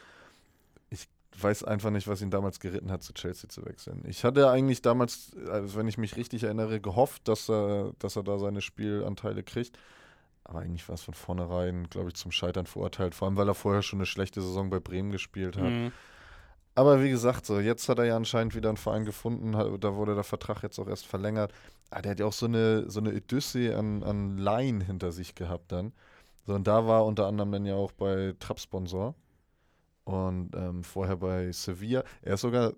Ich 1.35 1.43
weiß 1.43 1.65
einfach 1.65 1.89
nicht, 1.89 2.07
was 2.07 2.21
ihn 2.21 2.31
damals 2.31 2.59
geritten 2.61 2.91
hat, 2.91 3.03
zu 3.03 3.13
Chelsea 3.13 3.49
zu 3.49 3.65
wechseln. 3.65 4.03
Ich 4.07 4.23
hatte 4.23 4.49
eigentlich 4.49 4.81
damals, 4.81 5.35
also 5.49 5.77
wenn 5.77 5.87
ich 5.87 5.97
mich 5.97 6.15
richtig 6.15 6.43
erinnere, 6.43 6.79
gehofft, 6.79 7.27
dass 7.27 7.49
er, 7.49 7.91
dass 7.99 8.15
er 8.15 8.23
da 8.23 8.37
seine 8.37 8.61
Spielanteile 8.61 9.43
kriegt. 9.43 9.77
Aber 10.45 10.59
eigentlich 10.59 10.87
war 10.87 10.95
es 10.95 11.01
von 11.01 11.13
vornherein, 11.13 11.89
glaube 11.89 12.09
ich, 12.09 12.15
zum 12.15 12.31
Scheitern 12.31 12.67
verurteilt. 12.67 13.15
Vor 13.15 13.27
allem, 13.27 13.35
weil 13.35 13.49
er 13.49 13.55
vorher 13.55 13.81
schon 13.81 13.99
eine 13.99 14.05
schlechte 14.05 14.41
Saison 14.41 14.69
bei 14.69 14.79
Bremen 14.79 15.11
gespielt 15.11 15.57
hat. 15.57 15.63
Mhm. 15.63 15.91
Aber 16.73 17.01
wie 17.01 17.09
gesagt, 17.09 17.45
so 17.45 17.59
jetzt 17.59 17.89
hat 17.89 17.99
er 17.99 18.05
ja 18.05 18.15
anscheinend 18.15 18.55
wieder 18.55 18.69
einen 18.69 18.77
Verein 18.77 19.05
gefunden, 19.05 19.55
hat- 19.57 19.83
da 19.83 19.95
wurde 19.95 20.13
der 20.15 20.23
Vertrag 20.23 20.61
jetzt 20.63 20.79
auch 20.79 20.87
erst 20.87 21.05
verlängert. 21.05 21.51
Ah, 21.89 22.01
der 22.01 22.11
hat 22.11 22.19
ja 22.19 22.25
auch 22.25 22.33
so 22.33 22.45
eine, 22.45 22.89
so 22.89 22.99
eine 22.99 23.13
Odyssee 23.13 23.73
an, 23.73 24.03
an 24.03 24.37
Laien 24.37 24.81
hinter 24.81 25.11
sich 25.11 25.35
gehabt 25.35 25.71
dann. 25.71 25.93
So, 26.45 26.53
und 26.53 26.67
da 26.67 26.85
war 26.85 27.05
unter 27.05 27.27
anderem 27.27 27.51
dann 27.51 27.65
ja 27.65 27.75
auch 27.75 27.91
bei 27.91 28.33
Trapp-Sponsor 28.39 29.15
und 30.05 30.55
ähm, 30.55 30.83
vorher 30.83 31.17
bei 31.17 31.51
Sevilla. 31.51 32.03
Er 32.21 32.35
ist 32.35 32.41
sogar, 32.41 32.73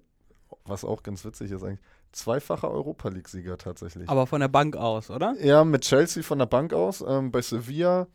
was 0.65 0.83
auch 0.83 1.03
ganz 1.03 1.23
witzig 1.23 1.51
ist 1.51 1.63
eigentlich, 1.63 1.79
zweifacher 2.11 2.71
Europa 2.71 3.09
League-Sieger 3.09 3.57
tatsächlich. 3.57 4.09
Aber 4.09 4.25
von 4.27 4.41
der 4.41 4.47
Bank 4.47 4.75
aus, 4.75 5.09
oder? 5.11 5.35
ja, 5.39 5.63
mit 5.63 5.83
Chelsea 5.83 6.23
von 6.23 6.39
der 6.39 6.45
Bank 6.47 6.73
aus. 6.73 7.03
Ähm, 7.07 7.31
bei 7.31 7.41
Sevilla 7.41 8.07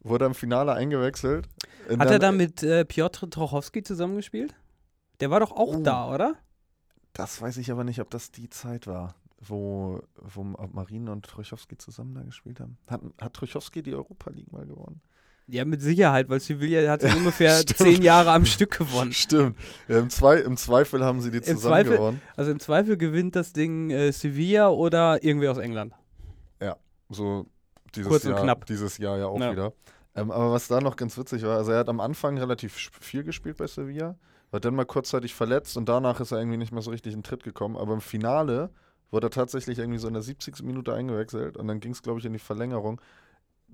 wurde 0.00 0.24
er 0.24 0.28
im 0.28 0.34
Finale 0.34 0.72
eingewechselt. 0.72 1.48
Hat 1.88 1.98
er 2.00 2.06
da 2.06 2.18
dann- 2.18 2.36
mit 2.36 2.62
äh, 2.62 2.84
Piotr 2.84 3.28
Trochowski 3.28 3.82
zusammengespielt? 3.82 4.54
Der 5.20 5.30
war 5.30 5.40
doch 5.40 5.52
auch 5.52 5.76
Oh. 5.76 5.82
da, 5.82 6.12
oder? 6.12 6.34
Das 7.12 7.40
weiß 7.42 7.58
ich 7.58 7.70
aber 7.70 7.84
nicht, 7.84 8.00
ob 8.00 8.10
das 8.10 8.30
die 8.30 8.48
Zeit 8.48 8.86
war, 8.86 9.14
wo, 9.38 10.00
wo 10.16 10.42
Marin 10.44 11.08
und 11.08 11.26
Truchowski 11.26 11.76
zusammen 11.76 12.14
da 12.14 12.22
gespielt 12.22 12.58
haben. 12.60 12.78
Hat, 12.88 13.02
hat 13.20 13.34
Truchowski 13.34 13.82
die 13.82 13.94
Europa 13.94 14.30
League 14.30 14.50
mal 14.52 14.66
gewonnen? 14.66 15.00
Ja, 15.52 15.66
mit 15.66 15.82
Sicherheit, 15.82 16.30
weil 16.30 16.40
Sevilla 16.40 16.90
hat 16.90 17.02
ungefähr 17.16 17.56
Stimmt. 17.58 17.76
zehn 17.76 18.02
Jahre 18.02 18.30
am 18.32 18.46
Stück 18.46 18.78
gewonnen. 18.78 19.12
Stimmt. 19.12 19.56
Ja, 19.86 19.98
im, 19.98 20.08
Zwei, 20.08 20.36
Im 20.38 20.56
Zweifel 20.56 21.04
haben 21.04 21.20
sie 21.20 21.30
die 21.30 21.42
zusammen 21.42 21.60
Zweifel- 21.60 21.96
gewonnen. 21.98 22.22
Also 22.36 22.50
im 22.50 22.58
Zweifel 22.58 22.96
gewinnt 22.96 23.36
das 23.36 23.52
Ding 23.52 23.90
äh, 23.90 24.12
Sevilla 24.12 24.70
oder 24.70 25.22
irgendwer 25.22 25.50
aus 25.52 25.58
England. 25.58 25.92
So 27.14 27.44
dieses 27.94 28.08
Kurz 28.08 28.24
und 28.24 28.30
Jahr, 28.30 28.40
knapp. 28.42 28.64
dieses 28.64 28.96
Jahr 28.96 29.18
ja 29.18 29.26
auch 29.26 29.38
Ja. 29.38 29.52
wieder. 29.52 29.72
Ähm, 30.14 30.30
aber 30.30 30.50
was 30.52 30.66
da 30.68 30.80
noch 30.80 30.96
ganz 30.96 31.18
witzig 31.18 31.42
war, 31.42 31.58
also 31.58 31.72
er 31.72 31.80
hat 31.80 31.90
am 31.90 32.00
Anfang 32.00 32.38
relativ 32.38 32.72
viel 33.00 33.22
gespielt 33.22 33.58
bei 33.58 33.66
Sevilla, 33.66 34.16
war 34.50 34.60
dann 34.60 34.74
mal 34.74 34.86
kurzzeitig 34.86 35.34
verletzt 35.34 35.76
und 35.76 35.90
danach 35.90 36.20
ist 36.20 36.32
er 36.32 36.38
irgendwie 36.38 36.56
nicht 36.56 36.72
mehr 36.72 36.80
so 36.80 36.90
richtig 36.90 37.12
in 37.12 37.18
den 37.18 37.24
Tritt 37.24 37.42
gekommen. 37.44 37.76
Aber 37.76 37.92
im 37.92 38.00
Finale 38.00 38.70
wurde 39.10 39.26
er 39.26 39.30
tatsächlich 39.30 39.78
irgendwie 39.78 39.98
so 39.98 40.08
in 40.08 40.14
der 40.14 40.22
70. 40.22 40.62
Minute 40.62 40.94
eingewechselt 40.94 41.58
und 41.58 41.68
dann 41.68 41.80
ging 41.80 41.92
es, 41.92 42.00
glaube 42.02 42.18
ich, 42.18 42.24
in 42.24 42.32
die 42.32 42.38
Verlängerung. 42.38 42.98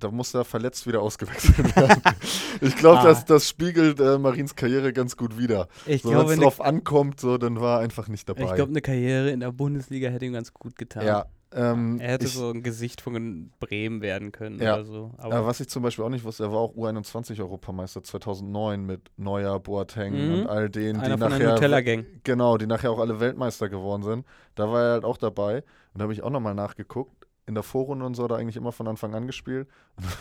Da 0.00 0.10
musste 0.10 0.38
er 0.38 0.44
verletzt 0.44 0.86
wieder 0.86 1.00
ausgewechselt 1.02 1.74
werden. 1.76 2.02
ich 2.60 2.76
glaube, 2.76 2.98
Ah. 3.00 3.04
das, 3.04 3.24
das 3.24 3.48
spiegelt 3.48 4.00
äh, 4.00 4.18
Marins 4.18 4.54
Karriere 4.56 4.92
ganz 4.92 5.16
gut 5.16 5.38
wider. 5.38 5.68
Ich 5.86 6.02
So, 6.02 6.10
wenn 6.10 6.28
es 6.28 6.38
drauf 6.38 6.60
ankommt, 6.60 7.20
so, 7.20 7.36
dann 7.38 7.60
war 7.60 7.78
er 7.78 7.84
einfach 7.84 8.08
nicht 8.08 8.28
dabei. 8.28 8.44
ich 8.44 8.54
glaube, 8.54 8.70
eine 8.70 8.80
Karriere 8.80 9.30
in 9.30 9.40
der 9.40 9.52
Bundesliga 9.52 10.08
hätte 10.10 10.24
ihm 10.26 10.32
ganz 10.32 10.52
gut 10.54 10.76
getan. 10.76 11.04
ja, 11.06 11.26
ähm, 11.52 11.98
Er 12.00 12.12
hätte 12.12 12.26
ich, 12.26 12.34
so 12.34 12.50
ein 12.50 12.62
Gesicht 12.62 13.00
von 13.00 13.50
Bremen 13.58 14.02
werden 14.02 14.32
können 14.32 14.60
Ja. 14.60 14.74
oder 14.74 14.84
so. 14.84 15.10
Aber 15.18 15.46
was 15.46 15.60
ich 15.60 15.68
zum 15.68 15.82
Beispiel 15.82 16.04
auch 16.04 16.10
nicht 16.10 16.24
wusste, 16.24 16.44
er 16.44 16.52
war 16.52 16.58
auch 16.58 16.74
U21-Europameister 16.76 18.02
2009 18.04 18.84
mit 18.84 19.10
Neuer, 19.16 19.58
Boateng 19.60 20.12
Mhm. 20.14 20.34
und 20.40 20.46
all 20.46 20.68
denen, 20.70 21.00
einer 21.00 21.16
die 21.16 21.20
nachher, 21.22 22.04
genau, 22.24 22.56
die 22.58 22.66
nachher 22.66 22.90
auch 22.90 22.98
alle 22.98 23.20
Weltmeister 23.20 23.68
geworden 23.68 24.02
sind. 24.02 24.26
Da 24.54 24.70
war 24.70 24.82
er 24.82 24.92
halt 24.92 25.04
auch 25.04 25.16
dabei. 25.16 25.58
Und 25.94 26.00
da 26.00 26.02
habe 26.04 26.12
ich 26.12 26.22
auch 26.22 26.30
nochmal 26.30 26.54
nachgeguckt. 26.54 27.17
In 27.48 27.54
der 27.54 27.62
Vorrunde 27.62 28.04
und 28.04 28.14
so 28.14 28.24
hat 28.24 28.30
er 28.30 28.36
eigentlich 28.36 28.56
immer 28.56 28.72
von 28.72 28.86
Anfang 28.86 29.14
an 29.14 29.26
gespielt. 29.26 29.68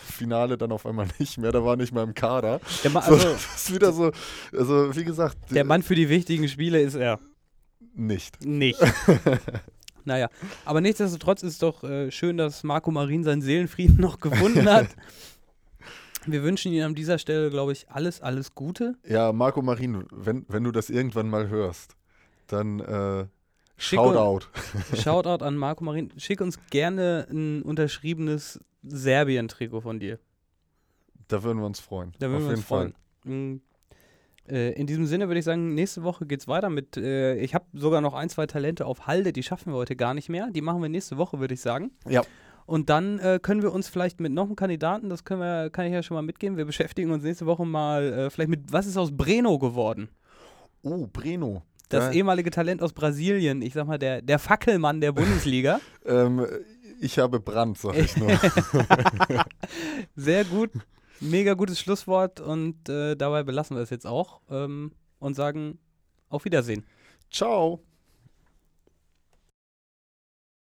Finale 0.02 0.56
dann 0.56 0.72
auf 0.72 0.86
einmal 0.86 1.06
nicht 1.18 1.36
mehr. 1.36 1.52
Da 1.52 1.62
war 1.62 1.76
nicht 1.76 1.92
mehr 1.92 2.02
im 2.02 2.14
Kader. 2.14 2.58
Der, 2.82 2.90
Ma 2.90 3.02
So, 3.02 3.12
also, 3.12 3.28
das 3.32 3.56
ist 3.56 3.74
wieder 3.74 3.92
so, 3.92 4.12
also 4.50 4.96
wie 4.96 5.04
gesagt, 5.04 5.36
der 5.50 5.64
Mann 5.64 5.82
für 5.82 5.94
die 5.94 6.08
wichtigen 6.08 6.48
Spiele 6.48 6.80
ist 6.80 6.94
er 6.94 7.20
nicht. 7.94 8.42
nicht. 8.46 8.80
naja, 10.06 10.30
aber 10.64 10.80
nichtsdestotrotz 10.80 11.42
ist 11.42 11.62
doch 11.62 11.84
äh, 11.84 12.10
schön, 12.10 12.38
dass 12.38 12.64
Marco 12.64 12.90
Marin 12.90 13.24
seinen 13.24 13.42
Seelenfrieden 13.42 14.00
noch 14.00 14.20
gefunden 14.20 14.66
hat. 14.70 14.88
Wir 16.24 16.42
wünschen 16.42 16.72
ihm 16.72 16.84
an 16.84 16.94
dieser 16.94 17.18
Stelle, 17.18 17.50
glaube 17.50 17.72
ich, 17.72 17.90
alles, 17.90 18.22
alles 18.22 18.54
Gute. 18.54 18.96
Ja, 19.06 19.32
Marco 19.32 19.60
Marin, 19.60 20.06
wenn, 20.10 20.46
wenn 20.48 20.64
du 20.64 20.72
das 20.72 20.88
irgendwann 20.88 21.28
mal 21.28 21.48
hörst, 21.48 21.94
dann 22.46 22.80
äh, 22.80 23.26
Schick 23.78 23.98
Shoutout. 23.98 24.46
Shoutout 24.96 25.44
an 25.44 25.56
Marco 25.56 25.84
Marin. 25.84 26.12
Schick 26.16 26.40
uns 26.40 26.58
gerne 26.70 27.26
ein 27.30 27.62
unterschriebenes 27.62 28.60
Serbien-Trikot 28.82 29.80
von 29.80 30.00
dir. 30.00 30.18
Da 31.28 31.42
würden 31.44 31.58
wir 31.58 31.66
uns 31.66 31.78
freuen. 31.78 32.12
Da 32.18 32.28
würden 32.28 32.42
Auf 32.42 32.48
wir 32.48 32.56
uns 32.56 32.64
freuen. 32.64 32.94
Mm, 33.24 33.60
äh, 34.50 34.72
in 34.72 34.86
diesem 34.86 35.06
Sinne 35.06 35.28
würde 35.28 35.38
ich 35.38 35.44
sagen, 35.44 35.74
nächste 35.74 36.02
Woche 36.02 36.26
geht's 36.26 36.48
weiter 36.48 36.70
mit. 36.70 36.96
Äh, 36.96 37.36
ich 37.36 37.54
habe 37.54 37.66
sogar 37.72 38.00
noch 38.00 38.14
ein, 38.14 38.28
zwei 38.28 38.46
Talente 38.46 38.84
auf 38.84 39.06
Halde, 39.06 39.32
die 39.32 39.44
schaffen 39.44 39.72
wir 39.72 39.76
heute 39.76 39.94
gar 39.94 40.12
nicht 40.12 40.28
mehr. 40.28 40.50
Die 40.50 40.60
machen 40.60 40.82
wir 40.82 40.88
nächste 40.88 41.16
Woche, 41.16 41.38
würde 41.38 41.54
ich 41.54 41.60
sagen. 41.60 41.92
Ja. 42.08 42.22
Und 42.66 42.90
dann 42.90 43.18
äh, 43.20 43.38
können 43.40 43.62
wir 43.62 43.72
uns 43.72 43.88
vielleicht 43.88 44.20
mit 44.20 44.32
noch 44.32 44.44
einem 44.44 44.56
Kandidaten, 44.56 45.08
das 45.08 45.24
können 45.24 45.40
wir, 45.40 45.70
kann 45.70 45.86
ich 45.86 45.92
ja 45.92 46.02
schon 46.02 46.16
mal 46.16 46.22
mitgeben. 46.22 46.56
Wir 46.56 46.66
beschäftigen 46.66 47.10
uns 47.12 47.22
nächste 47.22 47.46
Woche 47.46 47.64
mal 47.64 48.12
äh, 48.12 48.30
vielleicht 48.30 48.50
mit, 48.50 48.72
was 48.72 48.86
ist 48.86 48.96
aus 48.96 49.16
Breno 49.16 49.58
geworden? 49.58 50.08
Oh, 50.82 51.06
Breno. 51.06 51.62
Das 51.88 52.04
Ja. 52.06 52.12
ehemalige 52.12 52.50
Talent 52.50 52.82
aus 52.82 52.92
Brasilien, 52.92 53.62
ich 53.62 53.72
sag 53.74 53.86
mal, 53.86 53.98
der, 53.98 54.20
der 54.22 54.38
Fackelmann 54.38 55.00
der 55.00 55.12
Bundesliga. 55.12 55.80
Ähm, 56.06 56.46
ich 57.00 57.18
habe 57.18 57.38
Brand, 57.38 57.76
sag 57.78 57.94
ich 57.96 58.16
nur. 58.16 58.30
Sehr 60.16 60.44
gut, 60.44 60.70
mega 61.20 61.54
gutes 61.54 61.78
Schlusswort 61.80 62.40
und 62.40 62.88
äh, 62.88 63.14
dabei 63.14 63.42
belassen 63.42 63.76
wir 63.76 63.82
es 63.82 63.90
jetzt 63.90 64.06
auch 64.06 64.40
ähm, 64.50 64.92
und 65.18 65.34
sagen 65.34 65.78
auf 66.30 66.44
Wiedersehen. 66.44 66.86
Ciao. 67.30 67.84